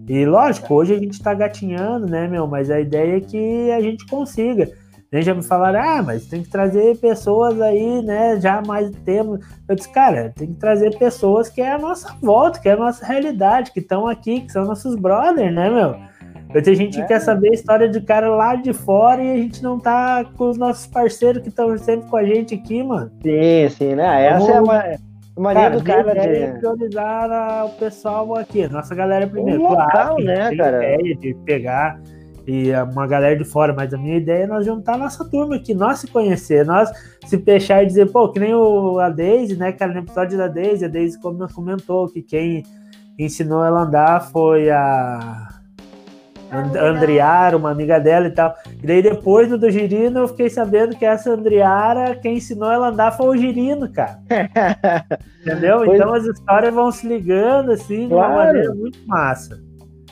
E 0.07 0.25
lógico, 0.25 0.73
hoje 0.73 0.93
a 0.93 0.99
gente 0.99 1.21
tá 1.21 1.33
gatinhando, 1.33 2.07
né, 2.07 2.27
meu? 2.27 2.47
Mas 2.47 2.69
a 2.69 2.79
ideia 2.79 3.17
é 3.17 3.21
que 3.21 3.71
a 3.71 3.81
gente 3.81 4.05
consiga. 4.07 4.69
Nem 5.11 5.21
já 5.21 5.33
me 5.33 5.43
falaram, 5.43 5.81
ah, 5.81 6.01
mas 6.01 6.25
tem 6.25 6.41
que 6.41 6.49
trazer 6.49 6.97
pessoas 6.97 7.59
aí, 7.59 8.01
né? 8.01 8.39
Já 8.39 8.61
mais 8.61 8.89
tempo. 9.03 9.37
Eu 9.67 9.75
disse, 9.75 9.91
cara, 9.91 10.31
tem 10.35 10.47
que 10.47 10.59
trazer 10.59 10.97
pessoas 10.97 11.49
que 11.49 11.59
é 11.61 11.73
a 11.73 11.77
nossa 11.77 12.15
volta, 12.21 12.59
que 12.59 12.69
é 12.69 12.73
a 12.73 12.77
nossa 12.77 13.05
realidade, 13.05 13.71
que 13.71 13.79
estão 13.79 14.07
aqui, 14.07 14.41
que 14.41 14.51
são 14.51 14.63
nossos 14.63 14.95
brothers, 14.95 15.53
né, 15.53 15.69
meu? 15.69 15.95
Tem 16.61 16.75
gente 16.75 16.97
que 16.97 17.03
é. 17.03 17.07
quer 17.07 17.19
saber 17.21 17.49
a 17.49 17.53
história 17.53 17.89
de 17.89 18.01
cara 18.01 18.29
lá 18.29 18.55
de 18.55 18.73
fora 18.73 19.23
e 19.23 19.31
a 19.31 19.37
gente 19.37 19.63
não 19.63 19.79
tá 19.79 20.25
com 20.37 20.49
os 20.49 20.57
nossos 20.57 20.85
parceiros 20.85 21.41
que 21.41 21.49
estão 21.49 21.77
sempre 21.77 22.09
com 22.09 22.17
a 22.17 22.25
gente 22.25 22.55
aqui, 22.55 22.83
mano. 22.83 23.09
Sim, 23.21 23.69
sim, 23.69 23.95
né? 23.95 24.25
Essa 24.27 24.39
Vamos... 24.39 24.55
é 24.55 24.61
uma 24.61 25.10
maneira 25.37 25.77
do 25.77 25.83
cara 25.83 26.13
de 26.13 26.59
priorizar 26.59 27.65
o 27.65 27.69
pessoal 27.71 28.35
aqui, 28.35 28.67
nossa 28.67 28.93
galera 28.93 29.27
primeiro. 29.27 29.61
Um 29.61 29.69
local, 29.69 29.87
claro, 29.89 30.23
né, 30.23 30.55
cara? 30.55 30.77
Ideia 30.77 31.15
de 31.15 31.33
pegar 31.45 32.01
e 32.47 32.71
uma 32.91 33.07
galera 33.07 33.37
de 33.37 33.43
fora, 33.43 33.73
mas 33.73 33.93
a 33.93 33.97
minha 33.97 34.17
ideia 34.17 34.43
é 34.43 34.47
nós 34.47 34.65
juntar 34.65 34.97
nossa 34.97 35.23
turma 35.29 35.55
aqui, 35.55 35.73
nós 35.73 35.99
se 35.99 36.07
conhecer, 36.07 36.65
nós 36.65 36.89
se 37.25 37.37
fechar 37.37 37.83
e 37.83 37.87
dizer, 37.87 38.11
pô, 38.11 38.29
que 38.29 38.39
nem 38.39 38.53
o, 38.53 38.99
a 38.99 39.09
Daisy, 39.09 39.55
né, 39.55 39.71
cara, 39.71 39.93
no 39.93 39.99
episódio 39.99 40.37
da 40.37 40.47
Daisy, 40.47 40.85
a 40.85 40.87
Daisy 40.87 41.19
comentou 41.53 42.07
que 42.07 42.21
quem 42.21 42.63
ensinou 43.17 43.63
ela 43.63 43.81
a 43.81 43.83
andar 43.83 44.31
foi 44.31 44.69
a 44.69 45.60
And 46.51 46.77
Andriara, 46.77 47.55
uma 47.55 47.71
amiga 47.71 47.99
dela 47.99 48.27
e 48.27 48.31
tal. 48.31 48.53
E 48.83 48.85
daí 48.85 49.01
depois 49.01 49.49
do, 49.49 49.57
do 49.57 49.71
Girino 49.71 50.19
eu 50.19 50.27
fiquei 50.27 50.49
sabendo 50.49 50.95
que 50.95 51.05
essa 51.05 51.31
Andriara, 51.31 52.15
quem 52.15 52.35
ensinou 52.37 52.69
ela 52.69 52.87
a 52.87 52.89
andar 52.89 53.11
foi 53.11 53.27
o 53.27 53.37
Girino, 53.37 53.89
cara. 53.89 54.19
Entendeu? 55.41 55.83
Pois... 55.85 55.99
Então 55.99 56.13
as 56.13 56.25
histórias 56.25 56.73
vão 56.73 56.91
se 56.91 57.07
ligando 57.07 57.71
assim 57.71 58.07
de 58.07 58.13
uma 58.13 58.27
maneira 58.27 58.75
muito 58.75 58.99
massa. 59.07 59.59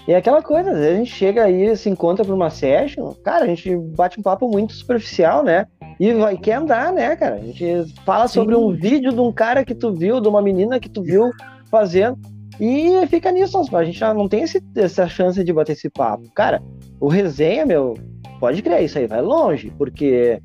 E 0.07 0.13
é 0.13 0.15
aquela 0.15 0.41
coisa, 0.41 0.71
às 0.71 0.77
vezes 0.77 0.93
a 0.93 0.97
gente 0.97 1.11
chega 1.11 1.43
aí, 1.43 1.77
se 1.77 1.89
encontra 1.89 2.25
para 2.25 2.33
uma 2.33 2.49
session, 2.49 3.13
cara, 3.23 3.43
a 3.43 3.47
gente 3.47 3.75
bate 3.75 4.19
um 4.19 4.23
papo 4.23 4.49
muito 4.49 4.73
superficial, 4.73 5.43
né? 5.43 5.67
E 5.99 6.13
vai, 6.13 6.37
quer 6.37 6.53
andar, 6.53 6.91
né, 6.91 7.15
cara? 7.15 7.35
A 7.35 7.39
gente 7.39 7.93
fala 8.05 8.27
Sim. 8.27 8.35
sobre 8.35 8.55
um 8.55 8.71
vídeo 8.71 9.11
de 9.11 9.19
um 9.19 9.31
cara 9.31 9.63
que 9.63 9.75
tu 9.75 9.93
viu, 9.93 10.19
de 10.19 10.27
uma 10.27 10.41
menina 10.41 10.79
que 10.79 10.89
tu 10.89 11.03
viu 11.03 11.29
fazendo. 11.69 12.17
E 12.59 13.07
fica 13.07 13.31
nisso, 13.31 13.57
a 13.73 13.83
gente 13.83 13.97
já 13.97 14.13
não 14.13 14.27
tem 14.27 14.43
esse, 14.43 14.61
essa 14.75 15.07
chance 15.07 15.41
de 15.43 15.53
bater 15.53 15.73
esse 15.73 15.89
papo. 15.89 16.29
Cara, 16.33 16.61
o 16.99 17.07
resenha, 17.07 17.65
meu, 17.65 17.93
pode 18.39 18.61
crer, 18.61 18.83
isso 18.83 18.97
aí 18.97 19.07
vai 19.07 19.21
longe, 19.21 19.71
porque 19.77 20.41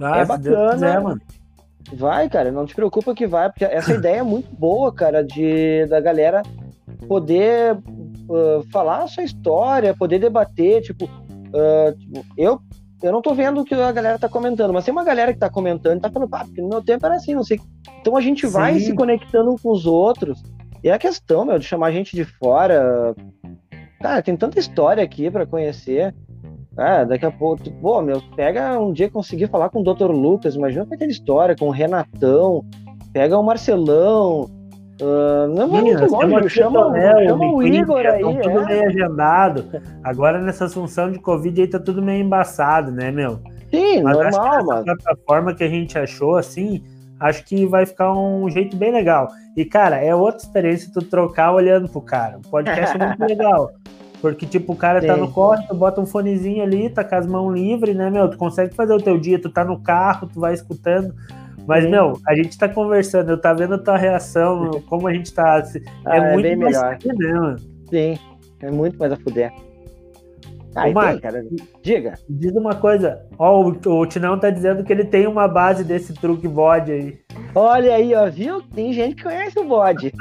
ah, 0.00 0.18
é 0.18 0.24
bacana. 0.26 0.72
Quiser, 0.72 1.00
mano. 1.00 1.20
Vai, 1.94 2.28
cara, 2.28 2.50
não 2.50 2.66
te 2.66 2.74
preocupa 2.74 3.14
que 3.14 3.26
vai, 3.26 3.50
porque 3.50 3.64
essa 3.64 3.92
ideia 3.94 4.18
é 4.18 4.22
muito 4.22 4.54
boa, 4.54 4.92
cara, 4.92 5.22
de 5.22 5.86
da 5.86 6.00
galera 6.00 6.42
poder 7.08 7.76
uh, 7.76 8.62
falar 8.70 9.04
a 9.04 9.06
sua 9.06 9.22
história, 9.22 9.96
poder 9.96 10.18
debater, 10.18 10.82
tipo, 10.82 11.06
uh, 11.06 11.98
tipo, 11.98 12.26
eu 12.36 12.60
eu 13.02 13.12
não 13.12 13.20
tô 13.20 13.34
vendo 13.34 13.60
o 13.60 13.64
que 13.66 13.74
a 13.74 13.92
galera 13.92 14.18
tá 14.18 14.30
comentando, 14.30 14.72
mas 14.72 14.86
tem 14.86 14.92
uma 14.92 15.04
galera 15.04 15.30
que 15.30 15.38
tá 15.38 15.50
comentando, 15.50 16.00
tá 16.00 16.10
falando, 16.10 16.28
pá, 16.28 16.44
porque 16.44 16.62
no 16.62 16.70
meu 16.70 16.82
tempo 16.82 17.04
era 17.04 17.16
assim, 17.16 17.34
não 17.34 17.44
sei. 17.44 17.60
Então 18.00 18.16
a 18.16 18.20
gente 18.20 18.46
Sim. 18.46 18.52
vai 18.52 18.80
se 18.80 18.94
conectando 18.94 19.54
com 19.62 19.70
os 19.70 19.84
outros 19.84 20.42
e 20.84 20.90
a 20.90 20.98
questão, 20.98 21.46
meu, 21.46 21.58
de 21.58 21.64
chamar 21.64 21.92
gente 21.92 22.14
de 22.14 22.24
fora. 22.24 23.14
Cara, 24.02 24.22
tem 24.22 24.36
tanta 24.36 24.58
história 24.58 25.02
aqui 25.02 25.30
para 25.30 25.46
conhecer. 25.46 26.14
Ah, 26.76 27.04
daqui 27.04 27.24
a 27.24 27.30
pouco, 27.30 27.70
pô, 27.80 28.02
meu, 28.02 28.20
pega 28.36 28.78
um 28.78 28.92
dia 28.92 29.08
conseguir 29.08 29.48
falar 29.48 29.70
com 29.70 29.80
o 29.80 29.82
Dr. 29.82 30.10
Lucas, 30.10 30.56
imagina 30.56 30.86
aquela 30.90 31.10
história 31.10 31.56
com 31.56 31.68
o 31.68 31.70
Renatão, 31.70 32.62
pega 33.14 33.38
o 33.38 33.42
Marcelão. 33.42 34.50
Uh, 35.00 35.48
não 35.56 35.68
vai 35.68 35.80
muito 35.80 36.04
longe, 36.04 36.50
chama, 36.50 36.82
Tonel, 36.82 37.28
chama 37.28 37.52
o 37.52 37.62
Igor 37.62 38.04
aí. 38.04 38.22
Tá 38.22 38.42
tudo 38.42 38.58
é. 38.60 38.66
meio 38.66 38.86
agendado. 38.86 39.64
Agora 40.04 40.38
nessa 40.38 40.66
assunção 40.66 41.10
de 41.10 41.18
Covid 41.18 41.62
aí 41.62 41.66
tá 41.66 41.78
tudo 41.78 42.02
meio 42.02 42.22
embaçado, 42.22 42.92
né, 42.92 43.10
meu? 43.10 43.40
Sim, 43.70 44.02
mas 44.02 44.16
normal, 44.16 44.66
mano. 44.66 44.80
A 44.80 44.84
plataforma 44.84 45.54
que 45.54 45.64
a 45.64 45.68
gente 45.68 45.98
achou, 45.98 46.36
assim, 46.36 46.84
acho 47.20 47.44
que 47.44 47.66
vai 47.66 47.86
ficar 47.86 48.12
um 48.12 48.48
jeito 48.50 48.76
bem 48.76 48.92
legal. 48.92 49.28
E, 49.56 49.64
cara, 49.64 49.96
é 49.96 50.14
outra 50.14 50.42
experiência 50.42 50.90
tu 50.92 51.00
trocar 51.02 51.52
olhando 51.52 51.88
pro 51.88 52.00
cara. 52.00 52.38
O 52.38 52.48
podcast 52.48 52.96
é 52.96 53.06
muito 53.06 53.20
legal. 53.24 53.70
Porque, 54.20 54.46
tipo, 54.46 54.72
o 54.72 54.76
cara 54.76 55.00
Sim. 55.00 55.06
tá 55.06 55.16
no 55.16 55.30
corte, 55.30 55.68
tu 55.68 55.74
bota 55.74 56.00
um 56.00 56.06
fonezinho 56.06 56.62
ali, 56.62 56.88
tá 56.88 57.04
com 57.04 57.14
as 57.14 57.26
mãos 57.26 57.52
livres, 57.52 57.94
né, 57.94 58.08
meu? 58.08 58.28
Tu 58.30 58.38
consegue 58.38 58.74
fazer 58.74 58.94
o 58.94 59.02
teu 59.02 59.18
dia, 59.18 59.38
tu 59.38 59.50
tá 59.50 59.64
no 59.64 59.80
carro, 59.80 60.28
tu 60.32 60.40
vai 60.40 60.54
escutando. 60.54 61.14
Mas, 61.66 61.84
Sim. 61.84 61.90
meu, 61.90 62.18
a 62.26 62.34
gente 62.34 62.58
tá 62.58 62.68
conversando, 62.68 63.30
eu 63.30 63.40
tá 63.40 63.52
vendo 63.52 63.74
a 63.74 63.78
tua 63.78 63.96
reação, 63.96 64.82
como 64.88 65.06
a 65.08 65.12
gente 65.12 65.32
tá. 65.32 65.58
É 65.58 65.80
ah, 66.06 66.16
é 66.16 66.32
muito 66.32 66.42
bem 66.42 66.56
melhor. 66.56 66.98
Né, 67.04 67.32
mano? 67.32 67.58
Sim, 67.90 68.18
é 68.60 68.70
muito 68.70 68.98
mais 68.98 69.12
a 69.12 69.16
fuder. 69.16 69.52
Ah, 70.74 71.18
cara. 71.20 71.44
Diga. 71.82 72.14
Diz 72.28 72.52
uma 72.52 72.74
coisa. 72.74 73.24
Ó, 73.38 73.62
o, 73.62 74.00
o 74.00 74.06
Tinão 74.06 74.38
tá 74.38 74.50
dizendo 74.50 74.82
que 74.82 74.92
ele 74.92 75.04
tem 75.04 75.26
uma 75.26 75.46
base 75.46 75.84
desse 75.84 76.12
truque 76.14 76.48
bode 76.48 76.92
aí. 76.92 77.18
Olha 77.54 77.94
aí, 77.94 78.14
ó, 78.14 78.28
viu? 78.28 78.60
Tem 78.62 78.92
gente 78.92 79.16
que 79.16 79.22
conhece 79.22 79.58
o 79.58 79.64
bode. 79.64 80.12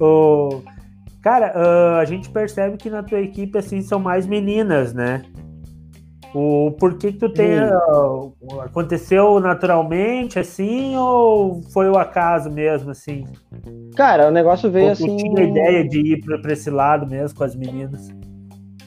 o... 0.00 0.62
Cara, 1.22 1.54
uh, 1.56 2.00
a 2.00 2.04
gente 2.04 2.28
percebe 2.28 2.76
que 2.76 2.90
na 2.90 3.02
tua 3.02 3.18
equipe, 3.18 3.56
assim, 3.56 3.80
são 3.80 3.98
mais 3.98 4.26
meninas, 4.26 4.92
né? 4.92 5.22
O 6.34 6.72
porquê 6.72 7.12
que 7.12 7.18
tu 7.18 7.28
tem. 7.28 7.60
Uh, 7.62 8.32
aconteceu 8.60 9.38
naturalmente, 9.38 10.36
assim, 10.36 10.96
ou 10.96 11.62
foi 11.72 11.88
o 11.88 11.96
acaso 11.96 12.50
mesmo, 12.50 12.90
assim? 12.90 13.24
Cara, 13.94 14.26
o 14.26 14.32
negócio 14.32 14.68
veio 14.68 14.86
ou 14.86 14.92
assim. 14.92 15.16
tinha 15.16 15.44
ideia 15.44 15.88
de 15.88 16.00
ir 16.00 16.24
pra, 16.24 16.36
pra, 16.38 16.52
esse 16.52 16.68
lado 16.70 17.06
mesmo 17.06 17.38
com 17.38 17.44
as 17.44 17.54
meninas? 17.54 18.08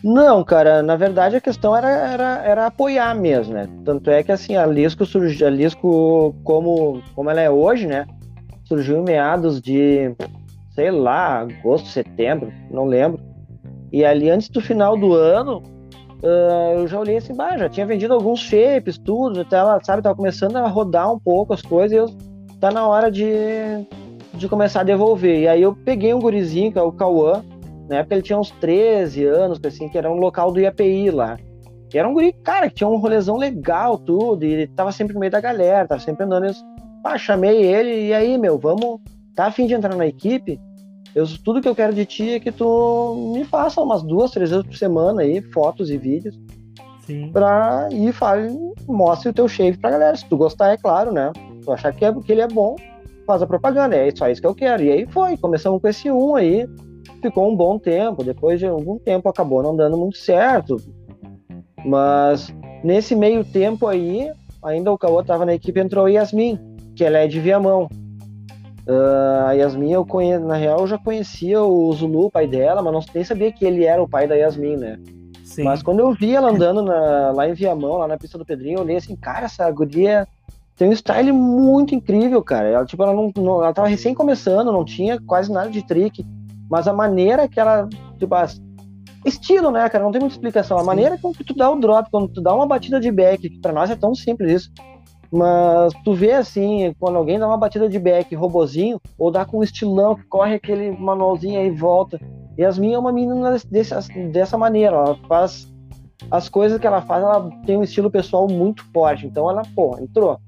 Não, 0.03 0.43
cara, 0.43 0.83
na 0.83 0.97
verdade 0.97 1.37
a 1.37 1.41
questão 1.41 1.75
era, 1.75 1.87
era, 1.87 2.43
era 2.45 2.65
apoiar 2.67 3.15
mesmo, 3.15 3.53
né? 3.53 3.67
Tanto 3.85 4.11
é 4.11 4.21
que 4.21 4.31
assim, 4.31 4.57
a 4.57 4.65
Lisco 4.65 5.05
surgiu, 5.05 5.47
a 5.47 5.49
Lisco, 5.49 6.35
como, 6.43 7.01
como 7.15 7.29
ela 7.29 7.39
é 7.39 7.49
hoje, 7.49 7.87
né? 7.87 8.05
Surgiu 8.65 8.97
em 8.97 9.03
meados 9.03 9.61
de, 9.61 10.13
sei 10.75 10.91
lá, 10.91 11.39
agosto, 11.39 11.87
setembro, 11.87 12.51
não 12.69 12.83
lembro. 12.83 13.23
E 13.91 14.03
ali 14.03 14.29
antes 14.29 14.49
do 14.49 14.59
final 14.59 14.97
do 14.97 15.13
ano, 15.13 15.63
uh, 16.23 16.79
eu 16.79 16.87
já 16.87 16.99
olhei 16.99 17.17
assim, 17.17 17.33
bah, 17.33 17.57
já 17.57 17.69
tinha 17.69 17.85
vendido 17.85 18.13
alguns 18.13 18.39
shapes, 18.39 18.97
tudo, 18.97 19.45
tava, 19.45 19.83
sabe, 19.83 20.01
tava 20.01 20.15
começando 20.15 20.55
a 20.57 20.67
rodar 20.67 21.11
um 21.11 21.19
pouco 21.19 21.53
as 21.53 21.61
coisas 21.61 21.91
e 21.91 21.95
eu, 21.95 22.07
tá 22.59 22.71
na 22.71 22.87
hora 22.87 23.11
de, 23.11 23.27
de 24.33 24.47
começar 24.47 24.81
a 24.81 24.83
devolver. 24.83 25.39
E 25.41 25.47
aí 25.47 25.61
eu 25.61 25.75
peguei 25.75 26.13
um 26.13 26.19
gurizinho, 26.19 26.71
que 26.71 26.79
é 26.79 26.81
o 26.81 26.91
Cauã, 26.91 27.43
na 27.89 27.97
época 27.97 28.15
ele 28.15 28.23
tinha 28.23 28.37
uns 28.37 28.51
13 28.51 29.25
anos, 29.25 29.59
assim, 29.63 29.87
que 29.87 29.97
era 29.97 30.11
um 30.11 30.17
local 30.17 30.51
do 30.51 30.59
IAPI 30.59 31.09
lá. 31.11 31.37
E 31.93 31.97
era 31.97 32.07
um 32.07 32.13
guri, 32.13 32.33
cara, 32.43 32.69
que 32.69 32.75
tinha 32.75 32.87
um 32.87 32.97
rolezão 32.97 33.37
legal, 33.37 33.97
tudo, 33.97 34.43
e 34.43 34.51
ele 34.51 34.67
tava 34.67 34.91
sempre 34.91 35.13
no 35.13 35.19
meio 35.19 35.31
da 35.31 35.39
galera, 35.39 35.87
tava 35.87 36.01
sempre 36.01 36.25
andando. 36.25 36.47
Eu, 36.47 36.53
pá, 37.01 37.17
chamei 37.17 37.63
ele, 37.63 38.07
e 38.07 38.13
aí, 38.13 38.37
meu, 38.37 38.57
vamos, 38.57 38.99
tá 39.33 39.45
afim 39.45 39.65
de 39.65 39.73
entrar 39.73 39.95
na 39.95 40.05
equipe? 40.05 40.59
Eu, 41.17 41.25
tudo 41.43 41.59
que 41.59 41.67
eu 41.67 41.73
quero 41.73 41.95
de 41.95 42.05
ti 42.05 42.29
é 42.29 42.39
que 42.39 42.51
tu 42.51 43.31
me 43.33 43.43
faça 43.43 43.81
umas 43.81 44.03
duas, 44.03 44.29
três 44.29 44.51
vezes 44.51 44.63
por 44.63 44.77
semana 44.77 45.23
aí, 45.23 45.41
fotos 45.41 45.89
e 45.89 45.97
vídeos. 45.97 46.39
Sim. 47.07 47.31
Pra 47.31 47.89
ir 47.91 48.13
fale, 48.13 48.55
mostre 48.87 49.29
o 49.29 49.33
teu 49.33 49.47
shape 49.47 49.79
pra 49.79 49.89
galera. 49.89 50.15
Se 50.15 50.29
tu 50.29 50.37
gostar, 50.37 50.73
é 50.73 50.77
claro, 50.77 51.11
né? 51.11 51.31
Se 51.55 51.65
tu 51.65 51.71
achar 51.71 51.91
que, 51.91 52.05
é, 52.05 52.13
que 52.13 52.31
ele 52.31 52.41
é 52.41 52.47
bom, 52.47 52.75
faz 53.25 53.41
a 53.41 53.47
propaganda. 53.47 53.95
É 53.95 54.15
só 54.15 54.29
isso 54.29 54.39
que 54.39 54.45
eu 54.45 54.53
quero. 54.53 54.83
E 54.83 54.91
aí 54.91 55.07
foi, 55.07 55.35
começamos 55.37 55.81
com 55.81 55.87
esse 55.87 56.11
um 56.11 56.35
aí. 56.35 56.69
Ficou 57.19 57.51
um 57.51 57.55
bom 57.55 57.79
tempo. 57.79 58.23
Depois 58.23 58.59
de 58.59 58.67
algum 58.67 58.99
tempo 58.99 59.27
acabou 59.27 59.63
não 59.63 59.75
dando 59.75 59.97
muito 59.97 60.19
certo. 60.19 60.77
Mas 61.83 62.53
nesse 62.83 63.15
meio 63.15 63.43
tempo 63.43 63.87
aí, 63.87 64.29
ainda 64.61 64.91
o 64.91 64.97
Cauã 64.99 65.23
tava 65.23 65.47
na 65.47 65.55
equipe, 65.55 65.79
entrou 65.79 66.05
a 66.05 66.11
Yasmin, 66.11 66.59
que 66.95 67.03
ela 67.03 67.17
é 67.17 67.27
de 67.27 67.39
Viamão. 67.39 67.89
Uh, 68.87 69.47
a 69.47 69.51
Yasmin, 69.51 69.91
eu 69.91 70.05
conhe... 70.05 70.37
na 70.37 70.55
real, 70.55 70.79
eu 70.79 70.87
já 70.87 70.97
conhecia 70.97 71.61
o 71.61 71.91
Zulu, 71.93 72.27
o 72.27 72.31
pai 72.31 72.47
dela, 72.47 72.81
mas 72.81 72.93
não 72.93 73.03
nem 73.13 73.23
sabia 73.23 73.51
que 73.51 73.65
ele 73.65 73.83
era 73.83 74.01
o 74.01 74.07
pai 74.07 74.27
da 74.27 74.35
Yasmin, 74.35 74.77
né? 74.77 74.99
Sim. 75.43 75.63
Mas 75.63 75.83
quando 75.83 75.99
eu 75.99 76.13
vi 76.13 76.35
ela 76.35 76.49
andando 76.49 76.81
na... 76.81 77.31
lá 77.31 77.49
em 77.49 77.53
Viamão, 77.53 77.97
lá 77.97 78.07
na 78.07 78.17
pista 78.17 78.37
do 78.37 78.45
Pedrinho, 78.45 78.77
eu 78.77 78.83
olhei 78.83 78.97
assim, 78.97 79.15
cara, 79.15 79.45
essa 79.45 79.69
guria 79.71 80.27
tem 80.77 80.87
um 80.87 80.93
style 80.93 81.31
muito 81.31 81.95
incrível, 81.95 82.41
cara. 82.43 82.69
Ela, 82.69 82.85
tipo, 82.85 83.01
ela 83.01 83.13
não, 83.13 83.31
não, 83.35 83.63
ela 83.63 83.73
tava 83.73 83.87
recém 83.87 84.13
começando, 84.13 84.71
não 84.71 84.85
tinha 84.85 85.19
quase 85.19 85.51
nada 85.51 85.69
de 85.69 85.81
trick, 85.81 86.23
mas 86.69 86.87
a 86.87 86.93
maneira 86.93 87.47
que 87.47 87.59
ela, 87.59 87.89
tipo, 88.19 88.35
estilo, 89.25 89.71
né, 89.71 89.89
cara, 89.89 90.03
não 90.03 90.11
tem 90.11 90.21
muita 90.21 90.35
explicação. 90.35 90.77
A 90.77 90.81
Sim. 90.81 90.85
maneira 90.85 91.17
como 91.17 91.33
tu 91.33 91.55
dá 91.55 91.69
o 91.69 91.79
drop, 91.79 92.09
quando 92.11 92.27
tu 92.27 92.41
dá 92.41 92.53
uma 92.53 92.67
batida 92.67 92.99
de 92.99 93.11
back, 93.11 93.49
que 93.49 93.59
pra 93.59 93.73
nós 93.73 93.89
é 93.89 93.95
tão 93.95 94.13
simples 94.13 94.51
isso, 94.51 94.71
Mas 95.31 95.93
tu 96.03 96.13
vê 96.13 96.31
assim, 96.31 96.93
quando 96.99 97.17
alguém 97.17 97.37
dá 97.37 97.47
uma 97.47 97.57
batida 97.57 97.89
de 97.89 97.99
back 97.99 98.33
robozinho, 98.35 98.99
ou 99.17 99.29
dá 99.29 99.45
com 99.45 99.59
um 99.59 99.63
estilão 99.63 100.15
que 100.15 100.23
corre 100.23 100.55
aquele 100.55 100.91
manualzinho 100.91 101.59
aí 101.59 101.67
e 101.67 101.71
volta. 101.71 102.19
Yasmin 102.57 102.93
é 102.93 102.99
uma 102.99 103.11
menina 103.11 103.57
desse, 103.69 103.93
dessa 104.31 104.57
maneira, 104.57 104.95
ela 104.95 105.15
faz 105.27 105.67
as 106.31 106.49
coisas 106.49 106.79
que 106.79 106.87
ela 106.87 107.01
faz, 107.01 107.23
ela 107.23 107.49
tem 107.65 107.77
um 107.77 107.83
estilo 107.83 108.09
pessoal 108.09 108.47
muito 108.47 108.83
forte. 108.91 109.27
Então 109.27 109.49
ela, 109.49 109.61
pô, 109.75 109.97
entrou. 109.99 110.39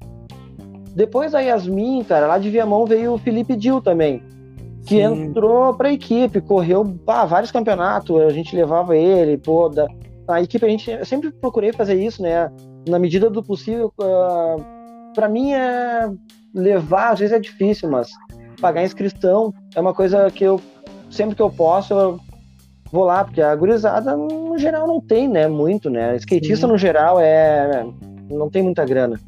Depois 0.95 1.31
da 1.31 1.39
Yasmin, 1.39 2.03
cara, 2.03 2.27
lá 2.27 2.37
de 2.37 2.49
Viamão 2.49 2.85
veio 2.85 3.13
o 3.13 3.17
Felipe 3.17 3.55
Dil 3.55 3.79
também, 3.79 4.23
que 4.85 4.95
Sim. 4.95 5.01
entrou 5.03 5.73
pra 5.73 5.93
equipe, 5.93 6.41
correu 6.41 6.83
pá, 7.05 7.25
vários 7.25 7.51
campeonatos, 7.51 8.19
a 8.21 8.29
gente 8.29 8.55
levava 8.55 8.97
ele, 8.97 9.37
pô, 9.37 9.69
da, 9.69 9.87
a 10.27 10.41
equipe, 10.41 10.65
a 10.65 10.69
gente 10.69 10.89
eu 10.89 11.05
sempre 11.05 11.31
procurei 11.31 11.71
fazer 11.71 12.01
isso, 12.03 12.21
né? 12.21 12.51
Na 12.87 12.99
medida 12.99 13.29
do 13.29 13.43
possível. 13.43 13.93
Uh, 13.99 14.03
ah, 14.03 14.55
para 15.13 15.27
mim 15.27 15.53
é 15.53 16.09
levar, 16.53 17.13
às 17.13 17.19
vezes 17.19 17.35
é 17.35 17.39
difícil, 17.39 17.89
mas 17.89 18.09
pagar 18.61 18.83
inscrição 18.83 19.53
é 19.75 19.79
uma 19.79 19.93
coisa 19.93 20.29
que 20.31 20.43
eu 20.43 20.61
sempre 21.09 21.35
que 21.35 21.41
eu 21.41 21.49
posso 21.49 21.93
eu 21.93 22.19
vou 22.91 23.03
lá, 23.03 23.23
porque 23.23 23.41
a 23.41 23.55
gurizada 23.55 24.15
no 24.15 24.57
geral 24.57 24.87
não 24.87 25.01
tem, 25.01 25.27
né? 25.27 25.47
Muito, 25.47 25.89
né? 25.89 26.15
Skatista 26.17 26.67
Sim. 26.67 26.71
no 26.71 26.77
geral 26.77 27.19
é 27.19 27.85
não 28.29 28.49
tem 28.49 28.61
muita 28.61 28.85
grana. 28.85 29.19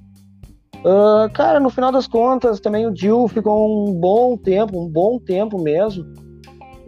Uh, 0.80 1.32
cara, 1.34 1.60
no 1.60 1.70
final 1.70 1.92
das 1.92 2.08
contas, 2.08 2.60
também 2.60 2.88
o 2.88 2.92
Dil 2.92 3.28
ficou 3.28 3.88
um 3.88 3.94
bom 3.94 4.36
tempo, 4.36 4.80
um 4.80 4.88
bom 4.88 5.20
tempo 5.20 5.62
mesmo. 5.62 6.06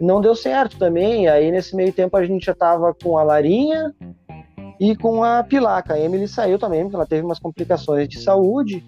Não 0.00 0.20
deu 0.20 0.34
certo 0.34 0.76
também. 0.78 1.28
Aí 1.28 1.50
nesse 1.50 1.76
meio 1.76 1.92
tempo 1.92 2.16
a 2.16 2.24
gente 2.24 2.46
já 2.46 2.54
tava 2.54 2.92
com 2.94 3.16
a 3.16 3.22
Larinha, 3.22 3.94
e 4.78 4.96
com 4.96 5.22
a 5.22 5.42
Pilaca. 5.42 5.94
A 5.94 6.00
Emily 6.00 6.28
saiu 6.28 6.58
também, 6.58 6.82
porque 6.82 6.96
ela 6.96 7.06
teve 7.06 7.24
umas 7.24 7.38
complicações 7.38 8.08
de 8.08 8.20
saúde 8.20 8.84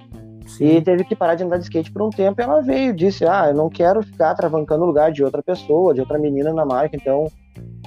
Sim. 0.46 0.76
e 0.76 0.82
teve 0.82 1.04
que 1.04 1.16
parar 1.16 1.34
de 1.34 1.44
andar 1.44 1.58
de 1.58 1.64
skate 1.64 1.92
por 1.92 2.02
um 2.02 2.10
tempo. 2.10 2.40
E 2.40 2.44
ela 2.44 2.62
veio, 2.62 2.94
disse: 2.94 3.24
Ah, 3.24 3.48
eu 3.48 3.54
não 3.54 3.68
quero 3.68 4.02
ficar 4.02 4.34
travancando 4.34 4.84
o 4.84 4.86
lugar 4.86 5.12
de 5.12 5.22
outra 5.22 5.42
pessoa, 5.42 5.94
de 5.94 6.00
outra 6.00 6.18
menina 6.18 6.52
na 6.52 6.64
marca, 6.64 6.96
então, 6.96 7.30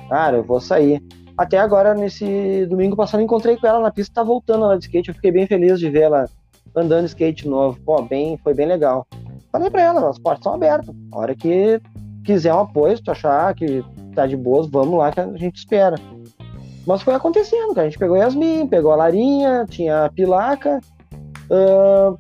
cara, 0.10 0.38
eu 0.38 0.44
vou 0.44 0.60
sair. 0.60 1.02
Até 1.38 1.58
agora, 1.58 1.94
nesse 1.94 2.66
domingo 2.66 2.98
passado, 2.98 3.24
encontrei 3.24 3.56
com 3.56 3.66
ela 3.66 3.80
na 3.80 3.92
pista, 3.92 4.16
tá 4.16 4.24
voltando 4.24 4.66
lá 4.66 4.76
de 4.76 4.84
skate. 4.84 5.10
Eu 5.10 5.16
fiquei 5.16 5.32
bem 5.32 5.48
feliz 5.48 5.80
de 5.80 5.90
ver 5.90 6.02
ela 6.02 6.30
andando 6.76 7.06
de 7.06 7.08
skate 7.08 7.48
novo. 7.48 7.80
Pô, 7.86 8.02
bem, 8.02 8.38
foi 8.44 8.54
bem 8.54 8.66
legal. 8.66 9.08
Falei 9.52 9.70
pra 9.70 9.82
ela: 9.82 10.10
as 10.10 10.20
portas 10.20 10.40
estão 10.40 10.54
abertas. 10.54 10.94
A 11.12 11.18
hora 11.18 11.36
que 11.36 11.82
quiser 12.26 12.54
um 12.54 12.60
apoio, 12.60 12.98
se 12.98 13.04
tu 13.04 13.12
achar 13.12 13.54
que 13.56 13.84
tá 14.14 14.28
de 14.28 14.36
boas, 14.36 14.68
vamos 14.70 14.98
lá 15.00 15.12
que 15.12 15.20
a 15.20 15.38
gente 15.38 15.58
espera. 15.58 15.96
Mas 16.90 17.04
foi 17.04 17.14
acontecendo, 17.14 17.76
cara. 17.76 17.86
A 17.86 17.90
gente 17.92 18.00
pegou 18.00 18.18
Yasmin, 18.18 18.66
pegou 18.66 18.92
a 18.92 18.96
Larinha, 18.96 19.64
tinha 19.70 20.06
a 20.06 20.10
Pilaca. 20.10 20.80
Uh, 21.46 22.18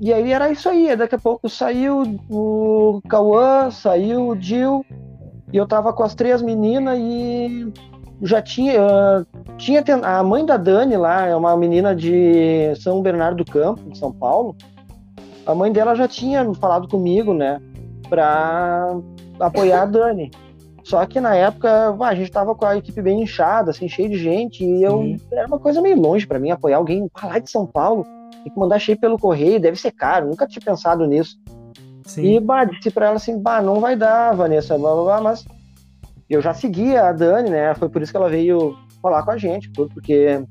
e 0.00 0.12
aí 0.12 0.32
era 0.32 0.52
isso 0.52 0.68
aí. 0.68 0.94
Daqui 0.94 1.16
a 1.16 1.18
pouco 1.18 1.48
saiu 1.48 2.04
o 2.30 3.02
Cauã, 3.08 3.72
saiu 3.72 4.28
o 4.28 4.36
Dil. 4.36 4.86
E 5.52 5.56
eu 5.56 5.66
tava 5.66 5.92
com 5.92 6.04
as 6.04 6.14
três 6.14 6.40
meninas 6.40 6.96
e 6.96 7.72
já 8.22 8.40
tinha. 8.40 8.80
Uh, 8.80 9.56
tinha 9.56 9.82
a 10.04 10.22
mãe 10.22 10.46
da 10.46 10.56
Dani 10.56 10.96
lá, 10.96 11.26
é 11.26 11.34
uma 11.34 11.56
menina 11.56 11.92
de 11.92 12.72
São 12.76 13.02
Bernardo 13.02 13.42
do 13.42 13.50
Campo, 13.50 13.90
de 13.90 13.98
São 13.98 14.12
Paulo. 14.12 14.54
A 15.44 15.56
mãe 15.56 15.72
dela 15.72 15.96
já 15.96 16.06
tinha 16.06 16.54
falado 16.54 16.86
comigo, 16.86 17.34
né? 17.34 17.60
Pra 18.08 18.96
apoiar 19.40 19.82
a 19.82 19.86
Dani. 19.86 20.30
Só 20.84 21.04
que 21.06 21.20
na 21.20 21.34
época, 21.34 21.96
a 22.00 22.14
gente 22.14 22.30
tava 22.30 22.54
com 22.54 22.66
a 22.66 22.76
equipe 22.76 23.00
bem 23.00 23.22
inchada, 23.22 23.70
assim, 23.70 23.88
cheio 23.88 24.08
de 24.08 24.18
gente, 24.18 24.64
e 24.64 24.82
eu 24.82 25.16
era 25.30 25.46
uma 25.46 25.58
coisa 25.58 25.80
meio 25.80 26.00
longe 26.00 26.26
para 26.26 26.38
mim 26.38 26.50
apoiar 26.50 26.78
alguém 26.78 27.08
lá 27.22 27.38
de 27.38 27.50
São 27.50 27.66
Paulo, 27.66 28.04
e 28.44 28.50
que 28.50 28.58
mandar 28.58 28.78
cheio 28.78 28.98
pelo 28.98 29.18
correio, 29.18 29.60
deve 29.60 29.78
ser 29.78 29.92
caro, 29.92 30.28
nunca 30.28 30.46
tinha 30.46 30.62
pensado 30.64 31.06
nisso. 31.06 31.38
Sim. 32.04 32.22
E 32.22 32.40
bah, 32.40 32.64
disse 32.64 32.90
pra 32.90 33.06
ela 33.06 33.16
assim, 33.16 33.40
bah, 33.40 33.62
não 33.62 33.80
vai 33.80 33.94
dar, 33.94 34.34
Vanessa, 34.34 34.76
blá, 34.76 34.92
blá, 34.92 35.04
blá, 35.04 35.20
mas 35.20 35.44
eu 36.28 36.40
já 36.40 36.52
seguia 36.52 37.04
a 37.04 37.12
Dani, 37.12 37.50
né? 37.50 37.74
Foi 37.74 37.88
por 37.88 38.02
isso 38.02 38.10
que 38.10 38.16
ela 38.16 38.28
veio 38.28 38.76
falar 39.00 39.22
com 39.22 39.30
a 39.30 39.38
gente, 39.38 39.70
porque 39.70 40.42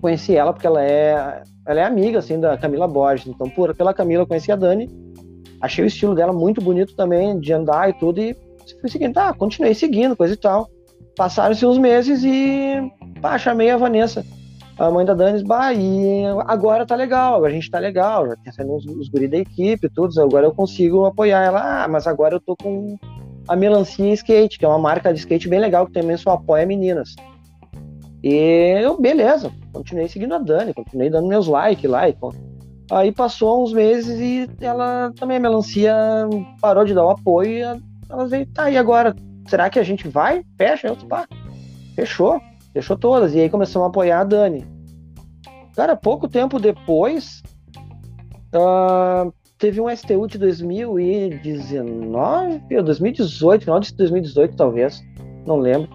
conheci 0.00 0.36
ela 0.36 0.52
porque 0.52 0.66
ela 0.66 0.82
é 0.82 1.42
ela 1.66 1.80
é 1.80 1.84
amiga 1.84 2.18
assim 2.18 2.38
da 2.38 2.56
Camila 2.56 2.86
Borges, 2.86 3.26
então 3.26 3.48
por 3.50 3.74
pela 3.74 3.94
Camila 3.94 4.22
eu 4.22 4.26
conheci 4.26 4.52
a 4.52 4.56
Dani, 4.56 4.88
achei 5.60 5.84
o 5.84 5.86
estilo 5.86 6.14
dela 6.14 6.32
muito 6.32 6.60
bonito 6.60 6.94
também 6.94 7.40
de 7.40 7.52
andar 7.52 7.88
e 7.88 7.92
tudo 7.94 8.20
e 8.20 8.36
fui 8.80 8.90
seguindo, 8.90 9.14
tá, 9.14 9.32
continuei 9.34 9.74
seguindo, 9.74 10.16
coisa 10.16 10.34
e 10.34 10.36
tal. 10.36 10.68
Passaram-se 11.16 11.64
uns 11.64 11.78
meses 11.78 12.22
e, 12.24 12.74
pá, 13.20 13.38
chamei 13.38 13.70
a 13.70 13.76
Vanessa, 13.76 14.24
a 14.78 14.90
mãe 14.90 15.04
da 15.04 15.14
Danis, 15.14 15.42
bah, 15.42 15.72
e 15.72 16.24
agora 16.46 16.84
tá 16.84 16.94
legal, 16.94 17.44
a 17.44 17.50
gente 17.50 17.70
tá 17.70 17.78
legal, 17.78 18.28
já 18.28 18.36
tem 18.36 18.52
saindo 18.52 18.74
os, 18.74 18.84
os 18.84 19.08
guri 19.08 19.26
da 19.26 19.38
equipe, 19.38 19.88
tudo, 19.88 20.20
agora 20.20 20.46
eu 20.46 20.54
consigo 20.54 21.06
apoiar 21.06 21.44
ela, 21.44 21.84
ah, 21.84 21.88
mas 21.88 22.06
agora 22.06 22.36
eu 22.36 22.40
tô 22.40 22.54
com 22.56 22.98
a 23.48 23.56
Melancia 23.56 24.12
Skate, 24.12 24.58
que 24.58 24.64
é 24.64 24.68
uma 24.68 24.78
marca 24.78 25.12
de 25.12 25.20
skate 25.20 25.48
bem 25.48 25.60
legal, 25.60 25.86
que 25.86 25.92
também 25.92 26.16
só 26.16 26.32
apoia 26.32 26.66
meninas. 26.66 27.14
E 28.22 28.34
eu, 28.82 29.00
beleza, 29.00 29.52
continuei 29.72 30.08
seguindo 30.08 30.34
a 30.34 30.38
Dani, 30.38 30.74
continuei 30.74 31.08
dando 31.08 31.28
meus 31.28 31.46
likes 31.46 31.88
lá. 31.88 32.08
E, 32.08 32.16
aí 32.90 33.12
passou 33.12 33.62
uns 33.62 33.72
meses 33.72 34.18
e 34.18 34.50
ela 34.60 35.12
também, 35.16 35.36
a 35.36 35.40
Melancia, 35.40 35.94
parou 36.60 36.84
de 36.84 36.92
dar 36.92 37.06
o 37.06 37.10
apoio 37.10 37.80
elas 38.08 38.30
veio, 38.30 38.46
tá, 38.46 38.70
e 38.70 38.76
agora? 38.76 39.14
Será 39.48 39.70
que 39.70 39.78
a 39.78 39.82
gente 39.82 40.08
vai? 40.08 40.44
Fecha? 40.56 40.88
Eu, 40.88 40.96
pá, 40.96 41.26
fechou. 41.94 42.40
Fechou 42.72 42.96
todas. 42.96 43.34
E 43.34 43.40
aí 43.40 43.48
começamos 43.48 43.86
a 43.86 43.88
apoiar 43.88 44.20
a 44.20 44.24
Dani. 44.24 44.66
Cara, 45.74 45.96
pouco 45.96 46.28
tempo 46.28 46.58
depois, 46.58 47.42
uh, 48.54 49.32
teve 49.58 49.80
um 49.80 49.88
STU 49.94 50.26
de 50.26 50.38
2019 50.38 52.76
ou 52.76 52.82
2018, 52.82 53.64
final 53.64 53.80
de 53.80 53.94
2018 53.94 54.56
talvez, 54.56 55.02
não 55.46 55.58
lembro, 55.58 55.88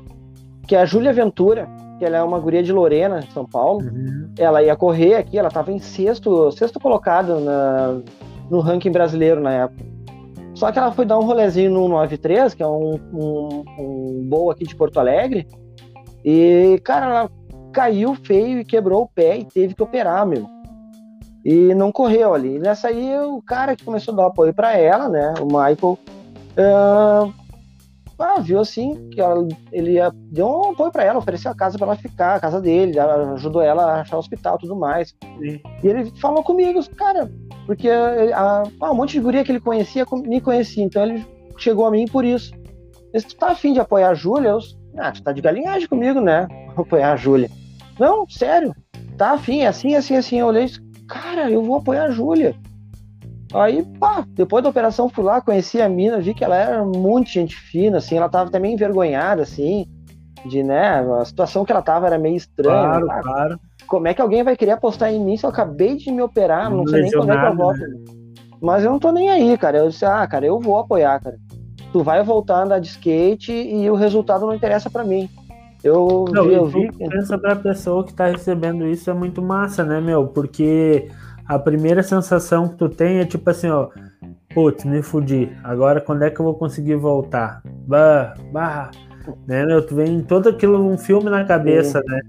que 0.68 0.76
é 0.76 0.82
a 0.82 0.86
Júlia 0.86 1.14
Ventura, 1.14 1.68
que 1.98 2.06
ela 2.06 2.18
é 2.18 2.24
uma 2.24 2.40
guria 2.40 2.64
de 2.64 2.72
Lorena, 2.72 3.24
São 3.34 3.46
Paulo. 3.46 3.84
Uhum. 3.84 4.34
Ela 4.38 4.64
ia 4.64 4.76
correr 4.76 5.16
aqui, 5.16 5.38
ela 5.38 5.50
estava 5.50 5.72
em 5.72 5.80
sexto, 5.80 6.52
sexto 6.52 6.80
colocado 6.80 7.40
na, 7.40 8.00
no 8.50 8.60
ranking 8.60 8.92
brasileiro 8.92 9.42
na 9.42 9.52
época. 9.52 9.84
Só 10.62 10.72
que 10.72 10.78
ela 10.78 10.92
foi 10.92 11.06
dar 11.08 11.18
um 11.18 11.24
rolezinho 11.24 11.72
no 11.72 11.88
93, 11.88 12.54
que 12.54 12.62
é 12.62 12.68
um, 12.68 12.94
um, 13.12 13.64
um 13.80 14.28
boa 14.30 14.54
aqui 14.54 14.64
de 14.64 14.76
Porto 14.76 15.00
Alegre. 15.00 15.48
E, 16.24 16.80
cara, 16.84 17.08
ela 17.08 17.32
caiu 17.74 18.14
feio 18.14 18.60
e 18.60 18.64
quebrou 18.64 19.02
o 19.02 19.08
pé 19.08 19.40
e 19.40 19.44
teve 19.46 19.74
que 19.74 19.82
operar, 19.82 20.24
meu. 20.24 20.48
E 21.44 21.74
não 21.74 21.92
correu 21.92 22.36
ali. 22.36 22.58
E 22.58 22.60
nessa 22.60 22.90
aí, 22.90 23.18
o 23.22 23.42
cara 23.42 23.76
que 23.76 23.84
começou 23.84 24.14
a 24.14 24.18
dar 24.18 24.28
apoio 24.28 24.54
para 24.54 24.78
ela, 24.78 25.10
né, 25.10 25.34
o 25.40 25.46
Michael, 25.46 25.98
uh, 26.54 27.34
ah, 28.22 28.40
viu 28.40 28.60
assim 28.60 29.10
que 29.10 29.20
ela, 29.20 29.48
ele 29.72 29.94
ia, 29.94 30.12
deu 30.32 30.48
um 30.48 30.72
apoio 30.72 30.92
para 30.92 31.04
ela, 31.04 31.20
ofereceu 31.20 31.52
a 31.52 31.56
casa 31.56 31.78
para 31.78 31.88
ela 31.88 31.96
ficar, 31.96 32.36
a 32.36 32.40
casa 32.40 32.62
dele, 32.62 33.00
ajudou 33.00 33.62
ela 33.62 33.84
a 33.84 34.02
achar 34.02 34.16
o 34.16 34.20
hospital 34.20 34.58
tudo 34.58 34.76
mais. 34.76 35.16
Sim. 35.40 35.60
E 35.84 35.88
ele 35.88 36.12
falou 36.20 36.44
comigo, 36.44 36.80
cara, 36.96 37.32
porque 37.66 37.90
a, 37.90 38.64
a, 38.80 38.92
um 38.92 38.96
monte 38.96 39.14
de 39.14 39.20
guria 39.20 39.44
que 39.44 39.52
ele 39.52 39.60
conhecia 39.60 40.06
me 40.26 40.42
conhecia, 40.42 40.84
então 40.84 41.04
ele 41.04 41.26
chegou 41.58 41.86
a 41.86 41.92
mim 41.92 42.06
por 42.06 42.26
isso. 42.26 42.52
Se 43.16 43.28
tu 43.28 43.36
tá 43.36 43.52
afim 43.52 43.74
de 43.74 43.80
apoiar 43.80 44.10
a 44.10 44.14
Júlia, 44.14 44.50
eu, 44.50 44.60
ah, 44.98 45.12
tu 45.12 45.22
tá 45.22 45.32
de 45.32 45.42
galinhagem 45.42 45.88
comigo, 45.88 46.22
né? 46.22 46.48
Apoiar 46.76 47.14
a 47.14 47.18
Júlia. 47.18 47.50
Não, 48.00 48.28
sério, 48.30 48.74
tá 49.18 49.34
afim, 49.34 49.62
é 49.62 49.68
assim, 49.68 49.96
assim, 49.96 50.16
assim. 50.16 50.40
Eu 50.40 50.48
olhei, 50.48 50.68
cara, 51.08 51.52
eu 51.52 51.62
vou 51.62 51.76
apoiar 51.76 52.06
a 52.06 52.12
Júlia. 52.12 52.56
Aí, 53.54 53.84
pá, 54.00 54.26
depois 54.30 54.64
da 54.64 54.70
operação 54.70 55.10
fui 55.10 55.24
lá, 55.24 55.42
conheci 55.42 55.82
a 55.82 55.90
mina, 55.90 56.20
vi 56.20 56.34
que 56.34 56.44
ela 56.44 56.56
era 56.56 56.86
muito 56.86 57.30
gente 57.30 57.56
fina, 57.56 57.98
assim, 57.98 58.18
ela 58.18 58.30
tava 58.30 58.50
também 58.50 58.74
envergonhada, 58.74 59.42
assim, 59.42 59.86
de, 60.46 60.64
né, 60.64 61.06
a 61.20 61.26
situação 61.26 61.66
que 61.66 61.72
ela 61.72 61.82
tava 61.82 62.08
era 62.08 62.18
meio 62.18 62.38
estranha. 62.38 63.02
Claro, 63.02 63.06
né, 63.08 63.20
claro 63.22 63.60
como 63.92 64.08
é 64.08 64.14
que 64.14 64.22
alguém 64.22 64.42
vai 64.42 64.56
querer 64.56 64.72
apostar 64.72 65.12
em 65.12 65.20
mim 65.20 65.36
se 65.36 65.46
eu 65.46 65.50
acabei 65.50 65.98
de 65.98 66.10
me 66.14 66.22
operar, 66.22 66.70
não, 66.70 66.78
não 66.78 66.88
sei 66.88 67.02
nem 67.02 67.12
quando 67.12 67.34
é 67.34 67.38
que 67.38 67.46
eu 67.46 67.56
volto. 67.58 67.80
Né? 67.80 68.00
Mas 68.62 68.86
eu 68.86 68.92
não 68.92 69.00
tô 69.00 69.12
nem 69.12 69.30
aí, 69.30 69.58
cara. 69.58 69.80
Eu 69.80 69.90
disse, 69.90 70.06
ah, 70.06 70.26
cara, 70.26 70.46
eu 70.46 70.62
vou 70.62 70.78
apoiar, 70.78 71.20
cara. 71.20 71.38
Tu 71.92 72.02
vai 72.02 72.24
voltar 72.24 72.60
a 72.60 72.64
andar 72.64 72.80
de 72.80 72.88
skate 72.88 73.52
e 73.52 73.90
o 73.90 73.96
resultado 73.96 74.46
não 74.46 74.56
interessa 74.56 74.90
para 74.90 75.04
mim. 75.04 75.30
Eu 75.84 76.24
não, 76.32 76.48
vi, 76.48 76.54
eu 76.54 76.66
vi. 76.68 76.90
Pensa 76.94 77.38
pra 77.38 77.54
pessoa 77.54 78.06
que 78.06 78.14
tá 78.14 78.28
recebendo 78.28 78.88
isso 78.88 79.10
é 79.10 79.14
muito 79.14 79.42
massa, 79.42 79.84
né, 79.84 80.00
meu? 80.00 80.26
Porque 80.26 81.10
a 81.52 81.60
primeira 81.60 82.02
sensação 82.02 82.70
que 82.70 82.76
tu 82.76 82.88
tem 82.88 83.20
é 83.20 83.26
tipo 83.26 83.50
assim, 83.50 83.70
ó. 83.70 83.90
Putz, 84.54 84.86
me 84.86 85.02
fudi. 85.02 85.52
Agora 85.64 86.00
quando 86.00 86.24
é 86.24 86.30
que 86.30 86.40
eu 86.40 86.46
vou 86.46 86.56
conseguir 86.56 86.96
voltar? 86.96 87.62
Bah, 87.88 88.34
bah. 88.54 88.92
Né, 89.46 89.66
meu? 89.66 89.86
Tu 89.86 89.94
vem 89.94 90.22
todo 90.22 90.48
aquilo, 90.48 90.82
um 90.82 90.98
filme 90.98 91.30
na 91.30 91.44
cabeça, 91.44 92.00
Sim. 92.00 92.08
né? 92.08 92.22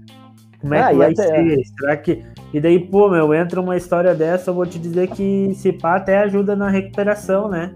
Como 0.59 0.73
é 0.73 0.81
ah, 0.81 0.89
que 0.89 0.95
vai 0.95 1.11
até... 1.11 1.23
ser? 1.23 1.63
Será 1.79 1.97
que. 1.97 2.23
E 2.53 2.59
daí, 2.59 2.79
pô, 2.79 3.09
meu, 3.09 3.33
entra 3.33 3.61
uma 3.61 3.77
história 3.77 4.13
dessa, 4.13 4.51
eu 4.51 4.53
vou 4.53 4.65
te 4.65 4.77
dizer 4.77 5.07
que 5.09 5.53
se 5.55 5.71
pá 5.71 5.95
até 5.95 6.19
ajuda 6.19 6.55
na 6.55 6.69
recuperação, 6.69 7.47
né? 7.47 7.73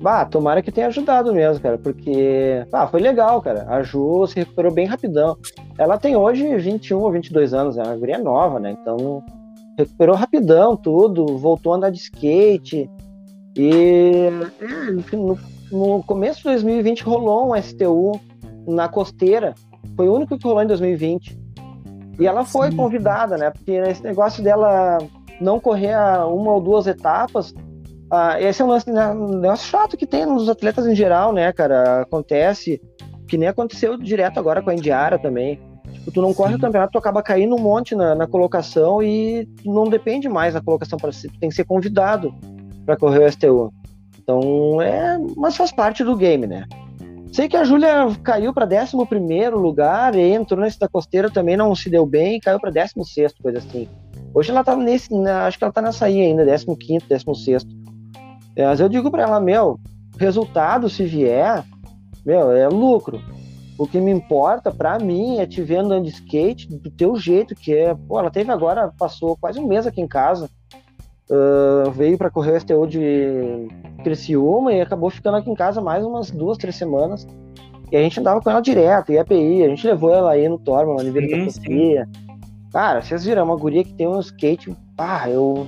Bah, 0.00 0.24
tomara 0.24 0.62
que 0.62 0.70
tenha 0.70 0.86
ajudado 0.86 1.32
mesmo, 1.32 1.62
cara, 1.62 1.76
porque 1.78 2.64
ah, 2.72 2.86
foi 2.86 3.00
legal, 3.00 3.40
cara. 3.42 3.66
A 3.68 3.82
Ju 3.82 4.26
se 4.26 4.36
recuperou 4.36 4.72
bem 4.72 4.86
rapidão. 4.86 5.36
Ela 5.76 5.98
tem 5.98 6.14
hoje 6.14 6.56
21 6.56 6.98
ou 6.98 7.10
22 7.10 7.52
anos, 7.54 7.76
é 7.76 7.82
uma 7.82 7.96
guria 7.96 8.18
nova, 8.18 8.60
né? 8.60 8.76
Então 8.80 9.22
recuperou 9.78 10.16
rapidão 10.16 10.76
tudo, 10.76 11.38
voltou 11.38 11.72
a 11.72 11.76
andar 11.76 11.90
de 11.90 11.98
skate. 11.98 12.90
E 13.56 14.28
é, 14.60 15.16
no, 15.16 15.38
no 15.70 16.02
começo 16.04 16.38
de 16.38 16.44
2020 16.44 17.02
rolou 17.02 17.52
um 17.52 17.62
STU 17.62 18.20
na 18.66 18.88
costeira. 18.88 19.54
Foi 19.96 20.08
o 20.08 20.14
único 20.14 20.38
que 20.38 20.44
rolou 20.44 20.62
em 20.62 20.66
2020. 20.66 21.38
E 22.18 22.26
ela 22.26 22.44
foi 22.44 22.70
Sim. 22.70 22.76
convidada, 22.76 23.36
né? 23.36 23.50
Porque 23.50 23.72
esse 23.72 24.02
negócio 24.02 24.42
dela 24.42 24.98
não 25.40 25.58
correr 25.58 25.96
uma 26.26 26.52
ou 26.52 26.60
duas 26.60 26.86
etapas, 26.86 27.50
uh, 28.12 28.36
esse 28.38 28.60
é 28.60 28.64
um 28.64 28.68
lance, 28.68 28.90
né, 28.90 29.08
um 29.10 29.38
negócio 29.38 29.66
chato 29.66 29.96
que 29.96 30.06
tem 30.06 30.26
nos 30.26 30.48
atletas 30.48 30.86
em 30.86 30.94
geral, 30.94 31.32
né, 31.32 31.50
cara? 31.52 32.02
Acontece, 32.02 32.80
que 33.26 33.38
nem 33.38 33.48
aconteceu 33.48 33.96
direto 33.96 34.38
agora 34.38 34.60
com 34.60 34.68
a 34.68 34.74
Indiara 34.74 35.18
também. 35.18 35.58
Tu 36.12 36.20
não 36.20 36.30
Sim. 36.30 36.34
corre 36.34 36.54
o 36.54 36.58
campeonato, 36.58 36.92
tu 36.92 36.98
acaba 36.98 37.22
caindo 37.22 37.54
um 37.54 37.60
monte 37.60 37.94
na, 37.94 38.14
na 38.14 38.26
colocação 38.26 39.02
e 39.02 39.48
não 39.64 39.84
depende 39.84 40.28
mais 40.28 40.54
da 40.54 40.60
colocação 40.60 40.98
para 40.98 41.12
si, 41.12 41.28
tu 41.28 41.38
tem 41.38 41.48
que 41.48 41.54
ser 41.54 41.64
convidado 41.64 42.34
para 42.84 42.96
correr 42.96 43.24
o 43.24 43.30
STU. 43.30 43.72
Então, 44.18 44.80
é, 44.80 45.18
mas 45.36 45.56
faz 45.56 45.72
parte 45.72 46.02
do 46.02 46.16
game, 46.16 46.46
né? 46.46 46.66
Sei 47.32 47.48
que 47.48 47.56
a 47.56 47.62
Júlia 47.62 48.08
caiu 48.24 48.52
para 48.52 48.66
11 48.66 48.96
lugar 49.52 50.16
entrou 50.32 50.60
nesse 50.60 50.80
da 50.80 50.88
costeira 50.88 51.30
também, 51.30 51.56
não 51.56 51.74
se 51.76 51.88
deu 51.88 52.04
bem, 52.04 52.40
caiu 52.40 52.58
para 52.58 52.70
16, 52.70 53.34
coisa 53.40 53.58
assim. 53.58 53.88
Hoje 54.34 54.50
ela 54.50 54.64
tá 54.64 54.74
nesse, 54.74 55.14
acho 55.14 55.58
que 55.58 55.64
ela 55.64 55.72
tá 55.72 55.80
nessa 55.80 56.06
aí 56.06 56.20
ainda, 56.20 56.44
15, 56.44 57.06
16. 57.08 57.66
É, 58.56 58.66
mas 58.66 58.80
eu 58.80 58.88
digo 58.88 59.10
para 59.10 59.22
ela, 59.22 59.40
meu, 59.40 59.78
resultado 60.18 60.88
se 60.88 61.04
vier, 61.04 61.64
meu, 62.26 62.50
é 62.50 62.68
lucro. 62.68 63.20
O 63.80 63.86
que 63.86 63.98
me 63.98 64.10
importa 64.10 64.70
para 64.70 64.98
mim 64.98 65.38
é 65.38 65.46
te 65.46 65.62
ver 65.62 65.76
andando 65.76 66.04
de 66.04 66.10
skate 66.10 66.68
do 66.68 66.90
teu 66.90 67.16
jeito, 67.16 67.54
que 67.54 67.74
é. 67.74 67.94
Pô, 67.94 68.18
ela 68.18 68.30
teve 68.30 68.52
agora, 68.52 68.92
passou 68.98 69.38
quase 69.38 69.58
um 69.58 69.66
mês 69.66 69.86
aqui 69.86 70.02
em 70.02 70.06
casa. 70.06 70.50
Uh, 71.30 71.90
veio 71.92 72.18
para 72.18 72.28
correr 72.28 72.52
o 72.52 72.60
STO 72.60 72.86
de 72.86 73.68
Criciúma 74.04 74.74
e 74.74 74.82
acabou 74.82 75.08
ficando 75.08 75.38
aqui 75.38 75.50
em 75.50 75.54
casa 75.54 75.80
mais 75.80 76.04
umas 76.04 76.30
duas, 76.30 76.58
três 76.58 76.76
semanas. 76.76 77.26
E 77.90 77.96
a 77.96 78.02
gente 78.02 78.20
andava 78.20 78.42
com 78.42 78.50
ela 78.50 78.60
direto, 78.60 79.12
IAPI, 79.12 79.64
a 79.64 79.68
gente 79.70 79.86
levou 79.86 80.12
ela 80.12 80.32
aí 80.32 80.46
no 80.46 80.58
Torma, 80.58 80.92
na 80.92 81.00
Oliveira 81.00 81.38
da 81.38 81.44
Cotia. 81.46 82.06
Cara, 82.70 83.00
vocês 83.00 83.24
viram, 83.24 83.40
é 83.40 83.44
uma 83.46 83.56
guria 83.56 83.82
que 83.82 83.94
tem 83.94 84.06
um 84.06 84.20
skate, 84.20 84.76
pá, 84.94 85.26
eu. 85.30 85.66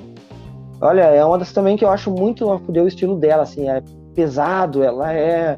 Olha, 0.83 1.05
é 1.05 1.25
uma 1.25 1.39
das 1.39 1.51
também 1.51 1.79
que 1.79 1.85
eu 1.85 1.89
acho 1.89 2.11
muito 2.11 2.47
o 2.47 2.87
estilo 2.87 3.17
dela, 3.17 3.45
assim, 3.45 3.71
é 3.71 3.83
pesado, 4.15 4.83
ela 4.83 5.15
é. 5.15 5.57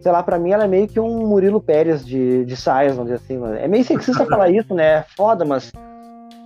Sei 0.00 0.12
lá, 0.12 0.22
pra 0.22 0.38
mim 0.38 0.50
ela 0.50 0.64
é 0.64 0.68
meio 0.68 0.86
que 0.86 1.00
um 1.00 1.26
Murilo 1.26 1.60
Pérez 1.60 2.04
de, 2.06 2.44
de 2.44 2.56
saias, 2.56 2.94
vamos 2.96 3.12
dizer 3.12 3.24
assim. 3.24 3.58
É 3.58 3.66
meio 3.66 3.84
sexista 3.84 4.24
falar 4.26 4.50
isso, 4.50 4.72
né? 4.74 4.98
É 4.98 5.04
foda, 5.16 5.44
mas. 5.44 5.70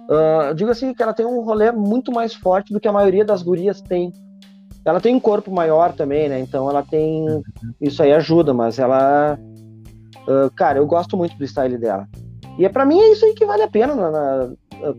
Uh, 0.09 0.49
eu 0.49 0.55
digo 0.55 0.71
assim 0.71 0.93
que 0.93 1.03
ela 1.03 1.15
tem 1.15 1.25
um 1.25 1.43
rolê 1.43 1.71
muito 1.71 2.11
mais 2.11 2.35
forte 2.35 2.73
do 2.73 2.81
que 2.81 2.89
a 2.89 2.93
maioria 2.93 3.25
das 3.25 3.43
gurias 3.43 3.81
tem. 3.81 4.13
Ela 4.85 5.01
tem 5.01 5.15
um 5.15 5.21
corpo 5.21 5.51
maior 5.51 5.93
também, 5.93 6.29
né? 6.29 6.41
Então 6.41 6.69
ela 6.69 6.83
tem. 6.83 7.29
Uhum. 7.29 7.43
Isso 7.81 8.03
aí 8.03 8.13
ajuda, 8.13 8.53
mas 8.53 8.79
ela. 8.79 9.39
Uh, 10.27 10.51
cara, 10.55 10.79
eu 10.79 10.87
gosto 10.87 11.17
muito 11.17 11.37
do 11.37 11.45
style 11.45 11.79
dela. 11.79 12.09
E 12.59 12.65
é 12.65 12.69
para 12.69 12.85
mim 12.85 13.01
é 13.01 13.13
isso 13.13 13.25
aí 13.25 13.35
que 13.35 13.47
vale 13.47 13.63
a 13.63 13.69
pena 13.69 13.95
na, 13.95 14.11
na, 14.11 14.51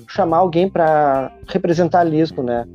chamar 0.07 0.37
alguém 0.37 0.69
para 0.69 1.31
representar 1.47 2.03
Lisco, 2.03 2.41
né? 2.41 2.65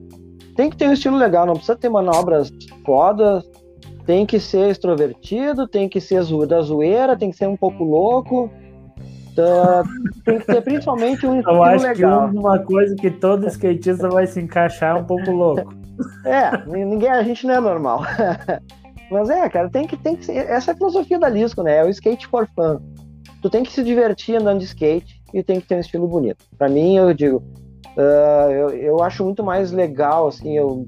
Tem 0.57 0.71
que 0.71 0.77
ter 0.77 0.89
um 0.89 0.93
estilo 0.93 1.17
legal, 1.17 1.47
não 1.47 1.55
precisa 1.55 1.77
ter 1.77 1.89
manobras 1.89 2.51
fodas, 2.85 3.45
tem 4.09 4.25
que 4.25 4.41
ser 4.41 4.71
extrovertido, 4.71 5.69
tem 5.69 5.87
que 5.87 6.01
ser 6.01 6.25
da 6.47 6.63
zoeira, 6.63 7.15
tem 7.15 7.31
que 7.31 7.37
ser 7.37 7.47
um 7.47 7.59
pouco 7.59 7.85
louco. 7.85 8.51
Tá, 9.37 9.85
tem 10.25 10.39
que 10.39 10.47
ter 10.47 10.63
principalmente 10.63 11.27
um 11.27 11.39
estilo 11.39 11.53
legal. 11.53 11.57
Eu 11.57 11.63
acho 11.63 11.85
legal. 11.85 12.31
que 12.31 12.39
uma 12.39 12.59
coisa 12.59 12.97
que 12.97 13.11
todo 13.11 13.47
skatista 13.49 14.09
vai 14.09 14.27
se 14.27 14.41
encaixar 14.41 14.97
é 14.97 15.01
um 15.01 15.05
pouco 15.05 15.31
louco. 15.31 15.75
É, 16.25 16.65
ninguém, 16.65 17.11
a 17.11 17.25
gente 17.25 17.45
não 17.45 17.55
é 17.55 17.61
normal. 17.61 18.03
Mas 19.11 19.29
é, 19.29 19.49
cara, 19.49 19.69
tem 19.69 19.85
que, 19.85 19.97
tem 19.97 20.15
que 20.15 20.27
ser. 20.27 20.37
Essa 20.37 20.71
é 20.71 20.75
a 20.75 20.77
filosofia 20.77 21.19
da 21.19 21.29
Lisco, 21.29 21.61
né? 21.61 21.79
É 21.79 21.85
o 21.85 21.89
skate 21.89 22.29
for 22.29 22.49
fun 22.55 22.79
tu 23.43 23.51
tem 23.51 23.65
que 23.65 23.73
se 23.73 23.83
divertir 23.83 24.37
andando 24.37 24.61
de 24.61 24.65
skate 24.65 25.21
e 25.35 25.43
tem 25.43 25.61
que 25.61 25.67
ter 25.67 25.75
um 25.75 25.81
estilo 25.81 26.07
bonito. 26.07 26.45
Para 26.57 26.69
mim, 26.69 26.97
eu 26.97 27.13
digo, 27.13 27.43
uh, 27.97 28.51
eu, 28.51 28.71
eu 28.71 29.03
acho 29.03 29.25
muito 29.25 29.43
mais 29.43 29.73
legal, 29.73 30.29
assim, 30.29 30.57
eu, 30.57 30.87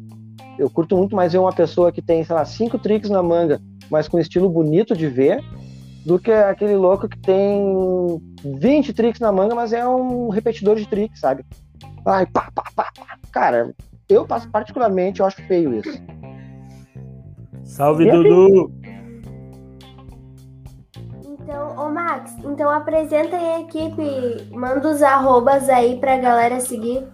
eu 0.61 0.69
curto 0.69 0.97
muito 0.97 1.17
mais 1.17 1.33
ver 1.33 1.39
uma 1.39 1.53
pessoa 1.53 1.91
que 1.91 2.03
tem, 2.03 2.23
sei 2.23 2.35
lá, 2.35 2.45
cinco 2.45 2.79
tricks 2.79 3.09
na 3.09 3.23
manga, 3.23 3.61
mas 3.91 4.07
com 4.07 4.19
estilo 4.19 4.49
bonito 4.49 4.95
de 4.95 5.09
ver, 5.09 5.43
do 6.05 6.19
que 6.19 6.31
aquele 6.31 6.77
louco 6.77 7.09
que 7.09 7.19
tem 7.19 8.21
20 8.45 8.93
tricks 8.93 9.21
na 9.21 9.33
manga, 9.33 9.55
mas 9.55 9.73
é 9.73 9.87
um 9.89 10.29
repetidor 10.29 10.77
de 10.77 10.87
tricks, 10.87 11.21
sabe? 11.21 11.45
Ai, 12.07 12.27
pá, 12.27 12.51
pá, 12.55 12.65
pá, 12.75 12.93
pá. 12.95 13.19
Cara, 13.33 13.75
eu 14.09 14.27
particularmente 14.27 15.21
eu 15.21 15.27
acho 15.27 15.43
feio 15.47 15.75
isso. 15.75 16.03
Salve, 17.65 18.07
e 18.07 18.11
Dudu! 18.11 18.73
Então, 21.25 21.77
ô 21.79 21.91
Max, 21.91 22.35
então 22.45 22.71
apresenta 22.71 23.37
aí 23.37 23.49
a 23.49 23.61
equipe, 23.61 24.51
manda 24.51 24.91
os 24.91 25.03
arrobas 25.03 25.69
aí 25.69 25.99
pra 25.99 26.19
galera 26.19 26.61
seguir. 26.61 27.07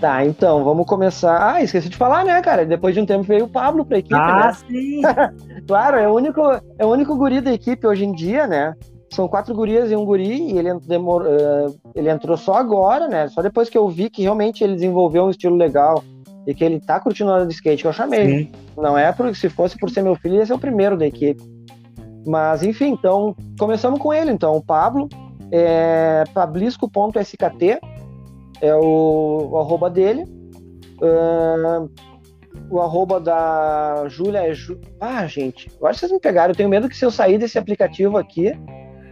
Tá, 0.00 0.24
então, 0.24 0.62
vamos 0.62 0.86
começar. 0.86 1.54
Ah, 1.54 1.62
esqueci 1.62 1.88
de 1.88 1.96
falar, 1.96 2.24
né, 2.24 2.40
cara? 2.42 2.66
Depois 2.66 2.94
de 2.94 3.00
um 3.00 3.06
tempo 3.06 3.22
veio 3.22 3.46
o 3.46 3.48
Pablo 3.48 3.84
pra 3.84 3.98
equipe, 3.98 4.14
ah, 4.14 4.48
né? 4.48 4.52
sim! 4.52 5.00
claro, 5.66 5.96
é 5.96 6.06
o, 6.06 6.14
único, 6.14 6.40
é 6.78 6.84
o 6.84 6.90
único 6.90 7.16
guri 7.16 7.40
da 7.40 7.52
equipe 7.52 7.86
hoje 7.86 8.04
em 8.04 8.12
dia, 8.12 8.46
né? 8.46 8.74
São 9.10 9.26
quatro 9.26 9.54
gurias 9.54 9.90
e 9.90 9.96
um 9.96 10.04
guri, 10.04 10.52
e 10.52 10.58
ele, 10.58 10.78
demor... 10.80 11.22
Uh, 11.22 11.74
ele 11.94 12.10
entrou 12.10 12.36
só 12.36 12.54
agora, 12.54 13.08
né? 13.08 13.28
Só 13.28 13.40
depois 13.40 13.70
que 13.70 13.78
eu 13.78 13.88
vi 13.88 14.10
que 14.10 14.22
realmente 14.22 14.62
ele 14.62 14.74
desenvolveu 14.74 15.24
um 15.24 15.30
estilo 15.30 15.56
legal 15.56 16.04
e 16.46 16.54
que 16.54 16.62
ele 16.62 16.78
tá 16.78 17.00
curtindo 17.00 17.32
a 17.32 17.44
de 17.44 17.54
skate, 17.54 17.82
que 17.82 17.88
eu 17.88 17.92
chamei. 17.92 18.26
Sim. 18.26 18.52
Não 18.76 18.98
é 18.98 19.10
porque 19.12 19.34
se 19.34 19.48
fosse 19.48 19.78
por 19.78 19.88
ser 19.88 20.02
meu 20.02 20.14
filho, 20.14 20.36
ia 20.36 20.44
ser 20.44 20.52
o 20.52 20.58
primeiro 20.58 20.96
da 20.96 21.06
equipe. 21.06 21.42
Mas, 22.26 22.62
enfim, 22.62 22.90
então, 22.90 23.34
começamos 23.58 23.98
com 23.98 24.12
ele. 24.12 24.30
Então, 24.30 24.56
o 24.56 24.62
Pablo, 24.62 25.08
é 25.50 26.24
pablisco.skt, 26.34 27.80
é 28.60 28.74
o, 28.74 29.48
o 29.52 29.58
arroba 29.58 29.90
dele. 29.90 30.24
Uh, 31.00 31.90
o 32.70 32.80
arroba 32.80 33.20
da 33.20 34.04
Júlia 34.08 34.48
é. 34.48 34.54
Ju... 34.54 34.80
Ah, 35.00 35.26
gente, 35.26 35.70
agora 35.76 35.94
vocês 35.94 36.10
me 36.10 36.20
pegaram. 36.20 36.52
Eu 36.52 36.56
tenho 36.56 36.68
medo 36.68 36.88
que 36.88 36.96
se 36.96 37.04
eu 37.04 37.10
sair 37.10 37.38
desse 37.38 37.58
aplicativo 37.58 38.16
aqui, 38.16 38.52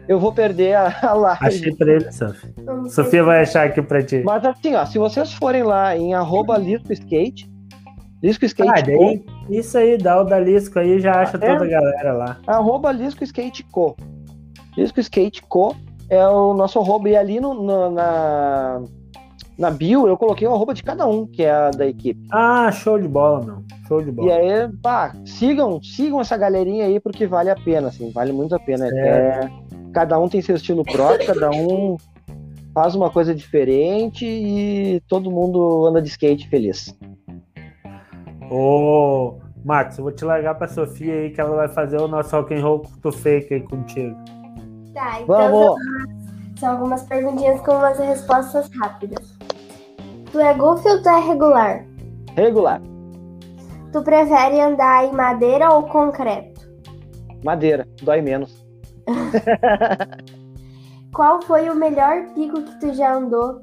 eu 0.09 0.19
vou 0.19 0.33
perder 0.33 0.75
a, 0.75 0.99
a 1.03 1.13
live. 1.15 1.47
Achei 1.47 1.75
pra 1.75 1.93
ele, 1.93 2.13
Sofia. 2.13 2.55
Sofia 2.89 3.25
vai 3.25 3.41
achar 3.43 3.67
aqui 3.67 3.83
pra 3.83 4.03
ti. 4.03 4.23
Mas 4.25 4.45
assim, 4.45 4.75
ó, 4.75 4.85
se 4.85 4.99
vocês 4.99 5.33
forem 5.35 5.63
lá 5.63 5.97
em 5.97 6.15
arroba 6.15 6.59
Skate, 6.91 7.51
Lisco 8.23 8.45
Skate 8.47 8.71
ah, 8.71 8.83
daí, 8.83 9.25
Isso 9.51 9.77
aí, 9.77 9.99
dá 9.99 10.21
o 10.21 10.25
da 10.25 10.39
Lisco 10.41 10.79
aí 10.79 10.99
já 10.99 11.21
acha 11.21 11.37
é, 11.37 11.41
toda 11.41 11.65
a 11.65 11.69
galera 11.69 12.13
lá. 12.13 12.39
Arroba 12.47 12.91
Lisco 12.91 13.23
Skate 13.23 13.63
Co. 13.65 13.97
Lisco 14.77 14.99
Skate 14.99 15.43
Co 15.43 15.77
é 16.09 16.27
o 16.27 16.55
nosso 16.55 16.79
arroba. 16.79 17.09
E 17.09 17.17
ali 17.17 17.39
no, 17.39 17.55
no, 17.55 17.91
na, 17.91 18.83
na 19.59 19.71
bio 19.71 20.07
eu 20.07 20.17
coloquei 20.17 20.47
o 20.47 20.55
arroba 20.55 20.75
de 20.75 20.83
cada 20.83 21.07
um, 21.07 21.27
que 21.27 21.43
é 21.43 21.51
a 21.51 21.71
da 21.71 21.87
equipe. 21.87 22.27
Ah, 22.33 22.71
show 22.73 22.99
de 22.99 23.09
bola, 23.09 23.45
meu. 23.45 23.65
Show 23.87 24.03
de 24.03 24.11
bola. 24.11 24.29
E 24.29 24.33
aí, 24.33 24.69
pá, 24.83 25.15
sigam, 25.25 25.83
sigam 25.83 26.21
essa 26.21 26.37
galerinha 26.37 26.87
aí, 26.87 26.99
porque 26.99 27.27
vale 27.27 27.51
a 27.51 27.57
pena, 27.57 27.89
assim, 27.89 28.11
vale 28.11 28.33
muito 28.33 28.55
a 28.55 28.59
pena. 28.59 28.87
É, 28.89 29.49
cada 29.93 30.19
um 30.19 30.29
tem 30.29 30.43
seu 30.43 30.57
estilo 30.57 30.85
próprio, 30.85 31.27
cada 31.27 31.51
um 31.51 31.97
faz 32.75 32.95
uma 32.97 33.09
coisa 33.09 33.33
diferente 33.35 34.27
e 34.27 35.01
todo 35.09 35.31
mundo 35.31 35.87
anda 35.87 36.03
de 36.03 36.09
skate 36.09 36.49
feliz. 36.49 36.97
Ô, 38.51 39.39
Max, 39.65 39.97
eu 39.97 40.05
vou 40.05 40.13
te 40.13 40.25
largar 40.25 40.57
pra 40.57 40.69
Sofia 40.69 41.15
aí 41.15 41.31
que 41.31 41.41
ela 41.41 41.55
vai 41.57 41.69
fazer 41.69 41.99
o 41.99 42.09
nosso 42.09 42.35
rock 42.37 42.55
and 42.55 42.63
roll 42.63 42.81
to 43.01 43.13
fake 43.13 43.55
aí 43.55 43.61
contigo. 43.61 44.17
Tá, 44.93 45.21
então 45.21 45.27
Vamos. 45.27 45.81
São, 46.59 46.71
algumas 46.73 47.03
perguntinhas 47.05 47.61
com 47.61 47.73
umas 47.73 47.99
respostas 47.99 48.69
rápidas. 48.81 49.24
Tu 50.35 50.41
é 50.41 50.53
goofy 50.53 50.89
ou 50.89 51.01
tu 51.01 51.09
é 51.09 51.21
regular? 51.21 51.87
Regular. 52.35 52.83
Tu 53.93 54.03
prefere 54.03 54.61
andar 54.61 55.05
em 55.05 55.13
madeira 55.13 55.73
ou 55.73 55.85
concreto? 55.85 56.61
Madeira, 57.45 57.87
dói 58.03 58.21
menos. 58.21 58.53
Qual 61.15 61.41
foi 61.43 61.71
o 61.71 61.77
melhor 61.77 62.27
pico 62.35 62.61
que 62.63 62.81
tu 62.81 62.93
já 62.95 63.15
andou? 63.15 63.63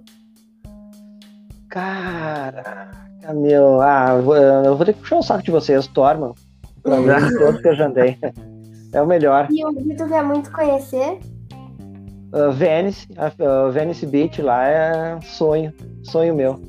Cara, 1.68 2.90
meu, 3.34 3.82
ah, 3.82 4.12
eu 4.64 4.78
vou 4.78 4.86
ter 4.86 4.94
que 4.94 5.02
puxar 5.02 5.18
o 5.18 5.24
saco 5.24 5.44
de 5.44 5.52
vocês, 5.52 5.88
Torman. 5.88 6.32
Pra 6.84 7.02
mim, 7.02 7.38
todos 7.38 7.62
que 7.62 7.68
eu 7.68 7.76
já 7.76 7.88
andei. 7.88 8.18
É 8.94 9.02
o 9.02 9.08
melhor. 9.08 9.48
E 9.50 9.66
o 9.66 9.74
que 9.74 9.96
tu 9.96 10.06
quer 10.06 10.22
muito 10.22 10.52
conhecer? 10.52 11.18
Uh, 12.34 12.52
Venice, 12.52 13.08
uh, 13.14 13.72
Venice 13.72 14.06
Beach 14.06 14.42
lá 14.42 14.68
é 14.68 15.22
sonho, 15.22 15.72
sonho 16.04 16.36
meu. 16.36 16.60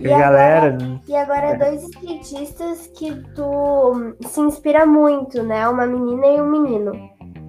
E, 0.00 0.06
e 0.06 0.08
galera, 0.08 0.74
agora? 0.74 1.00
E 1.08 1.16
agora 1.16 1.58
dois 1.58 1.82
skatistas 1.84 2.86
que 2.88 3.14
tu 3.34 4.16
se 4.22 4.40
inspira 4.40 4.84
muito, 4.84 5.42
né? 5.42 5.68
Uma 5.68 5.86
menina 5.86 6.26
e 6.26 6.40
um 6.40 6.50
menino. 6.50 6.92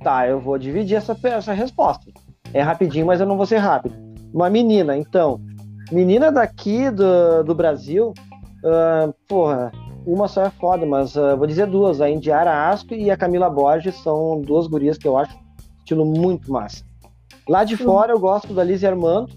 Tá, 0.04 0.28
eu 0.28 0.40
vou 0.40 0.58
dividir 0.58 0.98
essa, 0.98 1.18
essa 1.24 1.54
resposta. 1.54 2.12
É 2.54 2.62
rapidinho, 2.62 3.06
mas 3.06 3.20
eu 3.20 3.26
não 3.26 3.38
vou 3.38 3.46
ser 3.46 3.58
rápido. 3.58 3.96
Uma 4.34 4.50
menina, 4.50 4.96
então, 4.98 5.40
Menina 5.92 6.32
daqui 6.32 6.90
do, 6.90 7.44
do 7.44 7.54
Brasil, 7.54 8.12
uh, 8.64 9.14
porra, 9.28 9.72
uma 10.06 10.28
só 10.28 10.44
é 10.44 10.50
foda, 10.50 10.86
mas 10.86 11.16
uh, 11.16 11.38
vou 11.38 11.46
dizer 11.46 11.68
duas. 11.68 12.02
A 12.02 12.10
Indiara 12.10 12.70
Asp 12.70 12.92
e 12.92 13.12
a 13.12 13.18
Camila 13.18 13.50
Borges 13.50 13.96
são 14.02 14.42
duas 14.42 14.66
gurias 14.68 14.98
que 14.98 15.08
eu 15.08 15.16
acho 15.16 15.38
estilo 15.80 16.04
muito 16.04 16.52
massa. 16.52 16.84
Lá 17.48 17.64
de 17.64 17.78
fora 17.78 18.12
eu 18.12 18.20
gosto 18.20 18.52
da 18.54 18.64
Liz 18.64 18.84
Armando, 18.84 19.32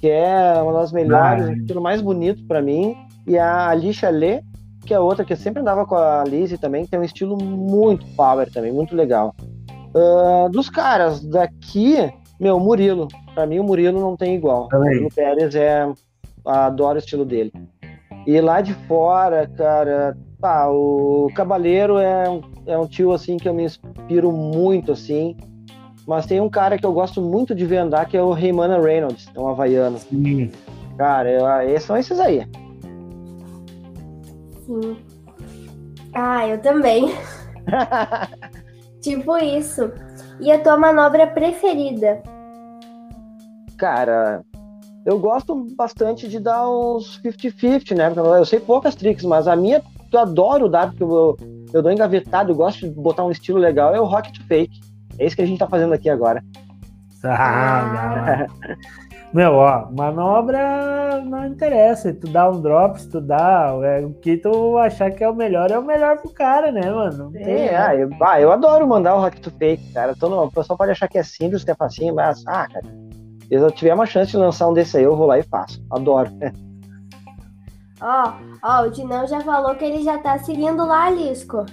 que 0.00 0.08
é 0.08 0.60
uma 0.62 0.72
das 0.72 0.92
melhores, 0.92 1.46
o 1.48 1.52
estilo 1.52 1.80
mais 1.80 2.00
bonito 2.00 2.44
para 2.46 2.62
mim. 2.62 2.96
E 3.26 3.36
a 3.36 3.68
Alicia 3.68 4.10
Lê, 4.10 4.40
que 4.84 4.94
é 4.94 5.00
outra 5.00 5.24
que 5.24 5.32
eu 5.32 5.36
sempre 5.36 5.60
andava 5.60 5.84
com 5.84 5.96
a 5.96 6.24
Liz 6.24 6.56
também, 6.58 6.84
que 6.84 6.90
tem 6.90 7.00
um 7.00 7.04
estilo 7.04 7.36
muito 7.36 8.06
power 8.14 8.50
também, 8.52 8.72
muito 8.72 8.94
legal. 8.94 9.34
Uh, 9.94 10.48
dos 10.50 10.70
caras 10.70 11.24
daqui, 11.24 11.96
meu, 12.38 12.60
Murilo. 12.60 13.08
Para 13.34 13.46
mim 13.46 13.58
o 13.58 13.64
Murilo 13.64 14.00
não 14.00 14.16
tem 14.16 14.34
igual. 14.34 14.68
O 14.72 14.78
Murilo 14.78 15.08
Pérez 15.14 15.54
é. 15.54 15.90
Adoro 16.44 16.94
o 16.94 16.98
estilo 16.98 17.24
dele. 17.24 17.52
E 18.24 18.40
lá 18.40 18.60
de 18.60 18.72
fora, 18.86 19.48
cara, 19.56 20.16
pá, 20.40 20.68
o 20.68 21.28
Cabaleiro 21.34 21.98
é 21.98 22.28
um, 22.28 22.40
é 22.66 22.78
um 22.78 22.86
tio 22.86 23.12
assim 23.12 23.36
que 23.36 23.48
eu 23.48 23.54
me 23.54 23.64
inspiro 23.64 24.30
muito 24.30 24.92
assim. 24.92 25.36
Mas 26.06 26.24
tem 26.24 26.40
um 26.40 26.48
cara 26.48 26.78
que 26.78 26.86
eu 26.86 26.92
gosto 26.92 27.20
muito 27.20 27.54
de 27.54 27.66
ver 27.66 27.78
andar, 27.78 28.06
que 28.06 28.16
é 28.16 28.22
o 28.22 28.32
Raymana 28.32 28.80
Reynolds, 28.80 29.28
é 29.34 29.40
um 29.40 29.48
havaiano. 29.48 29.98
Sim. 29.98 30.52
Cara, 30.96 31.30
eu, 31.30 31.80
são 31.80 31.96
esses 31.96 32.20
aí. 32.20 32.46
Sim. 34.64 34.96
Ah, 36.14 36.46
eu 36.46 36.58
também. 36.60 37.12
tipo 39.02 39.36
isso. 39.38 39.90
E 40.40 40.50
a 40.52 40.58
tua 40.58 40.76
manobra 40.76 41.26
preferida? 41.26 42.22
Cara, 43.76 44.42
eu 45.04 45.18
gosto 45.18 45.66
bastante 45.76 46.28
de 46.28 46.38
dar 46.38 46.68
uns 46.68 47.20
50-50, 47.22 47.94
né? 47.94 48.12
Eu 48.38 48.44
sei 48.44 48.60
poucas 48.60 48.94
tricks, 48.94 49.24
mas 49.24 49.46
a 49.46 49.56
minha 49.56 49.82
eu 50.12 50.20
adoro 50.20 50.68
dar, 50.68 50.88
porque 50.88 51.02
eu, 51.02 51.36
eu 51.72 51.82
dou 51.82 51.92
engavetado, 51.92 52.52
eu 52.52 52.56
gosto 52.56 52.88
de 52.88 52.94
botar 52.94 53.24
um 53.24 53.30
estilo 53.30 53.58
legal, 53.58 53.94
é 53.94 54.00
o 54.00 54.04
Rocket 54.04 54.38
Fake. 54.46 54.80
É 55.18 55.26
isso 55.26 55.36
que 55.36 55.42
a 55.42 55.46
gente 55.46 55.58
tá 55.58 55.66
fazendo 55.66 55.94
aqui 55.94 56.08
agora. 56.08 56.42
Ah, 57.24 58.46
Meu, 59.32 59.54
ó, 59.54 59.90
manobra 59.90 61.20
não 61.24 61.46
interessa. 61.46 62.14
Tu 62.14 62.28
dá 62.28 62.48
um 62.48 62.60
drop, 62.60 63.00
se 63.00 63.10
tu 63.10 63.20
dá, 63.20 63.72
é, 63.82 64.00
o 64.04 64.14
que 64.14 64.36
tu 64.36 64.78
achar 64.78 65.10
que 65.10 65.22
é 65.22 65.28
o 65.28 65.34
melhor 65.34 65.70
é 65.70 65.78
o 65.78 65.84
melhor 65.84 66.18
pro 66.18 66.30
cara, 66.30 66.70
né, 66.70 66.90
mano? 66.90 67.30
Não 67.30 67.40
é, 67.40 67.76
ah, 67.76 67.94
eu, 67.94 68.08
ah, 68.22 68.40
eu 68.40 68.52
adoro 68.52 68.86
mandar 68.86 69.14
o 69.14 69.20
Rocket 69.20 69.46
Fake, 69.58 69.92
cara. 69.92 70.14
Tô 70.14 70.28
no, 70.28 70.44
o 70.44 70.52
pessoal 70.52 70.76
pode 70.76 70.92
achar 70.92 71.08
que 71.08 71.18
é 71.18 71.22
simples, 71.22 71.64
que 71.64 71.70
é 71.70 71.74
facinho, 71.74 72.14
mas, 72.14 72.42
ah, 72.46 72.68
cara, 72.68 72.86
se 73.46 73.54
eu 73.54 73.70
tiver 73.70 73.94
uma 73.94 74.06
chance 74.06 74.30
de 74.30 74.36
lançar 74.36 74.68
um 74.68 74.72
desse 74.72 74.96
aí, 74.96 75.02
eu 75.02 75.16
vou 75.16 75.26
lá 75.26 75.38
e 75.38 75.42
faço. 75.42 75.84
Adoro. 75.90 76.30
Ó, 77.98 78.32
ó, 78.62 78.82
o 78.82 78.90
Dinão 78.90 79.26
já 79.26 79.40
falou 79.40 79.74
que 79.74 79.82
ele 79.82 80.02
já 80.02 80.18
tá 80.18 80.38
seguindo 80.38 80.84
lá, 80.84 81.08
Lisco. 81.08 81.64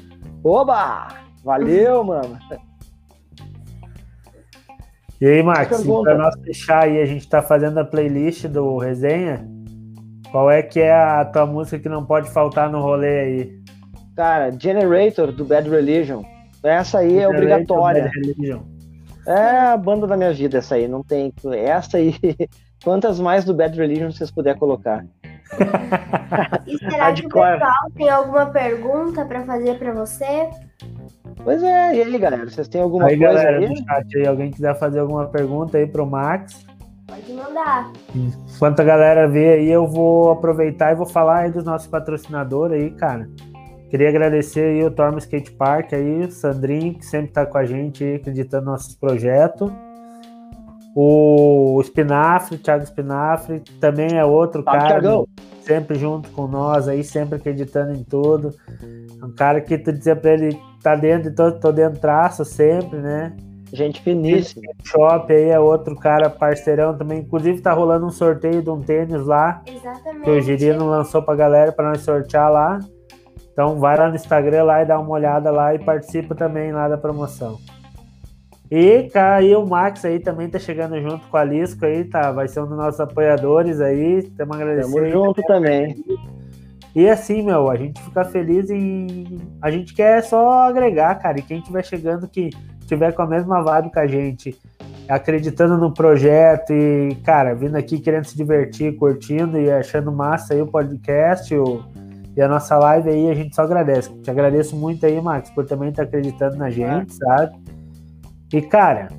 Oba! 0.41 1.09
Valeu, 1.43 2.01
mano. 2.01 2.39
E 5.23 5.25
aí, 5.25 5.41
Max, 5.41 5.85
para 6.03 6.17
nós 6.17 6.35
fechar 6.43 6.83
aí, 6.83 7.01
a 7.01 7.05
gente 7.05 7.25
tá 7.29 7.41
fazendo 7.41 7.77
a 7.77 7.85
playlist 7.85 8.45
do 8.47 8.77
resenha. 8.77 9.47
Qual 10.29 10.51
é 10.51 10.61
que 10.61 10.81
é 10.81 10.93
a 10.93 11.23
tua 11.23 11.45
música 11.45 11.79
que 11.79 11.87
não 11.87 12.03
pode 12.03 12.29
faltar 12.29 12.69
no 12.69 12.81
rolê 12.81 13.19
aí? 13.21 13.59
Cara, 14.17 14.51
Generator 14.51 15.31
do 15.31 15.45
Bad 15.45 15.69
Religion. 15.69 16.23
Essa 16.61 16.99
aí 16.99 17.19
é 17.19 17.21
Generator 17.21 17.35
é 17.35 17.37
obrigatória. 17.37 18.03
Bad 18.03 18.19
Religion. 18.19 18.63
É 19.25 19.59
a 19.59 19.77
banda 19.77 20.05
da 20.05 20.17
minha 20.17 20.33
vida, 20.33 20.57
essa 20.57 20.75
aí. 20.75 20.89
Não 20.89 21.01
tem. 21.01 21.33
Essa 21.55 21.99
aí. 21.99 22.17
Quantas 22.83 23.17
mais 23.17 23.45
do 23.45 23.53
Bad 23.53 23.77
Religion 23.77 24.11
vocês 24.11 24.29
puderem 24.29 24.59
colocar? 24.59 25.05
e 26.67 26.77
será 26.79 27.13
que 27.13 27.25
o 27.25 27.29
pessoal 27.29 27.91
tem 27.95 28.09
alguma 28.09 28.47
pergunta 28.47 29.23
para 29.23 29.45
fazer 29.45 29.79
para 29.79 29.93
você? 29.93 30.49
Pois 31.43 31.63
é, 31.63 31.95
e 31.95 32.01
aí, 32.01 32.17
galera? 32.17 32.49
Vocês 32.49 32.67
têm 32.67 32.81
alguma 32.81 33.05
aí, 33.05 33.17
coisa 33.17 33.33
galera, 33.33 33.57
aí? 33.59 33.69
No 33.69 33.77
chat 33.77 34.17
aí? 34.17 34.27
Alguém 34.27 34.51
quiser 34.51 34.77
fazer 34.77 34.99
alguma 34.99 35.27
pergunta 35.27 35.77
aí 35.77 35.87
pro 35.87 36.05
Max? 36.05 36.65
Pode 37.07 37.33
mandar. 37.33 37.91
Enquanto 38.15 38.79
a 38.79 38.83
galera 38.83 39.27
vê 39.27 39.53
aí, 39.53 39.69
eu 39.69 39.87
vou 39.87 40.31
aproveitar 40.31 40.91
e 40.91 40.95
vou 40.95 41.05
falar 41.05 41.39
aí 41.39 41.51
dos 41.51 41.63
nossos 41.63 41.87
patrocinadores 41.87 42.81
aí, 42.81 42.91
cara. 42.91 43.29
Queria 43.89 44.09
agradecer 44.09 44.61
aí 44.61 44.83
o 44.83 44.89
Torma 44.89 45.19
Skate 45.19 45.51
Park 45.51 45.93
aí, 45.93 46.21
o 46.21 46.31
Sandrinho, 46.31 46.95
que 46.95 47.05
sempre 47.05 47.31
tá 47.31 47.45
com 47.45 47.57
a 47.57 47.65
gente 47.65 48.03
aí, 48.03 48.15
acreditando 48.15 48.65
no 48.65 48.71
nosso 48.71 48.97
projeto. 48.99 49.71
O 50.95 51.79
Spinafre, 51.83 52.55
o 52.55 52.59
Thiago 52.59 52.85
Spinafre, 52.85 53.59
também 53.79 54.17
é 54.17 54.25
outro 54.25 54.63
ah, 54.65 54.71
cara, 54.71 54.87
Thiagão. 54.87 55.27
sempre 55.61 55.95
junto 55.99 56.29
com 56.29 56.47
nós 56.47 56.87
aí, 56.87 57.03
sempre 57.03 57.35
acreditando 57.35 57.93
em 57.93 58.03
tudo. 58.03 58.55
Um 59.23 59.31
cara 59.31 59.61
que 59.61 59.77
tu 59.77 59.91
dizia 59.91 60.15
pra 60.15 60.33
ele, 60.33 60.59
tá 60.83 60.95
dentro, 60.95 61.33
tô, 61.33 61.51
tô 61.53 61.71
dentro 61.71 61.99
traço 61.99 62.43
sempre, 62.43 62.99
né? 62.99 63.33
Gente 63.71 64.01
finíssima. 64.01 64.71
Shop 64.83 65.33
aí 65.33 65.49
é 65.49 65.59
outro 65.59 65.95
cara 65.95 66.29
parceirão 66.29 66.95
também. 66.95 67.21
Inclusive 67.21 67.59
tá 67.59 67.73
rolando 67.73 68.05
um 68.05 68.11
sorteio 68.11 68.61
de 68.61 68.69
um 68.69 68.79
tênis 68.79 69.25
lá. 69.25 69.63
Exatamente. 69.65 70.23
Que 70.23 70.29
o 70.29 70.41
Girino 70.41 70.85
lançou 70.85 71.23
pra 71.23 71.35
galera 71.35 71.71
para 71.71 71.89
nós 71.89 72.01
sortear 72.01 72.51
lá. 72.51 72.77
Então 73.51 73.79
vai 73.79 73.97
lá 73.97 74.09
no 74.09 74.15
Instagram 74.15 74.63
lá 74.63 74.83
e 74.83 74.85
dá 74.85 74.99
uma 74.99 75.09
olhada 75.09 75.49
lá 75.49 75.73
e 75.73 75.79
participa 75.79 76.35
também 76.35 76.71
lá 76.71 76.87
da 76.87 76.97
promoção. 76.97 77.57
E 78.69 79.09
aí 79.13 79.55
o 79.55 79.65
Max 79.65 80.05
aí 80.05 80.19
também 80.19 80.49
tá 80.49 80.59
chegando 80.59 80.99
junto 81.01 81.27
com 81.27 81.37
a 81.37 81.43
Lisco 81.43 81.85
aí, 81.85 82.03
tá? 82.03 82.31
Vai 82.31 82.47
ser 82.47 82.61
um 82.61 82.67
dos 82.67 82.77
nossos 82.77 82.99
apoiadores 82.99 83.81
aí. 83.81 84.19
Estamos 84.19 84.55
agradecendo. 84.55 84.95
Tamo 84.95 85.09
junto 85.09 85.41
também. 85.43 85.95
E 86.95 87.09
assim, 87.09 87.41
meu, 87.41 87.69
a 87.69 87.75
gente 87.75 88.01
fica 88.01 88.23
feliz 88.23 88.69
em. 88.69 89.39
A 89.61 89.71
gente 89.71 89.93
quer 89.93 90.23
só 90.23 90.63
agregar, 90.63 91.15
cara. 91.15 91.39
E 91.39 91.41
quem 91.41 91.61
tiver 91.61 91.83
chegando 91.83 92.27
que 92.27 92.49
tiver 92.85 93.13
com 93.13 93.23
a 93.23 93.27
mesma 93.27 93.63
vibe 93.63 93.91
que 93.91 93.99
a 93.99 94.07
gente, 94.07 94.59
acreditando 95.07 95.77
no 95.77 95.91
projeto 95.91 96.71
e, 96.71 97.15
cara, 97.23 97.55
vindo 97.55 97.75
aqui 97.75 97.99
querendo 97.99 98.25
se 98.25 98.37
divertir, 98.37 98.95
curtindo 98.95 99.59
e 99.59 99.71
achando 99.71 100.11
massa 100.11 100.53
aí 100.53 100.61
o 100.61 100.67
podcast, 100.67 101.55
o 101.55 101.83
e 102.35 102.41
a 102.41 102.47
nossa 102.47 102.77
live 102.77 103.09
aí 103.09 103.29
a 103.29 103.33
gente 103.33 103.55
só 103.55 103.61
agradece. 103.61 104.09
Te 104.21 104.31
agradeço 104.31 104.75
muito 104.75 105.05
aí, 105.05 105.21
Max, 105.21 105.49
por 105.51 105.65
também 105.65 105.89
estar 105.89 106.03
acreditando 106.03 106.55
na 106.55 106.69
gente, 106.69 107.11
é. 107.11 107.25
sabe? 107.25 107.59
E, 108.51 108.61
cara, 108.61 109.09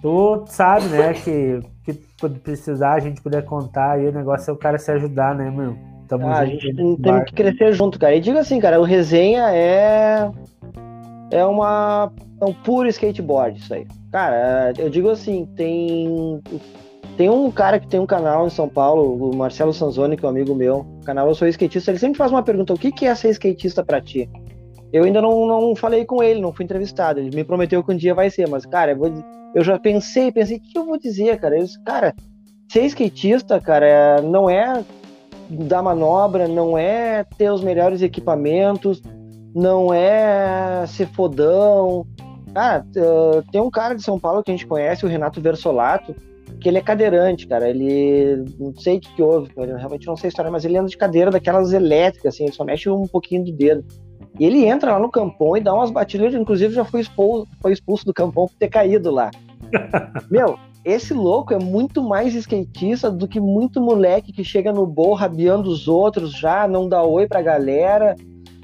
tu 0.00 0.44
sabe, 0.48 0.86
né, 0.86 1.12
que, 1.12 1.60
que 1.84 1.92
precisar, 2.42 2.94
a 2.94 3.00
gente 3.00 3.20
puder 3.20 3.44
contar 3.44 3.92
aí, 3.92 4.08
o 4.08 4.12
negócio 4.12 4.50
é 4.50 4.54
o 4.54 4.56
cara 4.56 4.78
se 4.78 4.90
ajudar, 4.90 5.34
né, 5.34 5.50
meu? 5.50 5.76
Tamo 6.08 6.26
ah, 6.26 6.38
a 6.38 6.46
gente 6.46 6.72
tem 6.74 7.24
que 7.24 7.32
crescer 7.32 7.72
junto, 7.72 7.98
cara. 7.98 8.14
E 8.14 8.20
diga 8.20 8.40
assim, 8.40 8.60
cara, 8.60 8.80
o 8.80 8.84
resenha 8.84 9.50
é. 9.50 10.30
É 11.30 11.44
uma. 11.44 12.12
É 12.40 12.44
um 12.44 12.52
puro 12.52 12.88
skateboard, 12.88 13.58
isso 13.58 13.74
aí. 13.74 13.86
Cara, 14.12 14.72
eu 14.78 14.88
digo 14.88 15.10
assim, 15.10 15.46
tem 15.56 16.40
tem 17.16 17.30
um 17.30 17.50
cara 17.50 17.80
que 17.80 17.88
tem 17.88 17.98
um 17.98 18.06
canal 18.06 18.46
em 18.46 18.50
São 18.50 18.68
Paulo, 18.68 19.30
o 19.30 19.34
Marcelo 19.34 19.72
Sanzoni, 19.72 20.16
que 20.16 20.24
é 20.24 20.28
um 20.28 20.30
amigo 20.30 20.54
meu, 20.54 20.86
canal 21.04 21.26
Eu 21.26 21.34
Sou 21.34 21.48
Skatista, 21.48 21.90
ele 21.90 21.98
sempre 21.98 22.18
faz 22.18 22.30
uma 22.30 22.42
pergunta, 22.42 22.74
o 22.74 22.78
que, 22.78 22.92
que 22.92 23.06
é 23.06 23.14
ser 23.14 23.30
skatista 23.30 23.82
para 23.82 24.02
ti? 24.02 24.28
Eu 24.92 25.04
ainda 25.04 25.22
não, 25.22 25.46
não 25.46 25.74
falei 25.74 26.04
com 26.04 26.22
ele, 26.22 26.40
não 26.40 26.52
fui 26.52 26.66
entrevistado, 26.66 27.18
ele 27.18 27.34
me 27.34 27.42
prometeu 27.42 27.82
que 27.82 27.90
um 27.90 27.96
dia 27.96 28.14
vai 28.14 28.28
ser, 28.28 28.46
mas, 28.48 28.66
cara, 28.66 28.92
eu, 28.92 28.98
vou, 28.98 29.10
eu 29.54 29.64
já 29.64 29.78
pensei, 29.78 30.30
pensei, 30.30 30.58
o 30.58 30.60
que 30.60 30.78
eu 30.78 30.84
vou 30.84 30.98
dizer, 30.98 31.40
cara? 31.40 31.56
Eu 31.56 31.64
disse, 31.64 31.82
cara, 31.82 32.14
ser 32.70 32.84
skatista, 32.84 33.58
cara, 33.60 34.20
não 34.20 34.50
é 34.50 34.84
dar 35.48 35.82
manobra, 35.82 36.48
não 36.48 36.76
é 36.76 37.24
ter 37.36 37.50
os 37.50 37.62
melhores 37.62 38.02
equipamentos, 38.02 39.02
não 39.54 39.92
é 39.92 40.84
ser 40.86 41.06
fodão. 41.08 42.06
Cara, 42.52 42.84
tem 43.50 43.60
um 43.60 43.70
cara 43.70 43.94
de 43.94 44.02
São 44.02 44.18
Paulo 44.18 44.42
que 44.42 44.50
a 44.50 44.54
gente 44.54 44.66
conhece, 44.66 45.04
o 45.04 45.08
Renato 45.08 45.40
Versolato, 45.40 46.14
que 46.60 46.68
ele 46.68 46.78
é 46.78 46.82
cadeirante, 46.82 47.46
cara. 47.46 47.68
Ele 47.68 48.44
não 48.58 48.74
sei 48.76 48.96
o 48.96 49.00
que, 49.00 49.14
que 49.14 49.22
houve, 49.22 49.50
eu 49.56 49.76
realmente 49.76 50.06
não 50.06 50.16
sei 50.16 50.28
a 50.28 50.30
história, 50.30 50.50
mas 50.50 50.64
ele 50.64 50.76
anda 50.76 50.88
de 50.88 50.96
cadeira 50.96 51.30
daquelas 51.30 51.72
elétricas, 51.72 52.34
assim, 52.34 52.44
ele 52.44 52.52
só 52.52 52.64
mexe 52.64 52.88
um 52.88 53.06
pouquinho 53.06 53.44
do 53.44 53.52
dedo. 53.52 53.84
E 54.38 54.44
ele 54.44 54.66
entra 54.66 54.92
lá 54.92 54.98
no 54.98 55.10
campão 55.10 55.56
e 55.56 55.60
dá 55.60 55.72
umas 55.72 55.90
batidas, 55.90 56.34
inclusive 56.34 56.74
já 56.74 56.84
foi 56.84 57.00
expulso, 57.00 57.46
foi 57.60 57.72
expulso 57.72 58.04
do 58.04 58.12
campão 58.12 58.46
por 58.46 58.56
ter 58.56 58.68
caído 58.68 59.10
lá. 59.10 59.30
Meu, 60.30 60.58
esse 60.86 61.12
louco 61.12 61.52
é 61.52 61.58
muito 61.58 62.00
mais 62.00 62.32
skatista 62.32 63.10
do 63.10 63.26
que 63.26 63.40
muito 63.40 63.80
moleque 63.80 64.32
que 64.32 64.44
chega 64.44 64.72
no 64.72 64.86
borro 64.86 65.14
rabiando 65.14 65.68
os 65.68 65.88
outros 65.88 66.30
já, 66.30 66.68
não 66.68 66.88
dá 66.88 67.02
oi 67.02 67.26
pra 67.26 67.42
galera, 67.42 68.14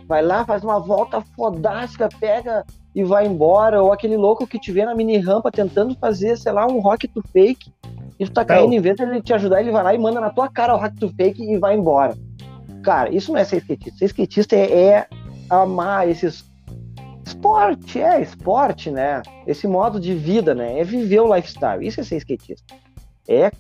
vai 0.07 0.23
lá, 0.23 0.45
faz 0.45 0.63
uma 0.63 0.79
volta 0.79 1.21
fodástica, 1.35 2.09
pega 2.21 2.65
e 2.95 3.03
vai 3.03 3.27
embora, 3.27 3.83
ou 3.83 3.93
aquele 3.93 4.17
louco 4.17 4.47
que 4.47 4.61
te 4.61 4.71
vê 4.71 4.85
na 4.85 4.95
mini 4.95 5.19
rampa 5.19 5.51
tentando 5.51 5.97
fazer, 5.97 6.39
sei 6.39 6.53
lá, 6.53 6.65
um 6.65 6.79
rock 6.79 7.09
to 7.09 7.21
fake, 7.33 7.73
e 8.21 8.25
tu 8.25 8.33
tá 8.33 8.45
caindo, 8.45 8.73
em 8.73 8.81
vez 8.81 8.95
de 8.95 9.03
ele 9.03 9.21
te 9.21 9.35
ajudar, 9.35 9.61
ele 9.61 9.73
vai 9.73 9.83
lá 9.83 9.93
e 9.93 9.99
manda 9.99 10.21
na 10.21 10.31
tua 10.31 10.49
cara 10.49 10.77
o 10.77 10.79
rock 10.79 10.97
to 11.01 11.09
fake 11.09 11.43
e 11.43 11.59
vai 11.59 11.77
embora. 11.77 12.17
Cara, 12.85 13.13
isso 13.13 13.33
não 13.33 13.41
é 13.41 13.45
ser 13.45 13.57
skatista. 13.57 13.99
Ser 13.99 14.05
skatista 14.05 14.55
é, 14.55 14.73
é 14.73 15.07
amar 15.51 16.09
esses 16.09 16.45
esporte, 17.25 18.01
é 18.01 18.21
esporte, 18.21 18.91
né? 18.91 19.23
Esse 19.47 19.67
modo 19.67 20.01
de 20.01 20.15
vida, 20.15 20.55
né? 20.55 20.79
É 20.79 20.85
viver 20.85 21.21
o 21.21 21.35
lifestyle. 21.35 21.87
Isso 21.87 22.01
é 22.01 22.05
ser 22.05 22.17
skatista. 22.17 22.75
É 23.29 23.51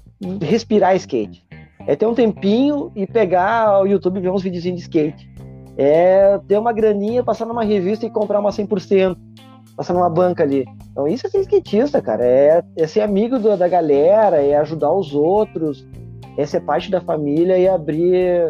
respirar 0.40 0.96
skate. 0.96 1.44
É 1.86 1.96
ter 1.96 2.06
um 2.06 2.14
tempinho 2.14 2.92
e 2.94 3.06
pegar 3.06 3.82
o 3.82 3.86
YouTube 3.86 4.18
e 4.18 4.20
ver 4.20 4.30
uns 4.30 4.42
videozinhos 4.42 4.78
de 4.78 4.82
skate. 4.82 5.30
É 5.76 6.38
ter 6.46 6.58
uma 6.58 6.72
graninha, 6.72 7.24
passar 7.24 7.46
numa 7.46 7.64
revista 7.64 8.06
e 8.06 8.10
comprar 8.10 8.40
uma 8.40 8.50
100%. 8.50 9.16
Passar 9.76 9.94
numa 9.94 10.10
banca 10.10 10.42
ali. 10.42 10.66
Então 10.90 11.08
isso 11.08 11.26
é 11.26 11.30
ser 11.30 11.40
skatista, 11.40 12.02
cara. 12.02 12.24
É, 12.24 12.62
é 12.76 12.86
ser 12.86 13.00
amigo 13.00 13.38
do, 13.38 13.56
da 13.56 13.68
galera, 13.68 14.42
é 14.42 14.56
ajudar 14.56 14.92
os 14.92 15.14
outros, 15.14 15.86
é 16.36 16.44
ser 16.44 16.60
parte 16.60 16.90
da 16.90 17.00
família 17.00 17.58
e 17.58 17.68
abrir... 17.68 18.48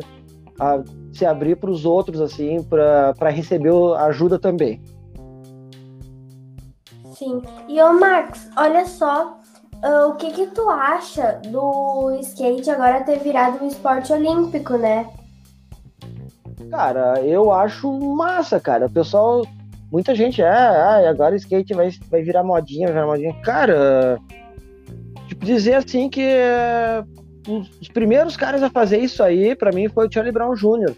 A, 0.58 0.82
se 1.12 1.26
abrir 1.26 1.56
para 1.56 1.70
os 1.70 1.84
outros, 1.84 2.20
assim, 2.20 2.62
para 2.62 3.28
receber 3.28 3.72
ajuda 3.98 4.38
também. 4.38 4.80
Sim. 7.22 7.40
E 7.68 7.80
ô 7.80 7.92
Max, 7.92 8.50
olha 8.56 8.84
só, 8.84 9.38
uh, 9.84 10.08
o 10.08 10.16
que 10.16 10.32
que 10.32 10.48
tu 10.48 10.68
acha 10.68 11.40
do 11.46 12.10
skate 12.20 12.68
agora 12.68 13.04
ter 13.04 13.20
virado 13.20 13.64
um 13.64 13.68
esporte 13.68 14.12
olímpico, 14.12 14.76
né? 14.76 15.08
Cara, 16.68 17.20
eu 17.20 17.52
acho 17.52 17.92
massa, 18.16 18.58
cara. 18.58 18.86
O 18.86 18.90
pessoal, 18.90 19.46
muita 19.90 20.16
gente, 20.16 20.42
é, 20.42 20.48
ah, 20.48 21.08
agora 21.08 21.36
skate 21.36 21.74
vai, 21.74 21.90
vai 22.10 22.22
virar 22.22 22.42
modinha, 22.42 22.88
vai 22.88 22.94
virar 22.94 23.06
modinha. 23.06 23.34
Cara, 23.42 24.18
tipo, 25.28 25.44
dizer 25.44 25.74
assim 25.74 26.10
que 26.10 26.26
os 27.80 27.88
primeiros 27.88 28.36
caras 28.36 28.64
a 28.64 28.70
fazer 28.70 28.98
isso 28.98 29.22
aí, 29.22 29.54
para 29.54 29.70
mim, 29.70 29.88
foi 29.88 30.08
o 30.08 30.12
Charlie 30.12 30.32
Brown 30.32 30.54
Jr. 30.54 30.92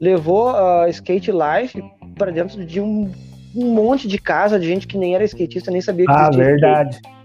Levou 0.00 0.48
a 0.48 0.86
uh, 0.86 0.88
skate 0.88 1.30
life 1.30 1.80
para 2.16 2.32
dentro 2.32 2.64
de 2.64 2.80
um, 2.80 3.12
um, 3.54 3.72
monte 3.74 4.06
de 4.06 4.18
casa 4.18 4.58
de 4.58 4.66
gente 4.66 4.86
que 4.86 4.98
nem 4.98 5.14
era 5.14 5.24
skatista, 5.24 5.70
nem 5.70 5.80
sabia 5.80 6.06
que 6.06 6.12
Ah, 6.12 6.30
verdade. 6.30 6.96
Skate. 6.96 7.18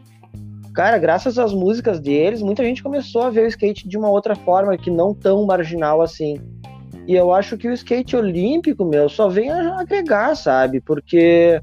Cara, 0.73 0.97
graças 0.97 1.37
às 1.37 1.53
músicas 1.53 1.99
deles, 1.99 2.41
muita 2.41 2.63
gente 2.63 2.81
começou 2.81 3.21
a 3.21 3.29
ver 3.29 3.45
o 3.45 3.47
skate 3.47 3.87
de 3.87 3.97
uma 3.97 4.09
outra 4.09 4.35
forma, 4.35 4.75
que 4.75 4.89
não 4.89 5.13
tão 5.13 5.45
marginal 5.45 6.01
assim. 6.01 6.39
E 7.07 7.13
eu 7.13 7.31
acho 7.31 7.57
que 7.57 7.67
o 7.67 7.73
skate 7.73 8.15
olímpico, 8.15 8.83
meu, 8.83 9.07
só 9.07 9.29
vem 9.29 9.51
a 9.51 9.79
agregar, 9.79 10.35
sabe? 10.35 10.81
Porque 10.81 11.61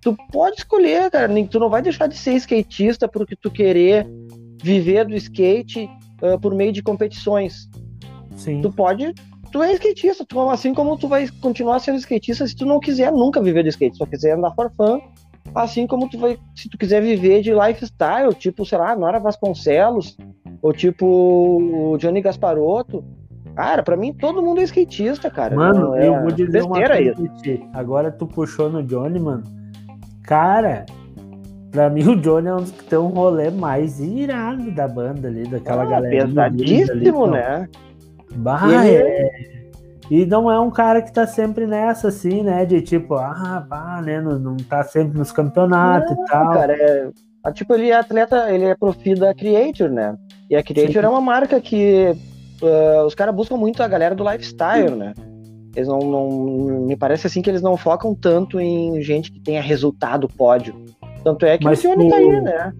tu 0.00 0.16
pode 0.32 0.56
escolher, 0.58 1.10
cara. 1.10 1.28
Tu 1.46 1.58
não 1.58 1.68
vai 1.68 1.82
deixar 1.82 2.06
de 2.06 2.16
ser 2.16 2.34
skatista 2.34 3.06
porque 3.06 3.36
tu 3.36 3.50
querer 3.50 4.06
viver 4.62 5.04
do 5.06 5.14
skate 5.16 5.88
uh, 6.22 6.38
por 6.40 6.54
meio 6.54 6.72
de 6.72 6.82
competições. 6.82 7.68
Sim. 8.36 8.62
Tu 8.62 8.72
pode. 8.72 9.12
Tu 9.52 9.62
é 9.62 9.72
skatista, 9.72 10.24
tu, 10.24 10.40
assim 10.48 10.72
como 10.72 10.96
tu 10.96 11.08
vai 11.08 11.28
continuar 11.40 11.80
sendo 11.80 11.98
skatista 11.98 12.46
se 12.46 12.54
tu 12.54 12.64
não 12.64 12.78
quiser 12.78 13.10
nunca 13.10 13.42
viver 13.42 13.62
do 13.62 13.68
skate, 13.68 13.96
só 13.96 14.06
quiser 14.06 14.32
andar 14.32 14.54
for 14.54 14.70
fun, 14.70 15.00
assim 15.54 15.86
como 15.86 16.08
tu 16.08 16.18
vai, 16.18 16.38
se 16.54 16.68
tu 16.68 16.78
quiser 16.78 17.02
viver 17.02 17.42
de 17.42 17.52
lifestyle, 17.52 18.32
tipo, 18.34 18.64
sei 18.64 18.78
lá, 18.78 18.94
Nora 18.94 19.18
Vasconcelos, 19.18 20.16
ou 20.62 20.72
tipo 20.72 21.06
o 21.06 21.96
Johnny 21.98 22.20
Gasparotto. 22.20 23.04
Cara, 23.56 23.82
pra 23.82 23.96
mim 23.96 24.12
todo 24.12 24.42
mundo 24.42 24.60
é 24.60 24.64
skatista, 24.64 25.28
cara. 25.28 25.56
Mano, 25.56 25.96
é, 25.96 26.06
eu 26.06 26.20
vou 26.20 26.30
dizer 26.30 26.62
uma 26.62 26.76
coisa 26.76 27.00
isso. 27.00 27.68
Agora 27.74 28.12
tu 28.12 28.26
puxou 28.26 28.70
no 28.70 28.82
Johnny, 28.82 29.18
mano. 29.18 29.42
Cara, 30.22 30.86
Pra 31.70 31.88
mim, 31.88 32.02
o 32.02 32.16
Johnny 32.16 32.48
é 32.48 32.54
um 32.54 32.58
dos 32.58 32.72
que 32.72 32.84
tem 32.84 32.98
um 32.98 33.08
rolê 33.08 33.48
mais 33.48 34.00
irado 34.00 34.70
da 34.72 34.88
banda 34.88 35.28
ali, 35.28 35.46
daquela 35.46 35.84
ah, 35.84 35.86
galera. 35.86 36.26
Pesadíssimo, 36.26 37.24
ali, 37.26 37.32
né? 37.32 37.68
Bah, 38.36 38.84
e, 38.84 38.96
é... 38.96 39.30
e 40.10 40.26
não 40.26 40.50
é 40.50 40.58
um 40.60 40.70
cara 40.70 41.02
que 41.02 41.12
tá 41.12 41.26
sempre 41.26 41.66
nessa, 41.66 42.08
assim, 42.08 42.42
né? 42.42 42.64
De 42.64 42.80
tipo, 42.80 43.14
ah, 43.14 43.64
bah, 43.68 44.00
né? 44.02 44.20
Não, 44.20 44.38
não 44.38 44.56
tá 44.56 44.82
sempre 44.82 45.18
nos 45.18 45.32
campeonatos 45.32 46.16
não, 46.16 46.24
e 46.24 46.26
tal. 46.26 46.52
Cara, 46.52 46.72
é... 46.74 47.10
Tipo, 47.52 47.74
ele 47.74 47.88
é 47.88 47.96
atleta, 47.96 48.50
ele 48.52 48.64
é 48.64 48.74
profi 48.74 49.14
da 49.14 49.34
Creator, 49.34 49.88
né? 49.88 50.14
E 50.48 50.56
a 50.56 50.62
Creator 50.62 51.02
Sim. 51.02 51.06
é 51.06 51.08
uma 51.08 51.20
marca 51.20 51.60
que 51.60 52.14
uh, 52.62 53.04
os 53.06 53.14
caras 53.14 53.34
buscam 53.34 53.56
muito 53.56 53.82
a 53.82 53.88
galera 53.88 54.14
do 54.14 54.28
lifestyle, 54.28 54.94
né? 54.94 55.14
Eles 55.74 55.88
não, 55.88 56.00
não. 56.00 56.28
Me 56.86 56.96
parece 56.96 57.26
assim 57.26 57.40
que 57.40 57.48
eles 57.48 57.62
não 57.62 57.76
focam 57.76 58.14
tanto 58.14 58.60
em 58.60 59.00
gente 59.00 59.30
que 59.30 59.40
tenha 59.40 59.62
resultado 59.62 60.28
pódio. 60.28 60.74
Tanto 61.22 61.46
é 61.46 61.56
que 61.56 61.64
Mas 61.64 61.78
o 61.78 61.82
Sione 61.82 62.06
tu, 62.06 62.10
tá 62.10 62.16
aí, 62.16 62.40
né? 62.40 62.72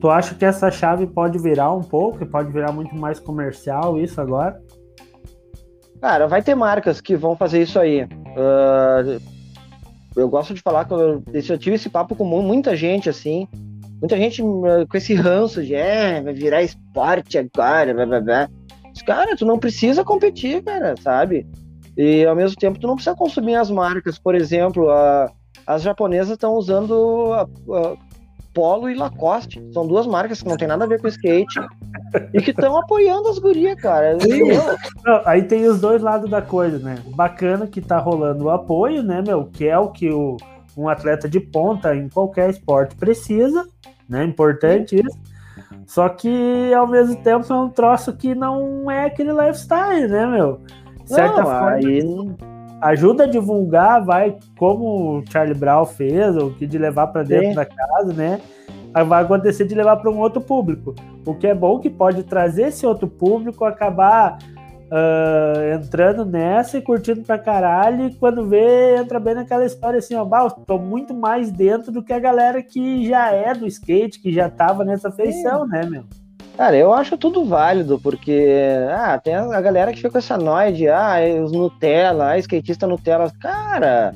Tu 0.00 0.08
acha 0.08 0.34
que 0.34 0.44
essa 0.44 0.70
chave 0.70 1.06
pode 1.06 1.38
virar 1.38 1.72
um 1.72 1.82
pouco, 1.82 2.24
pode 2.26 2.52
virar 2.52 2.72
muito 2.72 2.94
mais 2.94 3.18
comercial 3.18 3.98
isso 3.98 4.20
agora? 4.20 4.60
Cara, 6.00 6.28
vai 6.28 6.40
ter 6.40 6.54
marcas 6.54 7.00
que 7.00 7.16
vão 7.16 7.36
fazer 7.36 7.62
isso 7.62 7.78
aí. 7.78 8.04
Uh, 8.04 9.20
eu 10.14 10.28
gosto 10.28 10.54
de 10.54 10.62
falar 10.62 10.84
que 10.84 10.92
eu, 10.92 11.22
eu 11.32 11.58
tive 11.58 11.74
esse 11.74 11.88
papo 11.88 12.14
com 12.14 12.24
muita 12.24 12.76
gente, 12.76 13.08
assim. 13.08 13.48
Muita 14.00 14.16
gente 14.16 14.40
uh, 14.40 14.86
com 14.88 14.96
esse 14.96 15.14
ranço 15.14 15.64
de, 15.64 15.74
é, 15.74 16.20
vai 16.22 16.32
virar 16.32 16.62
esporte 16.62 17.36
agora, 17.36 17.92
blá, 17.92 18.06
blá, 18.06 18.20
blá. 18.20 18.48
Mas, 18.84 19.02
cara, 19.02 19.36
tu 19.36 19.44
não 19.44 19.58
precisa 19.58 20.04
competir, 20.04 20.62
cara, 20.62 20.94
sabe? 21.00 21.44
E 21.96 22.24
ao 22.24 22.36
mesmo 22.36 22.56
tempo 22.56 22.78
tu 22.78 22.86
não 22.86 22.94
precisa 22.94 23.16
consumir 23.16 23.56
as 23.56 23.68
marcas. 23.68 24.16
Por 24.16 24.36
exemplo, 24.36 24.88
a, 24.88 25.32
as 25.66 25.82
japonesas 25.82 26.34
estão 26.34 26.54
usando 26.54 27.32
a, 27.32 27.42
a 27.42 28.07
Polo 28.58 28.90
e 28.90 28.94
Lacoste. 28.94 29.64
São 29.72 29.86
duas 29.86 30.04
marcas 30.04 30.42
que 30.42 30.48
não 30.48 30.56
tem 30.56 30.66
nada 30.66 30.84
a 30.84 30.88
ver 30.88 31.00
com 31.00 31.06
skate 31.06 31.60
e 32.34 32.42
que 32.42 32.50
estão 32.50 32.76
apoiando 32.76 33.28
as 33.28 33.38
gurias, 33.38 33.80
cara. 33.80 34.18
Não, 35.06 35.22
aí 35.24 35.44
tem 35.44 35.64
os 35.66 35.80
dois 35.80 36.02
lados 36.02 36.28
da 36.28 36.42
coisa, 36.42 36.76
né? 36.80 36.96
Bacana 37.14 37.68
que 37.68 37.80
tá 37.80 37.98
rolando 37.98 38.46
o 38.46 38.50
apoio, 38.50 39.00
né, 39.04 39.22
meu? 39.24 39.44
Que 39.44 39.68
é 39.68 39.78
o 39.78 39.92
que 39.92 40.10
o, 40.10 40.36
um 40.76 40.88
atleta 40.88 41.28
de 41.28 41.38
ponta 41.38 41.94
em 41.94 42.08
qualquer 42.08 42.50
esporte 42.50 42.96
precisa, 42.96 43.64
né? 44.08 44.24
Importante 44.24 44.96
isso. 44.96 45.18
Só 45.86 46.08
que 46.08 46.74
ao 46.74 46.88
mesmo 46.88 47.14
tempo 47.22 47.52
é 47.52 47.56
um 47.56 47.70
troço 47.70 48.12
que 48.16 48.34
não 48.34 48.90
é 48.90 49.04
aquele 49.04 49.30
lifestyle, 49.30 50.08
né, 50.08 50.26
meu? 50.26 50.60
Certa 51.04 51.36
não, 51.36 51.44
forma. 51.44 51.70
Aí 51.70 52.02
ajuda 52.80 53.24
a 53.24 53.26
divulgar, 53.26 54.04
vai 54.04 54.36
como 54.58 55.18
o 55.18 55.24
Charlie 55.30 55.54
Brown 55.54 55.84
fez, 55.84 56.36
o 56.36 56.50
que 56.50 56.66
de 56.66 56.78
levar 56.78 57.08
para 57.08 57.22
dentro 57.22 57.48
Sim. 57.48 57.54
da 57.54 57.64
casa, 57.64 58.12
né? 58.12 58.40
Vai 59.06 59.22
acontecer 59.22 59.64
de 59.64 59.74
levar 59.74 59.96
para 59.96 60.10
um 60.10 60.18
outro 60.18 60.40
público. 60.40 60.94
O 61.24 61.34
que 61.34 61.46
é 61.46 61.54
bom 61.54 61.78
que 61.78 61.90
pode 61.90 62.24
trazer 62.24 62.68
esse 62.68 62.86
outro 62.86 63.06
público, 63.06 63.64
acabar 63.64 64.38
uh, 64.88 65.74
entrando 65.74 66.24
nessa 66.24 66.78
e 66.78 66.82
curtindo 66.82 67.22
pra 67.22 67.38
caralho, 67.38 68.06
e 68.06 68.14
quando 68.14 68.46
vê, 68.46 68.96
entra 68.96 69.20
bem 69.20 69.34
naquela 69.34 69.64
história 69.64 69.98
assim, 69.98 70.14
ó, 70.14 70.24
bah, 70.24 70.48
tô 70.50 70.78
muito 70.78 71.14
mais 71.14 71.50
dentro 71.50 71.92
do 71.92 72.02
que 72.02 72.12
a 72.12 72.18
galera 72.18 72.62
que 72.62 73.06
já 73.06 73.30
é 73.30 73.54
do 73.54 73.66
skate, 73.66 74.20
que 74.20 74.32
já 74.32 74.48
tava 74.48 74.84
nessa 74.84 75.10
feição, 75.10 75.64
Sim. 75.64 75.70
né, 75.70 75.86
meu? 75.86 76.04
Cara, 76.58 76.76
eu 76.76 76.92
acho 76.92 77.16
tudo 77.16 77.44
válido, 77.44 78.00
porque 78.00 78.48
ah, 78.90 79.16
tem 79.16 79.32
a 79.32 79.60
galera 79.60 79.92
que 79.92 79.98
fica 79.98 80.10
com 80.10 80.18
essa 80.18 80.36
noia 80.36 80.72
de 80.72 80.88
ah, 80.88 81.18
os 81.44 81.52
Nutella, 81.52 82.32
ah, 82.32 82.38
skatista 82.38 82.84
Nutella. 82.84 83.30
Cara, 83.40 84.12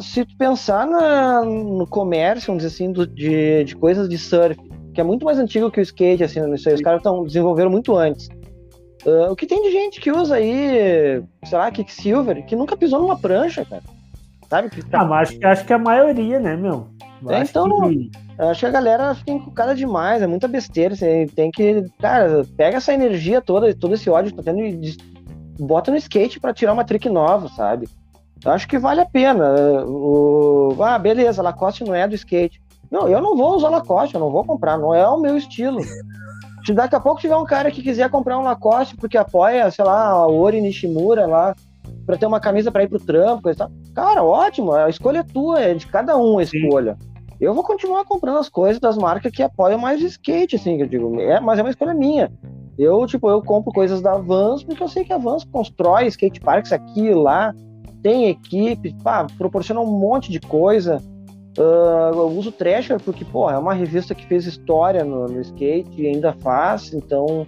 se 0.00 0.24
tu 0.24 0.36
pensar 0.36 0.88
na, 0.88 1.44
no 1.44 1.86
comércio, 1.86 2.48
vamos 2.48 2.64
dizer 2.64 2.74
assim, 2.74 2.90
do, 2.90 3.06
de, 3.06 3.62
de 3.62 3.76
coisas 3.76 4.08
de 4.08 4.18
surf, 4.18 4.60
que 4.92 5.00
é 5.00 5.04
muito 5.04 5.24
mais 5.24 5.38
antigo 5.38 5.70
que 5.70 5.78
o 5.78 5.82
skate, 5.82 6.24
assim, 6.24 6.40
isso 6.52 6.68
aí, 6.68 6.74
os 6.74 6.80
caras 6.80 6.98
estão 6.98 7.22
desenvolveram 7.22 7.70
muito 7.70 7.94
antes. 7.96 8.26
Uh, 9.06 9.30
o 9.30 9.36
que 9.36 9.46
tem 9.46 9.62
de 9.62 9.70
gente 9.70 10.00
que 10.00 10.10
usa 10.10 10.34
aí, 10.34 11.22
sei 11.44 11.58
lá, 11.58 11.70
Kicksilver, 11.70 12.44
que 12.44 12.56
nunca 12.56 12.76
pisou 12.76 13.00
numa 13.00 13.16
prancha, 13.16 13.64
cara. 13.64 13.84
Sabe? 14.50 14.68
Ah, 14.92 15.04
mas 15.04 15.28
acho, 15.28 15.46
acho 15.46 15.64
que 15.64 15.72
a 15.72 15.78
maioria, 15.78 16.40
né, 16.40 16.56
meu? 16.56 16.88
Então, 17.22 17.88
que... 17.88 18.10
acho 18.38 18.60
que 18.60 18.66
a 18.66 18.70
galera 18.70 19.14
fica 19.14 19.32
encucada 19.32 19.74
demais, 19.74 20.22
é 20.22 20.26
muita 20.26 20.48
besteira. 20.48 20.94
Você 20.94 21.26
tem 21.34 21.50
que. 21.50 21.84
Cara, 21.98 22.44
pega 22.56 22.76
essa 22.76 22.92
energia 22.92 23.40
toda, 23.40 23.74
todo 23.74 23.94
esse 23.94 24.08
ódio 24.10 24.30
que 24.30 24.36
tá 24.36 24.42
tendo 24.42 24.60
e 24.60 24.96
bota 25.58 25.90
no 25.90 25.96
skate 25.96 26.40
para 26.40 26.54
tirar 26.54 26.72
uma 26.72 26.84
trick 26.84 27.08
nova, 27.08 27.48
sabe? 27.48 27.88
Eu 28.44 28.52
acho 28.52 28.68
que 28.68 28.78
vale 28.78 29.00
a 29.00 29.06
pena. 29.06 29.84
O... 29.86 30.76
Ah, 30.80 30.98
beleza, 30.98 31.42
Lacoste 31.42 31.84
não 31.84 31.94
é 31.94 32.06
do 32.06 32.14
skate. 32.14 32.60
Não, 32.90 33.08
eu 33.08 33.20
não 33.20 33.36
vou 33.36 33.56
usar 33.56 33.68
Lacoste, 33.68 34.14
eu 34.14 34.20
não 34.20 34.30
vou 34.30 34.44
comprar, 34.44 34.78
não 34.78 34.94
é 34.94 35.08
o 35.08 35.18
meu 35.18 35.36
estilo. 35.36 35.80
Se 36.64 36.72
daqui 36.72 36.94
a 36.94 37.00
pouco 37.00 37.20
tiver 37.20 37.36
um 37.36 37.44
cara 37.44 37.70
que 37.70 37.82
quiser 37.82 38.10
comprar 38.10 38.38
um 38.38 38.42
Lacoste 38.42 38.96
porque 38.96 39.16
apoia, 39.16 39.70
sei 39.70 39.84
lá, 39.84 40.08
a 40.08 40.26
Ori 40.26 40.60
Nishimura 40.60 41.26
lá, 41.26 41.54
para 42.04 42.16
ter 42.16 42.26
uma 42.26 42.40
camisa 42.40 42.70
para 42.70 42.84
ir 42.84 42.88
pro 42.88 42.98
trampo, 42.98 43.42
coisa 43.42 43.58
tal. 43.58 43.70
Cara, 43.94 44.22
ótimo, 44.22 44.72
a 44.72 44.88
escolha 44.88 45.18
é 45.18 45.22
tua, 45.22 45.60
é 45.60 45.74
de 45.74 45.86
cada 45.86 46.16
um 46.16 46.38
a 46.38 46.42
escolha. 46.42 46.96
Sim. 47.00 47.16
Eu 47.40 47.52
vou 47.52 47.62
continuar 47.62 48.04
comprando 48.04 48.38
as 48.38 48.48
coisas 48.48 48.80
das 48.80 48.96
marcas 48.96 49.30
que 49.30 49.42
apoiam 49.42 49.78
mais 49.78 50.00
skate, 50.00 50.56
assim, 50.56 50.76
que 50.76 50.82
eu 50.84 50.86
digo, 50.86 51.20
é, 51.20 51.38
mas 51.38 51.58
é 51.58 51.62
uma 51.62 51.70
escolha 51.70 51.92
minha. 51.92 52.32
Eu, 52.78 53.06
tipo, 53.06 53.28
eu 53.28 53.42
compro 53.42 53.72
coisas 53.72 54.00
da 54.00 54.16
Vans 54.16 54.62
porque 54.62 54.82
eu 54.82 54.88
sei 54.88 55.04
que 55.04 55.12
a 55.12 55.18
Vans 55.18 55.44
constrói 55.44 56.06
skate 56.06 56.40
parks 56.40 56.72
aqui 56.72 57.06
e 57.06 57.14
lá, 57.14 57.54
tem 58.02 58.28
equipe, 58.28 58.94
pá, 59.02 59.26
proporciona 59.36 59.80
um 59.80 59.98
monte 59.98 60.30
de 60.30 60.40
coisa. 60.40 61.02
Uh, 61.58 62.14
eu 62.14 62.28
uso 62.28 62.52
Thrasher 62.52 63.00
porque, 63.00 63.24
pô, 63.24 63.50
é 63.50 63.58
uma 63.58 63.72
revista 63.72 64.14
que 64.14 64.26
fez 64.26 64.46
história 64.46 65.04
no, 65.04 65.26
no 65.26 65.40
skate 65.40 66.02
e 66.02 66.06
ainda 66.06 66.34
faz, 66.34 66.92
então 66.92 67.46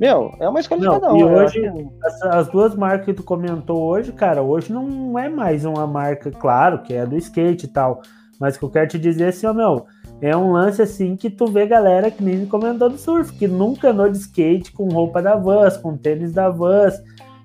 meu, 0.00 0.32
é 0.40 0.48
uma 0.48 0.60
escolha 0.60 0.82
não, 0.82 0.94
de 0.94 1.00
cada 1.00 1.12
um. 1.12 1.18
E 1.18 1.24
hoje, 1.24 1.90
as 2.24 2.48
duas 2.48 2.74
marcas 2.74 3.06
que 3.06 3.14
tu 3.14 3.22
comentou 3.22 3.82
hoje, 3.82 4.12
cara, 4.12 4.42
hoje 4.42 4.72
não 4.72 5.18
é 5.18 5.28
mais 5.28 5.64
uma 5.64 5.86
marca, 5.86 6.30
claro, 6.30 6.82
que 6.82 6.94
é 6.94 7.04
do 7.04 7.16
skate 7.16 7.66
e 7.66 7.68
tal. 7.68 8.02
Mas 8.40 8.56
o 8.56 8.58
que 8.60 8.64
eu 8.64 8.70
quero 8.70 8.88
te 8.88 8.98
dizer 8.98 9.24
é 9.24 9.28
assim, 9.28 9.46
ó, 9.46 9.52
meu, 9.52 9.86
é 10.20 10.36
um 10.36 10.52
lance 10.52 10.80
assim 10.80 11.16
que 11.16 11.28
tu 11.28 11.46
vê 11.46 11.66
galera 11.66 12.10
que 12.10 12.22
nem 12.22 12.38
me 12.38 12.46
comentou 12.46 12.88
do 12.88 12.98
surf, 12.98 13.32
que 13.32 13.48
nunca 13.48 13.90
andou 13.90 14.08
de 14.08 14.18
skate 14.18 14.72
com 14.72 14.88
roupa 14.88 15.20
da 15.20 15.36
Vans, 15.36 15.76
com 15.76 15.96
tênis 15.96 16.32
da 16.32 16.48
Vans. 16.48 16.94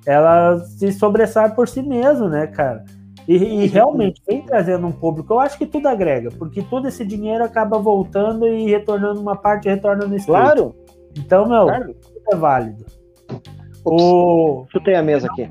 Ela 0.05 0.59
se 0.59 0.91
sobressai 0.91 1.53
por 1.55 1.67
si 1.67 1.81
mesmo, 1.81 2.27
né, 2.27 2.47
cara? 2.47 2.83
E, 3.27 3.35
e, 3.35 3.67
realmente 3.67 4.21
vem 4.27 4.41
trazendo 4.41 4.85
um 4.85 4.91
público. 4.91 5.33
Eu 5.33 5.39
acho 5.39 5.57
que 5.57 5.65
tudo 5.65 5.87
agrega, 5.87 6.29
porque 6.37 6.61
todo 6.61 6.87
esse 6.87 7.05
dinheiro 7.05 7.43
acaba 7.43 7.77
voltando 7.79 8.45
e 8.45 8.69
retornando 8.69 9.21
uma 9.21 9.35
parte 9.35 9.69
retorna 9.69 10.05
no 10.05 10.15
skate. 10.15 10.39
Claro. 10.39 10.75
Então, 11.17 11.47
meu, 11.47 11.63
claro. 11.65 11.95
É 12.31 12.35
válido. 12.35 12.85
O... 13.85 14.65
Chutei 14.71 14.95
a 14.95 15.03
mesa 15.03 15.27
aqui. 15.27 15.49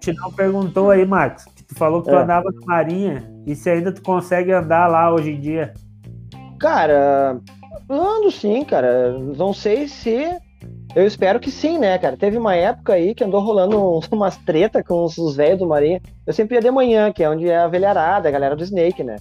Te 0.00 0.12
não 0.12 0.30
perguntou 0.32 0.90
aí, 0.90 1.04
Marcos, 1.04 1.44
que 1.44 1.64
tu 1.64 1.74
falou 1.74 2.02
que 2.02 2.08
tu 2.08 2.14
é. 2.14 2.22
andava 2.22 2.50
na 2.50 2.66
Marinha 2.66 3.30
e 3.46 3.54
se 3.54 3.68
ainda 3.70 3.92
tu 3.92 4.02
consegue 4.02 4.52
andar 4.52 4.86
lá 4.86 5.12
hoje 5.12 5.32
em 5.32 5.40
dia. 5.40 5.74
Cara, 6.58 7.40
ando 7.88 8.30
sim, 8.30 8.64
cara. 8.64 9.12
Não 9.12 9.52
sei 9.52 9.88
se. 9.88 10.36
Eu 10.94 11.06
espero 11.06 11.38
que 11.38 11.50
sim, 11.50 11.78
né, 11.78 11.98
cara? 11.98 12.16
Teve 12.16 12.38
uma 12.38 12.54
época 12.54 12.94
aí 12.94 13.14
que 13.14 13.22
andou 13.22 13.40
rolando 13.40 14.00
umas 14.10 14.36
treta 14.38 14.82
com 14.82 15.04
os 15.04 15.36
velhos 15.36 15.58
do 15.58 15.66
Marinha. 15.66 16.00
Eu 16.26 16.32
sempre 16.32 16.56
ia 16.56 16.60
de 16.60 16.70
manhã, 16.70 17.12
que 17.12 17.22
é 17.22 17.28
onde 17.28 17.48
é 17.48 17.58
a 17.58 17.68
velharada, 17.68 18.28
a 18.28 18.32
galera 18.32 18.56
do 18.56 18.64
Snake, 18.64 19.04
né? 19.04 19.16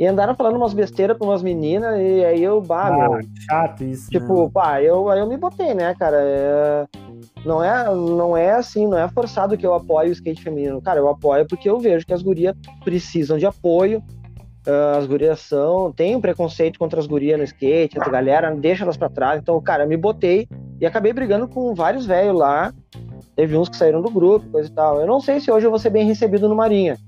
E 0.00 0.06
andaram 0.06 0.34
falando 0.34 0.56
umas 0.56 0.72
besteiras 0.72 1.14
pra 1.14 1.26
umas 1.26 1.42
meninas, 1.42 1.94
e 2.00 2.24
aí 2.24 2.42
eu, 2.42 2.58
bah, 2.62 2.86
ah, 2.86 3.10
meu. 3.10 3.20
Chato 3.46 3.84
isso. 3.84 4.08
Tipo, 4.10 4.44
né? 4.44 4.50
pá, 4.50 4.82
eu, 4.82 5.10
aí 5.10 5.20
eu 5.20 5.26
me 5.26 5.36
botei, 5.36 5.74
né, 5.74 5.94
cara? 5.94 6.16
É, 6.18 6.86
não, 7.44 7.62
é, 7.62 7.84
não 7.94 8.34
é 8.34 8.52
assim, 8.52 8.86
não 8.86 8.96
é 8.96 9.06
forçado 9.10 9.58
que 9.58 9.66
eu 9.66 9.74
apoio 9.74 10.08
o 10.08 10.12
skate 10.12 10.42
feminino. 10.42 10.80
Cara, 10.80 11.00
eu 11.00 11.06
apoio 11.06 11.46
porque 11.46 11.68
eu 11.68 11.78
vejo 11.78 12.06
que 12.06 12.14
as 12.14 12.22
gurias 12.22 12.56
precisam 12.82 13.36
de 13.36 13.44
apoio, 13.44 14.02
Uh, 14.66 14.98
as 14.98 15.06
gurias 15.06 15.40
são. 15.40 15.90
Tem 15.90 16.14
um 16.14 16.20
preconceito 16.20 16.78
contra 16.78 17.00
as 17.00 17.06
gurias 17.06 17.38
no 17.38 17.44
skate, 17.44 17.98
a 17.98 18.10
galera 18.10 18.54
deixa 18.54 18.84
elas 18.84 18.94
para 18.94 19.08
trás. 19.08 19.40
Então, 19.40 19.58
cara, 19.62 19.84
eu 19.84 19.88
me 19.88 19.96
botei 19.96 20.46
e 20.78 20.84
acabei 20.84 21.14
brigando 21.14 21.48
com 21.48 21.74
vários 21.74 22.04
velhos 22.04 22.36
lá. 22.36 22.70
Teve 23.34 23.56
uns 23.56 23.70
que 23.70 23.76
saíram 23.76 24.02
do 24.02 24.10
grupo, 24.10 24.46
coisa 24.50 24.68
e 24.68 24.72
tal. 24.72 25.00
Eu 25.00 25.06
não 25.06 25.18
sei 25.18 25.40
se 25.40 25.50
hoje 25.50 25.66
eu 25.66 25.70
vou 25.70 25.78
ser 25.78 25.88
bem 25.88 26.04
recebido 26.04 26.46
no 26.46 26.54
Marinha. 26.54 26.98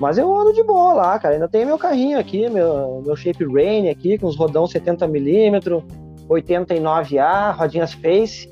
Mas 0.00 0.16
eu 0.16 0.34
ando 0.34 0.54
de 0.54 0.64
boa 0.64 0.94
lá, 0.94 1.18
cara. 1.18 1.34
Ainda 1.34 1.46
tenho 1.46 1.66
meu 1.66 1.78
carrinho 1.78 2.18
aqui, 2.18 2.48
meu, 2.48 3.02
meu 3.04 3.14
Shape 3.14 3.44
Rain 3.44 3.90
aqui, 3.90 4.16
com 4.16 4.26
os 4.26 4.36
rodão 4.36 4.64
70mm, 4.64 5.84
89A, 6.26 7.54
rodinhas 7.54 7.92
Face. 7.92 8.50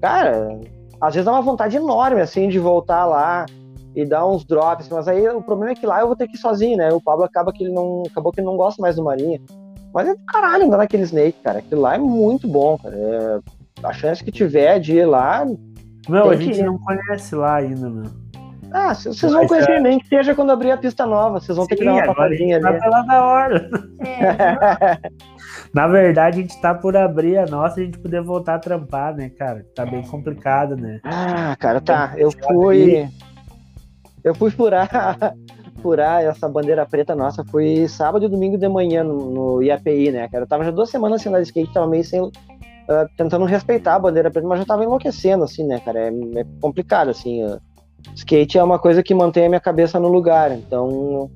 Cara, 0.00 0.60
às 1.00 1.14
vezes 1.14 1.24
dá 1.24 1.32
uma 1.32 1.40
vontade 1.40 1.76
enorme, 1.76 2.20
assim, 2.20 2.48
de 2.48 2.58
voltar 2.58 3.06
lá 3.06 3.46
e 3.96 4.04
dar 4.04 4.26
uns 4.26 4.44
drops, 4.44 4.88
mas 4.90 5.08
aí 5.08 5.26
o 5.28 5.42
problema 5.42 5.72
é 5.72 5.74
que 5.74 5.86
lá 5.86 6.00
eu 6.00 6.06
vou 6.06 6.14
ter 6.14 6.28
que 6.28 6.36
ir 6.36 6.38
sozinho, 6.40 6.76
né? 6.76 6.92
O 6.92 7.00
Pablo 7.00 7.24
acaba 7.24 7.50
que 7.50 7.64
ele 7.64 7.72
não 7.72 8.02
acabou 8.08 8.30
que 8.30 8.40
ele 8.40 8.46
não 8.46 8.56
gosta 8.56 8.80
mais 8.80 8.96
do 8.96 9.02
Marinha. 9.02 9.40
Mas 9.92 10.06
é 10.06 10.14
do 10.14 10.24
caralho 10.26 10.66
andar 10.66 10.76
naquele 10.76 11.02
Snake, 11.04 11.38
cara. 11.42 11.60
Aquilo 11.60 11.80
lá 11.80 11.94
é 11.94 11.98
muito 11.98 12.46
bom, 12.46 12.76
cara. 12.78 12.94
É... 12.94 13.40
A 13.82 13.92
chance 13.94 14.22
que 14.22 14.30
tiver 14.30 14.78
de 14.78 14.96
ir 14.96 15.06
lá. 15.06 15.46
Meu, 16.08 16.28
a 16.28 16.36
gente 16.36 16.62
não 16.62 16.78
conhece 16.78 17.34
lá 17.34 17.56
ainda, 17.56 17.88
meu. 17.88 18.29
Ah, 18.72 18.94
vocês 18.94 19.32
vão 19.32 19.46
conhecer 19.46 19.72
é... 19.72 19.80
nem 19.80 19.98
que 19.98 20.06
seja 20.06 20.34
quando 20.34 20.52
abrir 20.52 20.70
a 20.70 20.76
pista 20.76 21.06
nova. 21.06 21.40
Vocês 21.40 21.56
vão 21.56 21.64
Sim, 21.64 21.70
ter 21.70 21.76
que 21.76 21.84
dar 21.84 21.94
uma 21.94 22.06
papadinha 22.06 22.56
ali. 22.56 22.64
Tá 22.64 22.72
pela 22.72 23.02
da 23.02 23.24
hora. 23.24 23.70
É. 24.00 25.10
Na 25.74 25.86
verdade, 25.86 26.38
a 26.38 26.42
gente 26.42 26.60
tá 26.60 26.74
por 26.74 26.96
abrir 26.96 27.38
a 27.38 27.46
nossa 27.46 27.80
e 27.80 27.82
a 27.82 27.86
gente 27.86 27.98
poder 27.98 28.22
voltar 28.22 28.56
a 28.56 28.58
trampar, 28.58 29.14
né, 29.14 29.30
cara? 29.30 29.64
Tá 29.74 29.86
bem 29.86 30.02
complicado, 30.02 30.76
né? 30.76 31.00
Ah, 31.04 31.56
cara, 31.58 31.80
tá. 31.80 32.14
Eu 32.16 32.30
fui. 32.30 33.08
Eu 34.22 34.34
fui 34.34 34.50
furar, 34.50 34.88
furar 35.80 36.22
essa 36.22 36.48
bandeira 36.48 36.84
preta 36.84 37.14
nossa, 37.14 37.44
foi 37.44 37.88
sábado 37.88 38.24
e 38.24 38.28
domingo 38.28 38.58
de 38.58 38.68
manhã 38.68 39.02
no, 39.02 39.30
no 39.30 39.62
IAPI, 39.62 40.10
né, 40.10 40.28
cara? 40.28 40.44
Eu 40.44 40.48
tava 40.48 40.64
já 40.64 40.70
duas 40.70 40.90
semanas 40.90 41.22
sem 41.22 41.30
andar 41.30 41.40
de 41.40 41.46
skate, 41.46 41.72
tava 41.72 41.86
meio 41.86 42.04
sem. 42.04 42.20
Uh, 42.20 43.06
tentando 43.16 43.44
respeitar 43.44 43.94
a 43.94 43.98
bandeira 44.00 44.30
preta, 44.30 44.48
mas 44.48 44.58
já 44.58 44.64
tava 44.64 44.82
enlouquecendo, 44.82 45.44
assim, 45.44 45.64
né, 45.64 45.78
cara? 45.80 46.00
É, 46.00 46.08
é 46.08 46.44
complicado, 46.60 47.10
assim. 47.10 47.44
Uh, 47.44 47.60
skate 48.14 48.58
é 48.58 48.62
uma 48.62 48.78
coisa 48.78 49.02
que 49.02 49.14
mantém 49.14 49.46
a 49.46 49.48
minha 49.48 49.60
cabeça 49.60 49.98
no 49.98 50.08
lugar, 50.08 50.52
então. 50.52 51.30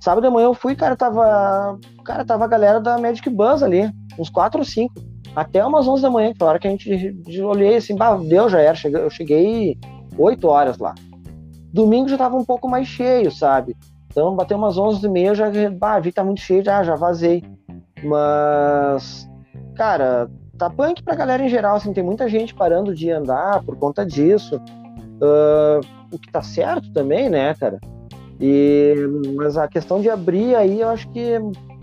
Sábado 0.00 0.24
de 0.26 0.32
manhã 0.32 0.46
eu 0.46 0.54
fui, 0.54 0.74
cara, 0.74 0.96
tava. 0.96 1.78
Cara, 2.04 2.24
tava 2.24 2.44
a 2.44 2.48
galera 2.48 2.80
da 2.80 2.98
Magic 2.98 3.28
Buzz 3.28 3.62
ali, 3.62 3.90
uns 4.18 4.30
quatro 4.30 4.60
ou 4.60 4.64
cinco. 4.64 4.94
Até 5.34 5.64
umas 5.64 5.86
11 5.86 6.02
da 6.02 6.10
manhã, 6.10 6.32
que 6.32 6.38
foi 6.38 6.46
a 6.46 6.50
hora 6.50 6.58
que 6.58 6.66
a 6.66 6.70
gente 6.70 7.14
olhei 7.42 7.76
assim, 7.76 7.94
bah, 7.94 8.16
deu, 8.16 8.48
já 8.48 8.60
era. 8.60 8.76
Eu 8.84 9.10
cheguei 9.10 9.78
8 10.16 10.48
horas 10.48 10.78
lá. 10.78 10.94
Domingo 11.72 12.08
já 12.08 12.16
tava 12.16 12.36
um 12.36 12.44
pouco 12.44 12.66
mais 12.68 12.86
cheio, 12.86 13.30
sabe? 13.30 13.76
Então 14.10 14.34
bateu 14.34 14.56
umas 14.56 14.78
11 14.78 15.04
e 15.04 15.10
meia, 15.10 15.34
já 15.34 15.50
bah, 15.78 16.00
vi 16.00 16.10
tá 16.10 16.24
muito 16.24 16.40
cheio, 16.40 16.64
já, 16.64 16.82
já 16.82 16.94
vazei. 16.94 17.44
Mas, 18.02 19.28
cara, 19.74 20.30
tá 20.56 20.70
punk 20.70 21.02
pra 21.02 21.14
galera 21.14 21.44
em 21.44 21.50
geral, 21.50 21.76
assim, 21.76 21.92
tem 21.92 22.02
muita 22.02 22.26
gente 22.28 22.54
parando 22.54 22.94
de 22.94 23.10
andar 23.10 23.62
por 23.62 23.76
conta 23.76 24.06
disso. 24.06 24.58
Uh, 25.16 25.80
o 26.12 26.18
que 26.18 26.30
tá 26.30 26.42
certo 26.42 26.92
também, 26.92 27.28
né, 27.28 27.54
cara? 27.54 27.78
E, 28.40 28.94
mas 29.34 29.56
a 29.56 29.66
questão 29.66 30.00
de 30.00 30.10
abrir 30.10 30.54
aí, 30.54 30.80
eu 30.80 30.88
acho 30.88 31.08
que 31.10 31.38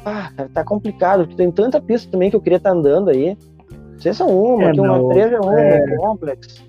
ah, 0.05 0.31
cara, 0.35 0.49
tá 0.53 0.63
complicado, 0.63 1.21
porque 1.21 1.35
tem 1.35 1.51
tanta 1.51 1.81
pista 1.81 2.11
também 2.11 2.29
que 2.29 2.35
eu 2.35 2.41
queria 2.41 2.57
estar 2.57 2.71
tá 2.71 2.75
andando 2.75 3.09
aí. 3.09 3.37
Não 3.71 3.99
sei 3.99 4.13
se 4.13 4.21
é 4.21 4.25
uma, 4.25 4.63
é, 4.63 4.71
uma 4.73 5.09
três 5.09 5.31
é 5.31 5.39
uma, 5.39 5.59
é... 5.59 5.95
complexo. 5.95 6.63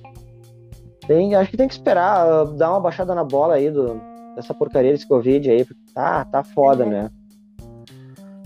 Tem, 1.07 1.35
acho 1.35 1.51
que 1.51 1.57
tem 1.57 1.69
que 1.69 1.75
esperar, 1.75 2.27
uh, 2.27 2.55
dar 2.55 2.71
uma 2.71 2.81
baixada 2.81 3.15
na 3.15 3.25
bola 3.25 3.55
aí 3.55 3.71
do, 3.71 4.01
dessa 4.35 4.55
porcaria 4.55 4.93
desse 4.93 5.07
Covid 5.07 5.51
aí, 5.51 5.65
porque 5.65 5.83
tá, 5.95 6.25
tá 6.25 6.43
foda, 6.43 6.87
né? 6.87 7.11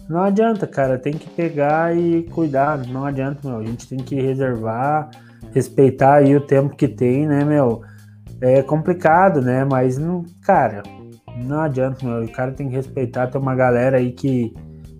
Não 0.09 0.23
adianta, 0.23 0.67
cara, 0.67 0.99
tem 0.99 1.13
que 1.13 1.29
pegar 1.29 1.95
e 1.95 2.23
cuidar, 2.23 2.79
não 2.89 3.05
adianta, 3.05 3.47
meu, 3.47 3.59
a 3.59 3.65
gente 3.65 3.87
tem 3.87 3.99
que 3.99 4.15
reservar, 4.15 5.11
respeitar 5.53 6.15
aí 6.15 6.35
o 6.35 6.41
tempo 6.41 6.75
que 6.75 6.89
tem, 6.89 7.27
né, 7.27 7.45
meu? 7.45 7.83
É 8.41 8.63
complicado, 8.63 9.43
né, 9.43 9.65
mas, 9.65 9.99
não, 9.99 10.25
cara, 10.43 10.83
não 11.37 11.61
adianta, 11.61 12.05
meu, 12.07 12.25
o 12.25 12.33
cara 12.33 12.53
tem 12.53 12.69
que 12.69 12.77
respeitar, 12.77 13.27
tem 13.27 13.41
uma 13.41 13.55
galera 13.55 13.97
aí 13.97 14.13
que 14.13 14.55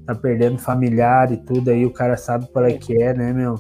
tá 0.07 0.15
perdendo 0.15 0.59
familiar 0.59 1.31
e 1.33 1.37
tudo 1.37 1.71
aí, 1.71 1.85
o 1.85 1.93
cara 1.93 2.17
sabe 2.17 2.47
para 2.47 2.73
que 2.73 3.01
é, 3.01 3.15
né, 3.15 3.33
meu? 3.33 3.55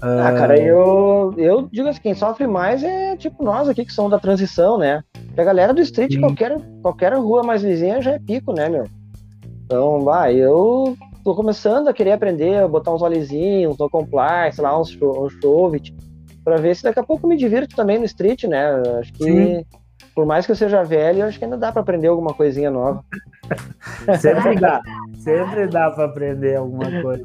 Ah, 0.00 0.32
cara, 0.36 0.54
ah. 0.54 0.58
eu, 0.58 1.34
eu 1.38 1.68
digo 1.72 1.88
assim, 1.88 2.00
quem 2.00 2.14
sofre 2.14 2.46
mais 2.46 2.82
é 2.82 3.16
tipo 3.16 3.42
nós 3.42 3.68
aqui 3.68 3.84
que 3.84 3.92
somos 3.92 4.10
da 4.10 4.18
transição, 4.18 4.76
né? 4.76 5.02
Porque 5.26 5.40
a 5.40 5.44
galera 5.44 5.72
do 5.72 5.80
street, 5.80 6.18
qualquer, 6.20 6.58
qualquer 6.82 7.14
rua 7.14 7.42
mais 7.42 7.62
lisinha 7.62 8.00
já 8.02 8.12
é 8.12 8.18
pico, 8.18 8.52
né, 8.52 8.68
meu? 8.68 8.84
Então, 9.64 10.00
vai, 10.00 10.36
eu 10.36 10.96
tô 11.24 11.34
começando 11.34 11.88
a 11.88 11.92
querer 11.92 12.12
aprender, 12.12 12.62
a 12.62 12.68
botar 12.68 12.94
uns 12.94 13.02
olezinhos, 13.02 13.76
no 13.78 13.90
comply, 13.90 14.52
sei 14.52 14.62
lá, 14.62 14.78
uns, 14.78 14.90
show, 14.90 15.24
uns 15.24 15.34
pra 16.46 16.58
ver 16.58 16.76
se 16.76 16.84
daqui 16.84 17.00
a 17.00 17.02
pouco 17.02 17.26
me 17.26 17.36
divirto 17.36 17.74
também 17.74 17.98
no 17.98 18.04
street, 18.04 18.44
né? 18.44 18.64
Acho 19.00 19.12
que, 19.14 19.24
Sim. 19.24 19.64
por 20.14 20.24
mais 20.24 20.46
que 20.46 20.52
eu 20.52 20.56
seja 20.56 20.84
velho, 20.84 21.24
acho 21.24 21.40
que 21.40 21.44
ainda 21.44 21.56
dá 21.56 21.72
pra 21.72 21.82
aprender 21.82 22.06
alguma 22.06 22.32
coisinha 22.32 22.70
nova. 22.70 23.04
sempre 24.20 24.54
dá, 24.54 24.80
sempre 25.18 25.66
dá 25.66 25.90
pra 25.90 26.04
aprender 26.04 26.54
alguma 26.54 27.02
coisa. 27.02 27.24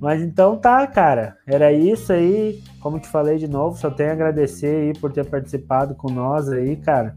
Mas 0.00 0.20
então 0.20 0.56
tá, 0.56 0.84
cara. 0.84 1.36
Era 1.46 1.70
isso 1.70 2.12
aí. 2.12 2.60
Como 2.80 2.98
te 2.98 3.06
falei 3.06 3.38
de 3.38 3.46
novo, 3.46 3.76
só 3.76 3.88
tenho 3.88 4.10
a 4.10 4.14
agradecer 4.14 4.88
aí 4.88 4.98
por 4.98 5.12
ter 5.12 5.24
participado 5.24 5.94
com 5.94 6.10
nós 6.10 6.48
aí, 6.48 6.74
cara. 6.74 7.14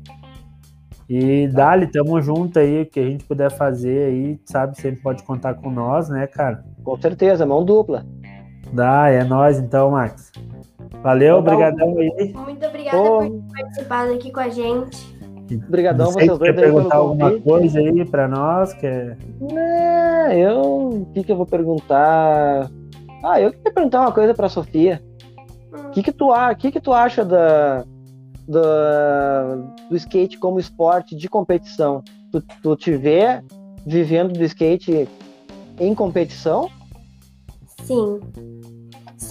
E 1.10 1.48
tá. 1.48 1.54
Dali, 1.56 1.88
tamo 1.88 2.22
junto 2.22 2.60
aí, 2.60 2.84
o 2.84 2.86
que 2.86 3.00
a 3.00 3.10
gente 3.10 3.24
puder 3.24 3.50
fazer 3.50 4.06
aí, 4.06 4.40
sabe, 4.46 4.80
sempre 4.80 5.02
pode 5.02 5.24
contar 5.24 5.56
com 5.56 5.72
nós, 5.72 6.10
né, 6.10 6.28
cara? 6.28 6.64
Com 6.84 6.96
certeza, 7.02 7.44
mão 7.44 7.66
dupla. 7.66 8.06
Dá, 8.74 9.10
é 9.10 9.24
nós 9.24 9.60
então, 9.60 9.92
Max. 9.92 10.32
Valeu, 11.04 11.38
obrigadão 11.38 11.96
aí. 11.98 12.34
Muito 12.34 12.66
obrigada 12.66 12.98
Pô. 12.98 13.20
por 13.20 13.30
ter 13.30 13.62
participado 13.62 14.14
aqui 14.14 14.32
com 14.32 14.40
a 14.40 14.50
gente. 14.50 15.14
Obrigadão 15.68 16.12
vocês 16.12 16.28
dois. 16.28 16.40
Quer 16.40 16.54
perguntar 16.54 16.96
alguma 16.96 17.40
coisa 17.40 17.80
aí 17.80 18.06
para 18.06 18.28
nós? 18.28 18.74
Quer... 18.74 19.18
É, 19.52 20.40
eu. 20.40 20.62
O 20.62 21.06
que, 21.14 21.24
que 21.24 21.32
eu 21.32 21.36
vou 21.36 21.46
perguntar? 21.46 22.72
Ah, 23.24 23.40
eu 23.40 23.52
queria 23.52 23.74
perguntar 23.74 24.02
uma 24.02 24.12
coisa 24.12 24.34
para 24.34 24.50
Sofia. 24.50 25.02
O 25.72 25.78
hum. 25.78 25.92
que, 25.92 26.02
que, 26.02 26.12
tu, 26.12 26.30
que, 26.58 26.72
que 26.72 26.80
tu 26.80 26.94
acha 26.94 27.24
da, 27.24 27.84
da, 28.48 29.56
do 29.90 29.96
skate 29.96 30.40
como 30.40 30.60
esporte 30.60 31.16
de 31.16 31.30
competição? 31.30 32.02
Tu, 32.32 32.42
tu 32.64 32.76
te 32.76 32.96
vê 32.96 33.44
vivendo 33.86 34.34
do 34.34 34.44
skate 34.44 35.08
em 35.80 35.94
competição? 35.94 36.70
Sim. 37.84 38.20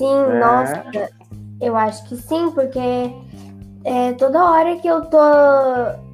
Sim, 0.02 0.22
é. 0.32 0.38
nossa, 0.40 1.10
eu 1.60 1.76
acho 1.76 2.08
que 2.08 2.16
sim, 2.16 2.50
porque 2.50 3.14
é, 3.84 4.12
toda 4.14 4.50
hora 4.50 4.76
que 4.76 4.88
eu 4.88 5.02
tô 5.02 5.18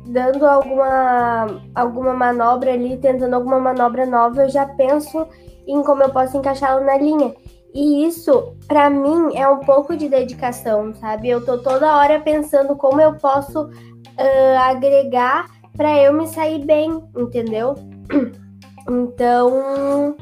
dando 0.06 0.46
alguma, 0.46 1.60
alguma 1.74 2.12
manobra 2.12 2.72
ali, 2.72 2.98
tentando 2.98 3.34
alguma 3.34 3.58
manobra 3.58 4.04
nova, 4.04 4.42
eu 4.42 4.50
já 4.50 4.66
penso 4.66 5.26
em 5.66 5.82
como 5.82 6.02
eu 6.02 6.10
posso 6.10 6.36
encaixá-la 6.36 6.82
na 6.82 6.98
linha. 6.98 7.34
E 7.74 8.06
isso, 8.06 8.54
para 8.66 8.90
mim, 8.90 9.36
é 9.36 9.48
um 9.48 9.60
pouco 9.60 9.96
de 9.96 10.08
dedicação, 10.08 10.94
sabe? 10.94 11.28
Eu 11.28 11.44
tô 11.44 11.58
toda 11.58 11.96
hora 11.96 12.20
pensando 12.20 12.76
como 12.76 13.00
eu 13.00 13.14
posso 13.14 13.66
uh, 13.66 14.58
agregar 14.68 15.46
para 15.76 15.96
eu 15.98 16.12
me 16.12 16.26
sair 16.26 16.64
bem, 16.64 17.02
entendeu? 17.16 17.74
Então, 18.90 20.16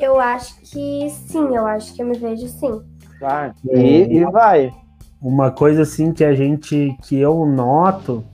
eu 0.00 0.18
acho 0.18 0.60
que 0.60 1.08
sim, 1.10 1.54
eu 1.54 1.66
acho 1.66 1.94
que 1.94 2.02
eu 2.02 2.06
me 2.06 2.18
vejo 2.18 2.46
sim. 2.48 2.82
Vai. 3.20 3.52
E, 3.64 4.18
e 4.18 4.24
vai. 4.26 4.72
Uma 5.20 5.50
coisa 5.50 5.82
assim 5.82 6.12
que 6.12 6.24
a 6.24 6.34
gente, 6.34 6.96
que 7.02 7.18
eu 7.18 7.46
noto, 7.46 8.24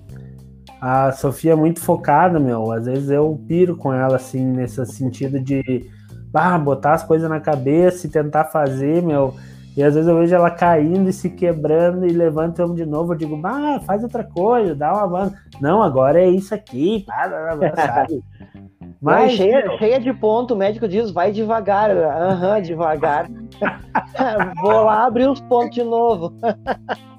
a 0.81 1.13
Sofia 1.13 1.53
é 1.53 1.57
muito 1.57 1.81
focada, 1.81 2.41
meu. 2.41 2.73
Às 2.73 2.87
vezes 2.87 3.11
eu 3.11 3.41
piro 3.47 3.77
com 3.77 3.93
ela, 3.93 4.17
assim, 4.17 4.45
nesse 4.45 4.85
sentido 4.87 5.39
de 5.39 5.89
ah, 6.35 6.59
botar 6.59 6.95
as 6.95 7.05
coisas 7.05 7.29
na 7.29 7.41
cabeça 7.41 8.07
e 8.07 8.11
tentar 8.11 8.47
fazer, 8.47 9.03
meu. 9.03 9.35
E 9.77 9.83
às 9.83 9.95
vezes 9.95 10.09
eu 10.09 10.19
vejo 10.19 10.35
ela 10.35 10.51
caindo 10.51 11.09
e 11.09 11.13
se 11.13 11.31
quebrando 11.31 12.07
e 12.07 12.11
levantando 12.11 12.75
de 12.75 12.85
novo. 12.85 13.13
Eu 13.13 13.19
digo, 13.19 13.41
ah, 13.45 13.81
faz 13.85 14.03
outra 14.03 14.25
coisa, 14.25 14.75
dá 14.75 14.93
uma 14.93 15.07
banda. 15.07 15.39
Não, 15.61 15.83
agora 15.83 16.21
é 16.21 16.29
isso 16.29 16.55
aqui, 16.55 17.05
sabe? 17.07 18.23
Mas, 19.01 19.33
cheia, 19.33 19.79
cheia 19.79 19.99
de 19.99 20.13
ponto, 20.13 20.53
o 20.53 20.57
médico 20.57 20.87
diz, 20.87 21.11
vai 21.11 21.33
devagar. 21.33 21.91
Aham, 21.91 22.57
uhum, 22.57 22.63
devagar. 22.63 23.31
Vou 24.61 24.85
lá 24.85 25.07
abrir 25.07 25.29
os 25.29 25.41
pontos 25.41 25.71
de 25.71 25.83
novo. 25.83 26.35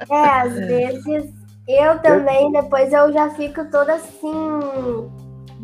é, 0.09 0.25
às 0.41 0.53
vezes 0.53 1.33
eu 1.67 1.99
também, 1.99 2.51
depois 2.51 2.93
eu 2.93 3.11
já 3.11 3.29
fico 3.31 3.65
toda 3.71 3.95
assim. 3.95 4.59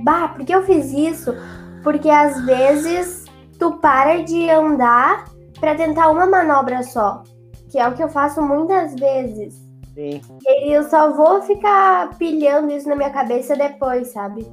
Bah, 0.03 0.30
por 0.30 0.45
que 0.45 0.53
eu 0.53 0.63
fiz 0.63 0.91
isso? 0.91 1.36
Porque 1.84 2.09
às 2.09 2.43
vezes 2.45 3.26
tu 3.59 3.74
para 3.78 4.24
de 4.24 4.49
andar 4.49 5.26
para 5.59 5.76
tentar 5.76 6.09
uma 6.09 6.26
manobra 6.26 6.84
só, 6.84 7.24
que 7.70 7.80
é 7.80 7.88
o 7.88 7.93
que 7.93 8.03
eu 8.03 8.09
faço 8.09 8.41
muitas 8.41 8.93
vezes. 8.95 9.55
Sim. 9.93 10.22
E 10.47 10.72
eu 10.72 10.84
só 10.84 11.11
vou 11.11 11.41
ficar 11.41 12.15
pilhando 12.18 12.72
isso 12.72 12.88
na 12.88 12.95
minha 12.95 13.09
cabeça 13.09 13.55
depois, 13.55 14.09
sabe? 14.09 14.45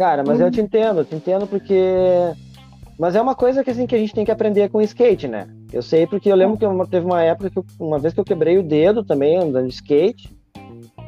Cara, 0.00 0.24
mas 0.26 0.40
eu 0.40 0.50
te 0.50 0.62
entendo, 0.62 1.00
eu 1.00 1.04
te 1.04 1.14
entendo 1.14 1.46
porque. 1.46 1.78
Mas 2.98 3.14
é 3.14 3.20
uma 3.20 3.34
coisa 3.34 3.62
que, 3.62 3.70
assim, 3.70 3.86
que 3.86 3.94
a 3.94 3.98
gente 3.98 4.14
tem 4.14 4.24
que 4.24 4.30
aprender 4.30 4.70
com 4.70 4.80
skate, 4.80 5.28
né? 5.28 5.46
Eu 5.70 5.82
sei 5.82 6.06
porque 6.06 6.32
eu 6.32 6.36
lembro 6.36 6.56
que 6.56 6.90
teve 6.90 7.04
uma 7.04 7.22
época 7.22 7.50
que 7.50 7.58
eu, 7.58 7.64
uma 7.78 7.98
vez 7.98 8.14
que 8.14 8.20
eu 8.20 8.24
quebrei 8.24 8.56
o 8.56 8.62
dedo 8.62 9.04
também 9.04 9.36
andando 9.36 9.68
de 9.68 9.74
skate. 9.74 10.34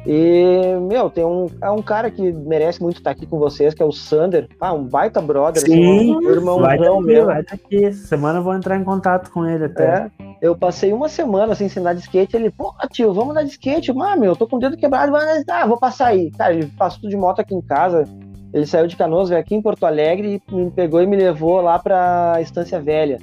E, 0.05 0.75
meu, 0.87 1.09
tem 1.09 1.25
um, 1.25 1.47
é 1.59 1.71
um 1.71 1.81
cara 1.81 2.11
que 2.11 2.31
merece 2.31 2.83
muito 2.83 2.97
estar 2.97 3.09
aqui 3.09 3.25
com 3.25 3.39
vocês, 3.39 3.73
que 3.73 3.81
é 3.81 3.85
o 3.85 3.91
Sander. 3.91 4.47
Ah, 4.61 4.73
um 4.73 4.83
baita 4.83 5.19
brother, 5.19 5.63
assim, 5.63 5.71
Sim, 5.71 6.15
assim, 6.15 6.27
um 6.27 6.29
irmãozão 6.29 7.01
meu. 7.01 7.25
Vai 7.25 7.39
aqui. 7.39 7.91
Semana 7.93 8.39
eu 8.39 8.43
vou 8.43 8.53
entrar 8.53 8.77
em 8.77 8.83
contato 8.83 9.31
com 9.31 9.43
ele 9.43 9.65
até. 9.65 10.11
É, 10.19 10.35
eu 10.39 10.55
passei 10.55 10.93
uma 10.93 11.09
semana 11.09 11.55
sem 11.55 11.65
assim, 11.65 11.79
ensinar 11.79 11.93
de 11.95 12.01
skate. 12.01 12.35
Ele, 12.35 12.51
pô, 12.51 12.71
tio, 12.91 13.11
vamos 13.11 13.31
andar 13.31 13.41
de 13.41 13.49
skate. 13.49 13.91
Ah, 13.91 14.15
meu, 14.15 14.33
eu 14.33 14.35
tô 14.35 14.45
com 14.45 14.57
o 14.57 14.59
dedo 14.59 14.77
quebrado, 14.77 15.11
mas 15.11 15.43
ah, 15.49 15.65
vou 15.65 15.79
passar 15.79 16.09
aí. 16.09 16.29
Cara, 16.29 16.53
ele 16.53 16.67
passou 16.77 17.09
de 17.09 17.17
moto 17.17 17.39
aqui 17.39 17.55
em 17.55 17.61
casa. 17.61 18.07
Ele 18.53 18.65
saiu 18.67 18.87
de 18.87 18.95
Canoas, 18.95 19.29
veio 19.29 19.41
aqui 19.41 19.55
em 19.55 19.61
Porto 19.61 19.85
Alegre 19.85 20.41
e 20.47 20.55
me 20.55 20.69
pegou 20.69 21.01
e 21.01 21.07
me 21.07 21.15
levou 21.15 21.59
lá 21.59 21.79
pra 21.79 22.37
Estância 22.39 22.79
Velha. 22.79 23.17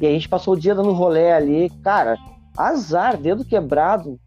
E 0.00 0.06
a 0.06 0.10
gente 0.10 0.28
passou 0.28 0.54
o 0.54 0.58
dia 0.58 0.74
dando 0.74 0.92
rolé 0.92 1.32
ali. 1.32 1.70
Cara, 1.82 2.18
azar, 2.56 3.16
dedo 3.16 3.44
quebrado. 3.44 4.18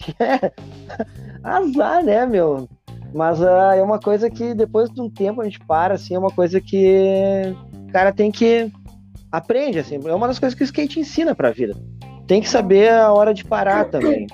azar, 1.44 2.02
né, 2.02 2.24
meu? 2.24 2.68
Mas 3.14 3.40
uh, 3.40 3.72
é 3.76 3.82
uma 3.82 3.98
coisa 3.98 4.30
que 4.30 4.54
depois 4.54 4.88
de 4.90 5.00
um 5.00 5.10
tempo 5.10 5.42
a 5.42 5.44
gente 5.44 5.60
para, 5.60 5.94
assim, 5.94 6.14
é 6.14 6.18
uma 6.18 6.30
coisa 6.30 6.60
que 6.60 7.54
o 7.88 7.92
cara 7.92 8.12
tem 8.12 8.30
que 8.30 8.72
aprende, 9.30 9.78
assim, 9.78 10.00
é 10.02 10.14
uma 10.14 10.26
das 10.26 10.38
coisas 10.38 10.56
que 10.56 10.62
o 10.62 10.64
skate 10.64 11.00
ensina 11.00 11.34
pra 11.34 11.50
vida. 11.50 11.74
Tem 12.26 12.40
que 12.40 12.48
saber 12.48 12.90
a 12.90 13.12
hora 13.12 13.34
de 13.34 13.44
parar 13.44 13.86
também. 13.90 14.26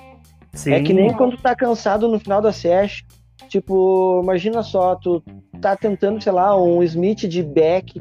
Sim. 0.53 0.73
É 0.73 0.83
que 0.83 0.93
nem 0.93 1.13
quando 1.13 1.37
tá 1.37 1.55
cansado 1.55 2.09
no 2.09 2.21
final 2.21 2.41
da 2.41 2.53
session, 2.53 3.05
tipo, 3.49 4.21
imagina 4.23 4.63
só, 4.63 4.95
tu 4.95 5.23
tá 5.59 5.77
tentando, 5.77 6.23
sei 6.23 6.33
lá, 6.33 6.57
um 6.61 6.83
Smith 6.83 7.21
de 7.21 7.43
back 7.43 8.01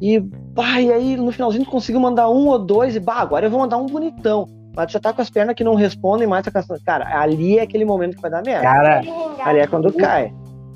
e, 0.00 0.20
pá, 0.54 0.80
e 0.80 0.92
aí 0.92 1.16
no 1.16 1.32
finalzinho 1.32 1.64
tu 1.64 1.70
conseguiu 1.70 2.00
mandar 2.00 2.28
um 2.28 2.48
ou 2.48 2.58
dois 2.58 2.96
e, 2.96 3.00
bah, 3.00 3.20
agora 3.20 3.46
eu 3.46 3.50
vou 3.50 3.60
mandar 3.60 3.76
um 3.76 3.86
bonitão 3.86 4.48
mas 4.76 4.90
já 4.90 4.98
tá 4.98 5.12
com 5.12 5.22
as 5.22 5.30
pernas 5.30 5.54
que 5.54 5.62
não 5.62 5.74
respondem 5.74 6.26
mais 6.26 6.46
canção. 6.48 6.76
Cara, 6.84 7.20
ali 7.20 7.58
é 7.58 7.62
aquele 7.62 7.84
momento 7.84 8.16
que 8.16 8.22
vai 8.22 8.30
dar 8.30 8.42
merda. 8.42 8.62
Cara, 8.62 9.02
ali 9.44 9.60
é 9.60 9.66
quando 9.66 9.92
cai. 9.92 10.34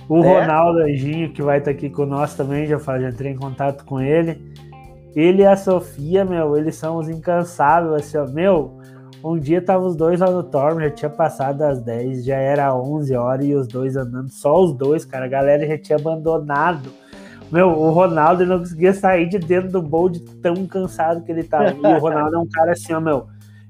O 0.08 0.22
é. 0.24 0.40
Ronaldo 0.40 0.78
Anjinho, 0.80 1.32
que 1.32 1.42
vai 1.42 1.58
estar 1.58 1.72
tá 1.72 1.76
aqui 1.76 1.92
nós 2.06 2.34
também, 2.34 2.66
já, 2.66 2.78
já 2.78 3.08
entrei 3.08 3.32
em 3.32 3.36
contato 3.36 3.84
com 3.84 4.00
ele. 4.00 4.40
Ele 5.16 5.42
e 5.42 5.46
a 5.46 5.56
Sofia, 5.56 6.24
meu, 6.24 6.56
eles 6.56 6.76
são 6.76 6.96
os 6.96 7.08
incansáveis, 7.08 7.92
assim, 7.92 8.18
ó, 8.18 8.26
meu. 8.26 8.77
Um 9.22 9.38
dia 9.38 9.60
tava 9.60 9.84
os 9.84 9.96
dois 9.96 10.20
lá 10.20 10.30
no 10.30 10.42
Torm, 10.42 10.80
já 10.80 10.90
tinha 10.90 11.10
passado 11.10 11.58
das 11.58 11.82
10, 11.82 12.24
já 12.24 12.36
era 12.36 12.74
11 12.74 13.14
horas 13.16 13.46
e 13.46 13.54
os 13.54 13.66
dois 13.66 13.96
andando, 13.96 14.30
só 14.30 14.62
os 14.62 14.72
dois, 14.72 15.04
cara. 15.04 15.24
A 15.24 15.28
galera 15.28 15.66
já 15.66 15.76
tinha 15.76 15.98
abandonado. 15.98 16.90
Meu, 17.50 17.68
o 17.68 17.90
Ronaldo 17.90 18.44
não 18.46 18.58
conseguia 18.58 18.92
sair 18.92 19.28
de 19.28 19.38
dentro 19.38 19.70
do 19.70 19.82
bowl 19.82 20.08
de 20.08 20.20
tão 20.20 20.66
cansado 20.66 21.22
que 21.22 21.32
ele 21.32 21.42
tava. 21.42 21.70
E 21.70 21.94
o 21.94 21.98
Ronaldo 21.98 22.36
é 22.36 22.38
um 22.38 22.48
cara 22.48 22.72
assim, 22.72 22.92
ó, 22.92 23.00
meu 23.00 23.26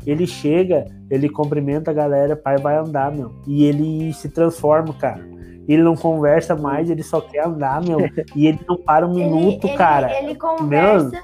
ele 0.07 0.26
chega, 0.26 0.86
ele 1.11 1.28
cumprimenta 1.28 1.90
a 1.90 1.94
galera, 1.94 2.34
pai 2.36 2.57
vai 2.57 2.76
andar, 2.76 3.12
meu. 3.12 3.30
E 3.46 3.64
ele 3.64 4.12
se 4.14 4.28
transforma, 4.28 4.94
cara. 4.94 5.26
Ele 5.68 5.82
não 5.82 5.94
conversa 5.94 6.57
mais, 6.57 6.88
ele 6.88 7.03
só 7.03 7.20
quer 7.20 7.46
andar, 7.46 7.82
meu. 7.82 7.99
E 8.34 8.46
ele 8.46 8.59
não 8.66 8.76
para 8.76 9.07
um 9.07 9.14
minuto, 9.14 9.66
ele, 9.66 9.76
cara. 9.76 10.11
Ele, 10.16 10.30
ele 10.30 10.34
conversa. 10.36 11.11
Meu, 11.11 11.20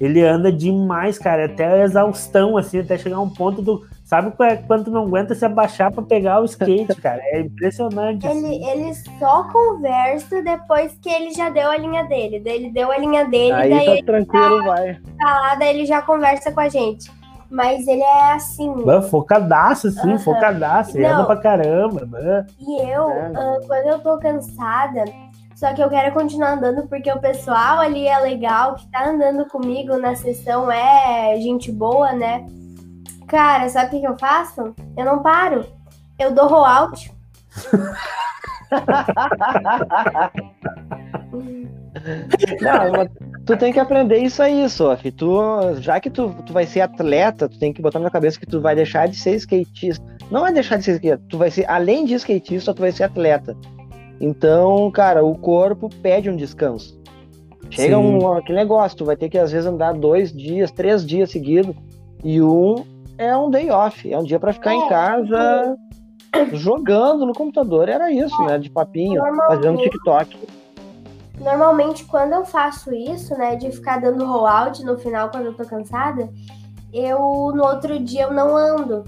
ele 0.00 0.22
anda 0.22 0.52
demais, 0.52 1.18
cara, 1.18 1.46
até 1.46 1.66
a 1.66 1.84
exaustão, 1.84 2.56
assim, 2.56 2.80
até 2.80 2.96
chegar 2.96 3.20
um 3.20 3.28
ponto 3.28 3.60
do. 3.60 3.86
Sabe 4.04 4.32
é, 4.42 4.56
quanto 4.56 4.90
não 4.90 5.02
aguenta 5.02 5.34
se 5.34 5.44
abaixar 5.44 5.92
para 5.92 6.02
pegar 6.02 6.40
o 6.40 6.44
skate, 6.44 6.94
cara? 7.02 7.20
É 7.24 7.40
impressionante. 7.40 8.26
Ele, 8.26 8.46
assim. 8.46 8.70
ele 8.70 8.94
só 9.18 9.44
conversa 9.44 10.42
depois 10.42 10.96
que 11.02 11.10
ele 11.10 11.32
já 11.32 11.50
deu 11.50 11.70
a 11.70 11.76
linha 11.76 12.04
dele. 12.04 12.42
Ele 12.44 12.70
deu 12.70 12.90
a 12.90 12.96
linha 12.96 13.24
dele, 13.26 13.52
Aí 13.52 13.70
daí 13.70 13.86
tá 13.86 13.92
ele 13.92 14.02
tranquilo, 14.04 14.58
tá, 14.58 14.64
vai. 14.64 14.94
Tá 15.18 15.40
lá, 15.40 15.54
daí 15.56 15.76
ele 15.76 15.84
já 15.84 16.00
conversa 16.00 16.52
com 16.52 16.60
a 16.60 16.68
gente. 16.68 17.10
Mas 17.50 17.86
ele 17.86 18.02
é 18.02 18.32
assim. 18.32 18.72
focadaço, 19.10 19.90
sim, 19.90 20.12
uhum. 20.12 20.18
focadaço. 20.18 20.96
Ele 20.96 21.06
anda 21.06 21.24
pra 21.24 21.36
caramba. 21.36 22.06
Mano. 22.06 22.46
E 22.60 22.80
eu, 22.82 23.10
é. 23.10 23.30
uh, 23.30 23.66
quando 23.66 23.86
eu 23.86 23.98
tô 24.00 24.18
cansada, 24.18 25.04
só 25.58 25.74
que 25.74 25.82
eu 25.82 25.88
quero 25.88 26.14
continuar 26.14 26.52
andando 26.52 26.86
porque 26.86 27.10
o 27.10 27.18
pessoal 27.18 27.80
ali 27.80 28.06
é 28.06 28.16
legal, 28.20 28.76
que 28.76 28.88
tá 28.92 29.08
andando 29.08 29.44
comigo 29.46 29.96
na 29.96 30.14
sessão 30.14 30.70
é 30.70 31.36
gente 31.40 31.72
boa, 31.72 32.12
né? 32.12 32.46
Cara, 33.26 33.68
sabe 33.68 33.96
o 33.96 34.00
que, 34.00 34.06
eu 34.06 34.16
faço? 34.16 34.72
Eu 34.96 35.04
não 35.04 35.20
paro. 35.20 35.66
Eu 36.16 36.32
dou 36.32 36.46
rollout. 36.46 37.12
não, 42.62 43.08
tu 43.44 43.56
tem 43.56 43.72
que 43.72 43.80
aprender 43.80 44.18
isso 44.18 44.40
aí, 44.40 44.70
Sophie. 44.70 45.10
Tu, 45.10 45.40
já 45.80 45.98
que 45.98 46.08
tu, 46.08 46.32
tu 46.46 46.52
vai 46.52 46.66
ser 46.66 46.82
atleta, 46.82 47.48
tu 47.48 47.58
tem 47.58 47.72
que 47.72 47.82
botar 47.82 47.98
na 47.98 48.10
cabeça 48.10 48.38
que 48.38 48.46
tu 48.46 48.60
vai 48.60 48.76
deixar 48.76 49.08
de 49.08 49.16
ser 49.16 49.34
skatista. 49.34 50.06
Não 50.30 50.46
é 50.46 50.52
deixar 50.52 50.76
de 50.76 50.84
ser 50.84 50.92
skatista, 50.92 51.26
tu 51.28 51.36
vai 51.36 51.50
ser, 51.50 51.68
além 51.68 52.04
de 52.04 52.14
skatista, 52.14 52.72
tu 52.72 52.80
vai 52.80 52.92
ser 52.92 53.02
atleta. 53.02 53.56
Então, 54.20 54.90
cara, 54.90 55.24
o 55.24 55.36
corpo 55.36 55.88
pede 56.02 56.28
um 56.28 56.36
descanso. 56.36 56.98
Chega 57.70 57.98
um, 57.98 58.32
aquele 58.32 58.58
negócio, 58.58 58.96
tu 58.96 59.04
vai 59.04 59.16
ter 59.16 59.28
que 59.28 59.38
às 59.38 59.52
vezes 59.52 59.66
andar 59.66 59.92
dois 59.92 60.32
dias, 60.32 60.70
três 60.70 61.04
dias 61.04 61.30
seguidos, 61.30 61.76
e 62.24 62.40
um 62.40 62.84
é 63.18 63.36
um 63.36 63.50
day 63.50 63.70
off, 63.70 64.10
é 64.10 64.18
um 64.18 64.24
dia 64.24 64.40
para 64.40 64.52
ficar 64.52 64.72
é, 64.72 64.76
em 64.76 64.88
casa 64.88 65.76
jogando 66.52 67.26
no 67.26 67.32
computador. 67.32 67.88
Era 67.88 68.10
isso, 68.10 68.40
né? 68.44 68.58
De 68.58 68.70
papinho, 68.70 69.22
fazendo 69.48 69.78
TikTok. 69.78 70.36
Normalmente, 71.40 72.04
quando 72.04 72.32
eu 72.32 72.44
faço 72.44 72.92
isso, 72.92 73.36
né, 73.36 73.54
de 73.54 73.70
ficar 73.70 74.00
dando 74.00 74.24
rollout 74.24 74.84
no 74.84 74.98
final 74.98 75.30
quando 75.30 75.46
eu 75.46 75.54
tô 75.54 75.64
cansada, 75.64 76.28
eu 76.92 77.18
no 77.54 77.64
outro 77.64 77.98
dia 78.00 78.22
eu 78.22 78.32
não 78.32 78.56
ando, 78.56 79.04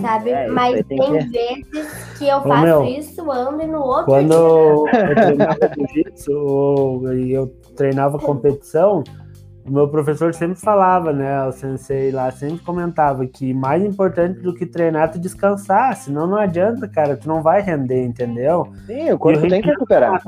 sabe? 0.00 0.30
É, 0.30 0.48
Mas 0.48 0.84
tem, 0.86 0.98
tem 0.98 1.18
que... 1.18 1.28
vezes 1.28 2.18
que 2.18 2.28
eu 2.28 2.40
faço 2.42 2.62
meu, 2.62 2.84
isso, 2.84 3.30
ando 3.30 3.62
e 3.62 3.66
no 3.66 3.80
outro 3.80 4.06
quando 4.06 4.84
dia. 4.84 5.04
Quando 5.04 5.04
eu 5.04 5.14
treinava 5.14 5.74
jiu-jitsu 5.76 7.14
e 7.14 7.32
eu 7.32 7.46
treinava 7.76 8.18
competição, 8.20 9.04
o 9.68 9.72
meu 9.72 9.86
professor 9.88 10.34
sempre 10.34 10.58
falava, 10.58 11.12
né? 11.12 11.44
O 11.44 11.52
sensei 11.52 12.10
lá 12.10 12.30
sempre 12.30 12.58
comentava 12.64 13.26
que 13.26 13.52
mais 13.52 13.84
importante 13.84 14.40
do 14.40 14.54
que 14.54 14.64
treinar 14.64 15.04
é 15.04 15.08
tu 15.08 15.18
descansar, 15.18 15.94
senão 15.94 16.26
não 16.26 16.38
adianta, 16.38 16.88
cara, 16.88 17.16
tu 17.16 17.28
não 17.28 17.42
vai 17.42 17.60
render, 17.60 18.02
entendeu? 18.02 18.68
Sim, 18.86 19.12
o 19.12 19.18
corpo 19.18 19.46
tem 19.46 19.60
que 19.60 19.68
recuperar. 19.68 20.22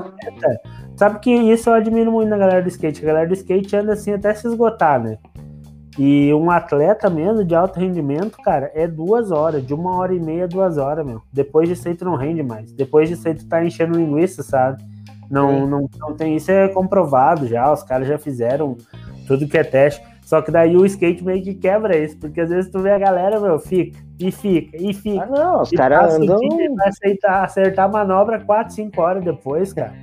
Sabe 0.95 1.19
que 1.19 1.31
isso 1.31 1.69
eu 1.69 1.73
admiro 1.73 2.11
muito 2.11 2.29
na 2.29 2.37
galera 2.37 2.61
do 2.61 2.67
skate. 2.67 3.03
A 3.03 3.07
galera 3.07 3.27
do 3.27 3.33
skate 3.33 3.75
anda 3.75 3.93
assim 3.93 4.13
até 4.13 4.33
se 4.35 4.47
esgotar, 4.47 5.01
né? 5.01 5.17
E 5.97 6.33
um 6.33 6.49
atleta 6.49 7.09
mesmo 7.09 7.43
de 7.43 7.53
alto 7.53 7.79
rendimento, 7.79 8.37
cara, 8.37 8.71
é 8.73 8.87
duas 8.87 9.29
horas, 9.31 9.65
de 9.65 9.73
uma 9.73 9.97
hora 9.97 10.13
e 10.13 10.19
meia, 10.19 10.47
duas 10.47 10.77
horas, 10.77 11.05
meu. 11.05 11.21
Depois 11.33 11.67
disso 11.67 11.87
aí 11.87 11.95
tu 11.95 12.05
não 12.05 12.15
rende 12.15 12.41
mais. 12.41 12.71
Depois 12.71 13.09
disso 13.09 13.27
aí 13.27 13.35
tu 13.35 13.45
tá 13.47 13.63
enchendo 13.63 13.97
linguiça, 13.97 14.41
sabe? 14.41 14.81
Não, 15.29 15.65
não, 15.65 15.89
não 15.99 16.13
tem. 16.13 16.35
Isso 16.35 16.51
é 16.51 16.67
comprovado 16.69 17.47
já, 17.47 17.71
os 17.71 17.83
caras 17.83 18.07
já 18.07 18.17
fizeram 18.17 18.77
tudo 19.27 19.47
que 19.47 19.57
é 19.57 19.63
teste. 19.63 20.01
Só 20.23 20.41
que 20.41 20.49
daí 20.49 20.77
o 20.77 20.85
skate 20.85 21.23
meio 21.25 21.43
que 21.43 21.53
quebra 21.53 21.97
isso, 21.97 22.17
porque 22.17 22.39
às 22.39 22.49
vezes 22.49 22.71
tu 22.71 22.79
vê 22.79 22.91
a 22.91 22.97
galera, 22.97 23.37
meu, 23.39 23.59
fica, 23.59 23.99
e 24.17 24.31
fica, 24.31 24.77
e 24.77 24.93
fica. 24.93 25.23
Ah, 25.23 25.25
não, 25.25 25.61
os 25.61 25.71
caras 25.71 26.15
andam. 26.15 26.39
Vai 26.75 26.87
aceitar, 26.87 27.43
acertar 27.43 27.85
a 27.85 27.89
manobra 27.89 28.39
4, 28.39 28.73
5 28.73 29.01
horas 29.01 29.23
depois, 29.23 29.73
cara. 29.73 29.93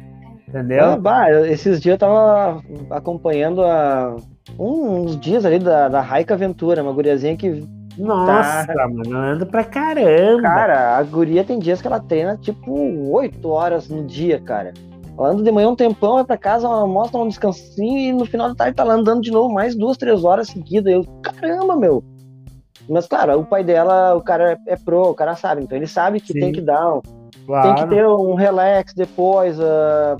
Entendeu? 0.47 0.85
Ah, 0.85 0.97
bah, 0.99 1.31
esses 1.31 1.81
dias 1.81 1.95
eu 1.95 1.99
tava 1.99 2.63
acompanhando 2.91 3.63
a, 3.63 4.17
uns 4.59 5.19
dias 5.19 5.45
ali 5.45 5.59
da, 5.59 5.89
da 5.89 6.01
Raika 6.01 6.35
Aventura, 6.35 6.83
uma 6.83 6.93
guriazinha 6.93 7.37
que. 7.37 7.67
Nossa, 7.97 8.67
tá... 8.73 8.89
mano, 8.89 9.17
anda 9.17 9.45
pra 9.45 9.65
caramba. 9.65 10.43
Cara, 10.43 10.97
a 10.97 11.03
guria 11.03 11.43
tem 11.43 11.59
dias 11.59 11.81
que 11.81 11.87
ela 11.89 11.99
treina 11.99 12.37
tipo 12.37 12.73
8 13.11 13.49
horas 13.49 13.89
no 13.89 14.05
dia, 14.05 14.41
cara. 14.41 14.73
Ela 15.19 15.31
anda 15.31 15.43
de 15.43 15.51
manhã 15.51 15.69
um 15.69 15.75
tempão, 15.75 16.15
vai 16.15 16.25
pra 16.25 16.37
casa, 16.37 16.67
ela 16.67 16.87
mostra 16.87 17.19
um 17.19 17.27
descansinho 17.27 17.99
e 17.99 18.13
no 18.13 18.25
final 18.25 18.49
da 18.49 18.55
tarde 18.55 18.77
tá 18.77 18.85
lá 18.85 18.95
andando 18.95 19.21
de 19.21 19.33
novo 19.33 19.53
mais 19.53 19.75
duas, 19.75 19.97
três 19.97 20.23
horas 20.23 20.47
seguidas. 20.47 20.93
Eu, 20.93 21.05
caramba, 21.21 21.75
meu. 21.75 22.05
Mas, 22.89 23.07
claro, 23.07 23.41
o 23.41 23.45
pai 23.45 23.65
dela, 23.65 24.15
o 24.15 24.23
cara 24.23 24.53
é, 24.53 24.73
é 24.73 24.77
pro, 24.77 25.11
o 25.11 25.15
cara 25.15 25.35
sabe, 25.35 25.63
então 25.63 25.77
ele 25.77 25.87
sabe 25.87 26.21
que 26.21 26.33
Sim. 26.33 26.41
tem 26.41 26.53
que 26.53 26.61
dar 26.61 26.95
um, 26.95 27.03
claro. 27.45 27.75
tem 27.75 27.85
que 27.85 27.91
ter 27.91 28.07
um 28.07 28.35
relax 28.35 28.95
depois. 28.95 29.59
Uh, 29.59 30.17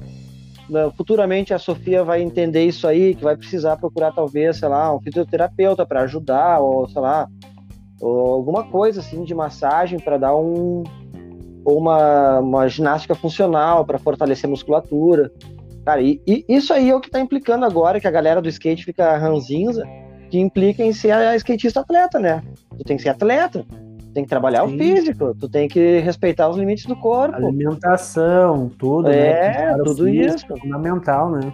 futuramente 0.97 1.55
a 1.55 1.59
Sofia 1.59 2.05
vai 2.05 2.23
entender 2.23 2.65
isso 2.65 2.87
aí, 2.87 3.15
que 3.15 3.23
vai 3.23 3.37
precisar 3.37 3.77
procurar 3.77 4.13
talvez, 4.13 4.59
sei 4.59 4.69
lá, 4.69 4.95
um 4.95 5.01
fisioterapeuta 5.01 5.87
para 5.87 6.03
ajudar, 6.03 6.61
ou 6.61 6.89
sei 6.89 7.01
lá, 7.01 7.29
ou 8.01 8.33
alguma 8.33 8.65
coisa 8.65 9.01
assim 9.01 9.25
de 9.25 9.35
massagem 9.35 9.99
para 9.99 10.19
dar 10.19 10.37
um, 10.37 10.85
ou 11.65 11.79
uma, 11.79 12.41
uma 12.41 12.69
ginástica 12.69 13.15
funcional 13.15 13.85
para 13.85 13.99
fortalecer 13.99 14.47
a 14.47 14.51
musculatura. 14.51 15.31
Cara, 15.85 16.03
e, 16.03 16.21
e, 16.27 16.45
isso 16.49 16.73
aí 16.73 16.91
é 16.91 16.95
o 16.95 17.01
que 17.01 17.09
está 17.09 17.21
implicando 17.21 17.65
agora, 17.65 18.01
que 18.01 18.07
a 18.07 18.11
galera 18.11 18.43
do 18.43 18.49
skate 18.49 18.85
fica 18.85 19.17
ranzinza, 19.17 19.85
que 20.31 20.39
implica 20.39 20.85
em 20.85 20.93
ser 20.93 21.13
a 21.13 21.35
skatista 21.37 21.81
atleta, 21.81 22.19
né? 22.19 22.43
Tu 22.77 22.85
tem 22.85 22.97
que 22.97 23.03
ser 23.03 23.09
atleta, 23.09 23.65
tem 24.19 24.25
que 24.25 24.29
trabalhar 24.29 24.67
Sim. 24.67 24.75
o 24.75 24.79
físico, 24.79 25.37
tu 25.39 25.49
tem 25.49 25.69
que 25.69 26.01
respeitar 26.01 26.49
os 26.49 26.57
limites 26.57 26.87
do 26.87 26.97
corpo. 26.97 27.37
Alimentação, 27.37 28.69
tudo, 28.77 29.09
é, 29.09 29.77
né? 29.77 29.77
tudo 29.77 30.05
físico, 30.05 30.37
isso. 30.37 30.53
É 30.53 30.61
fundamental, 30.61 31.31
né? 31.31 31.53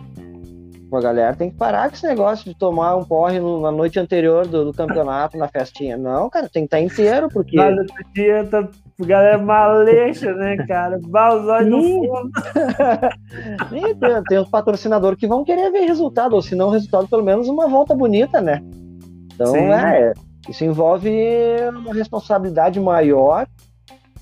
A 0.90 1.00
galera 1.00 1.34
tem 1.34 1.50
que 1.50 1.56
parar 1.56 1.88
com 1.88 1.96
esse 1.96 2.06
negócio 2.06 2.44
de 2.44 2.56
tomar 2.56 2.94
um 2.94 3.02
porre 3.02 3.40
na 3.40 3.72
noite 3.72 3.98
anterior 3.98 4.46
do, 4.46 4.66
do 4.66 4.72
campeonato, 4.72 5.36
na 5.36 5.48
festinha. 5.48 5.96
Não, 5.96 6.30
cara, 6.30 6.48
tem 6.48 6.62
que 6.62 6.66
estar 6.66 6.80
inteiro, 6.80 7.28
porque. 7.28 7.56
Mas 7.56 7.74
dia 8.14 8.44
tá 8.44 8.68
galera 9.00 9.38
malecha, 9.38 10.32
né, 10.34 10.56
cara? 10.68 11.00
Balzói 11.04 11.64
no 11.64 11.82
fundo. 11.82 12.30
tem, 13.98 14.22
tem 14.28 14.38
os 14.38 14.48
patrocinadores 14.48 15.18
que 15.18 15.26
vão 15.26 15.44
querer 15.44 15.72
ver 15.72 15.80
resultado, 15.80 16.34
ou 16.34 16.40
se 16.40 16.54
não 16.54 16.70
resultado, 16.70 17.08
pelo 17.08 17.24
menos 17.24 17.48
uma 17.48 17.66
volta 17.66 17.92
bonita, 17.92 18.40
né? 18.40 18.62
Então, 19.34 19.48
Sim. 19.48 19.72
é, 19.72 20.12
isso 20.50 20.64
envolve 20.64 21.10
uma 21.74 21.94
responsabilidade 21.94 22.78
maior 22.80 23.46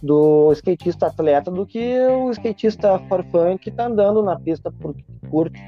do 0.02 0.50
skatista 0.52 1.06
atleta 1.06 1.50
do 1.50 1.64
que 1.64 1.98
o 2.08 2.30
skatista 2.30 2.98
farfã 3.08 3.56
que 3.56 3.70
tá 3.70 3.86
andando 3.86 4.22
na 4.22 4.38
pista 4.38 4.70
por 4.70 4.94
curte. 5.30 5.60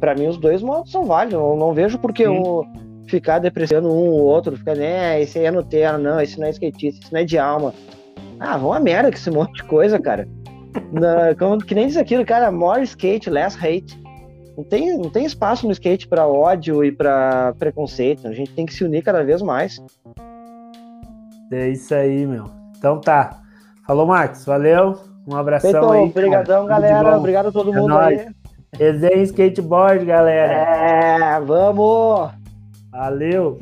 Para 0.00 0.14
mim, 0.14 0.26
os 0.26 0.38
dois 0.38 0.62
modos 0.62 0.90
são 0.90 1.04
válidos. 1.04 1.40
Eu 1.40 1.56
não 1.56 1.74
vejo 1.74 1.98
porque 1.98 2.26
o 2.26 2.64
ficar 3.08 3.38
depreciando 3.38 3.88
um 3.88 4.10
ou 4.10 4.20
outro, 4.20 4.56
ficar, 4.56 4.76
né, 4.76 5.20
esse 5.20 5.38
aí 5.38 5.46
é 5.46 5.50
Nutella, 5.50 5.98
não, 5.98 6.20
esse 6.20 6.38
não 6.38 6.46
é 6.46 6.50
skatista, 6.50 7.02
esse 7.02 7.12
não 7.12 7.20
é 7.20 7.24
de 7.24 7.38
alma. 7.38 7.74
Ah, 8.38 8.56
vão 8.56 8.72
a 8.72 8.78
merda 8.78 9.10
com 9.10 9.16
esse 9.16 9.30
monte 9.30 9.54
de 9.54 9.64
coisa, 9.64 9.98
cara. 9.98 10.28
Na, 10.92 11.34
como, 11.34 11.58
que 11.58 11.74
nem 11.74 11.86
diz 11.86 11.96
aquilo, 11.96 12.24
cara, 12.24 12.52
more 12.52 12.82
skate, 12.82 13.30
less 13.30 13.56
hate. 13.56 13.98
Não 14.58 14.64
tem, 14.64 14.98
não 14.98 15.08
tem 15.08 15.24
espaço 15.24 15.66
no 15.66 15.72
skate 15.72 16.08
para 16.08 16.26
ódio 16.26 16.84
e 16.84 16.90
para 16.90 17.54
preconceito. 17.60 18.26
A 18.26 18.32
gente 18.32 18.52
tem 18.52 18.66
que 18.66 18.74
se 18.74 18.82
unir 18.82 19.04
cada 19.04 19.22
vez 19.22 19.40
mais. 19.40 19.80
É 21.52 21.68
isso 21.68 21.94
aí, 21.94 22.26
meu. 22.26 22.46
Então 22.76 23.00
tá. 23.00 23.40
Falou, 23.86 24.04
Max. 24.04 24.44
Valeu. 24.44 24.98
Um 25.28 25.36
abração 25.36 25.70
Feito, 25.70 25.92
aí. 25.92 26.02
Obrigadão, 26.08 26.66
galera. 26.66 27.16
Obrigado 27.16 27.50
a 27.50 27.52
todo 27.52 27.72
é 27.72 27.76
mundo 27.76 27.90
nóis. 27.90 28.20
aí. 28.20 28.28
Resenha 28.76 29.22
skateboard, 29.22 30.04
galera. 30.04 30.52
É, 30.52 31.40
vamos! 31.40 32.32
Valeu! 32.90 33.60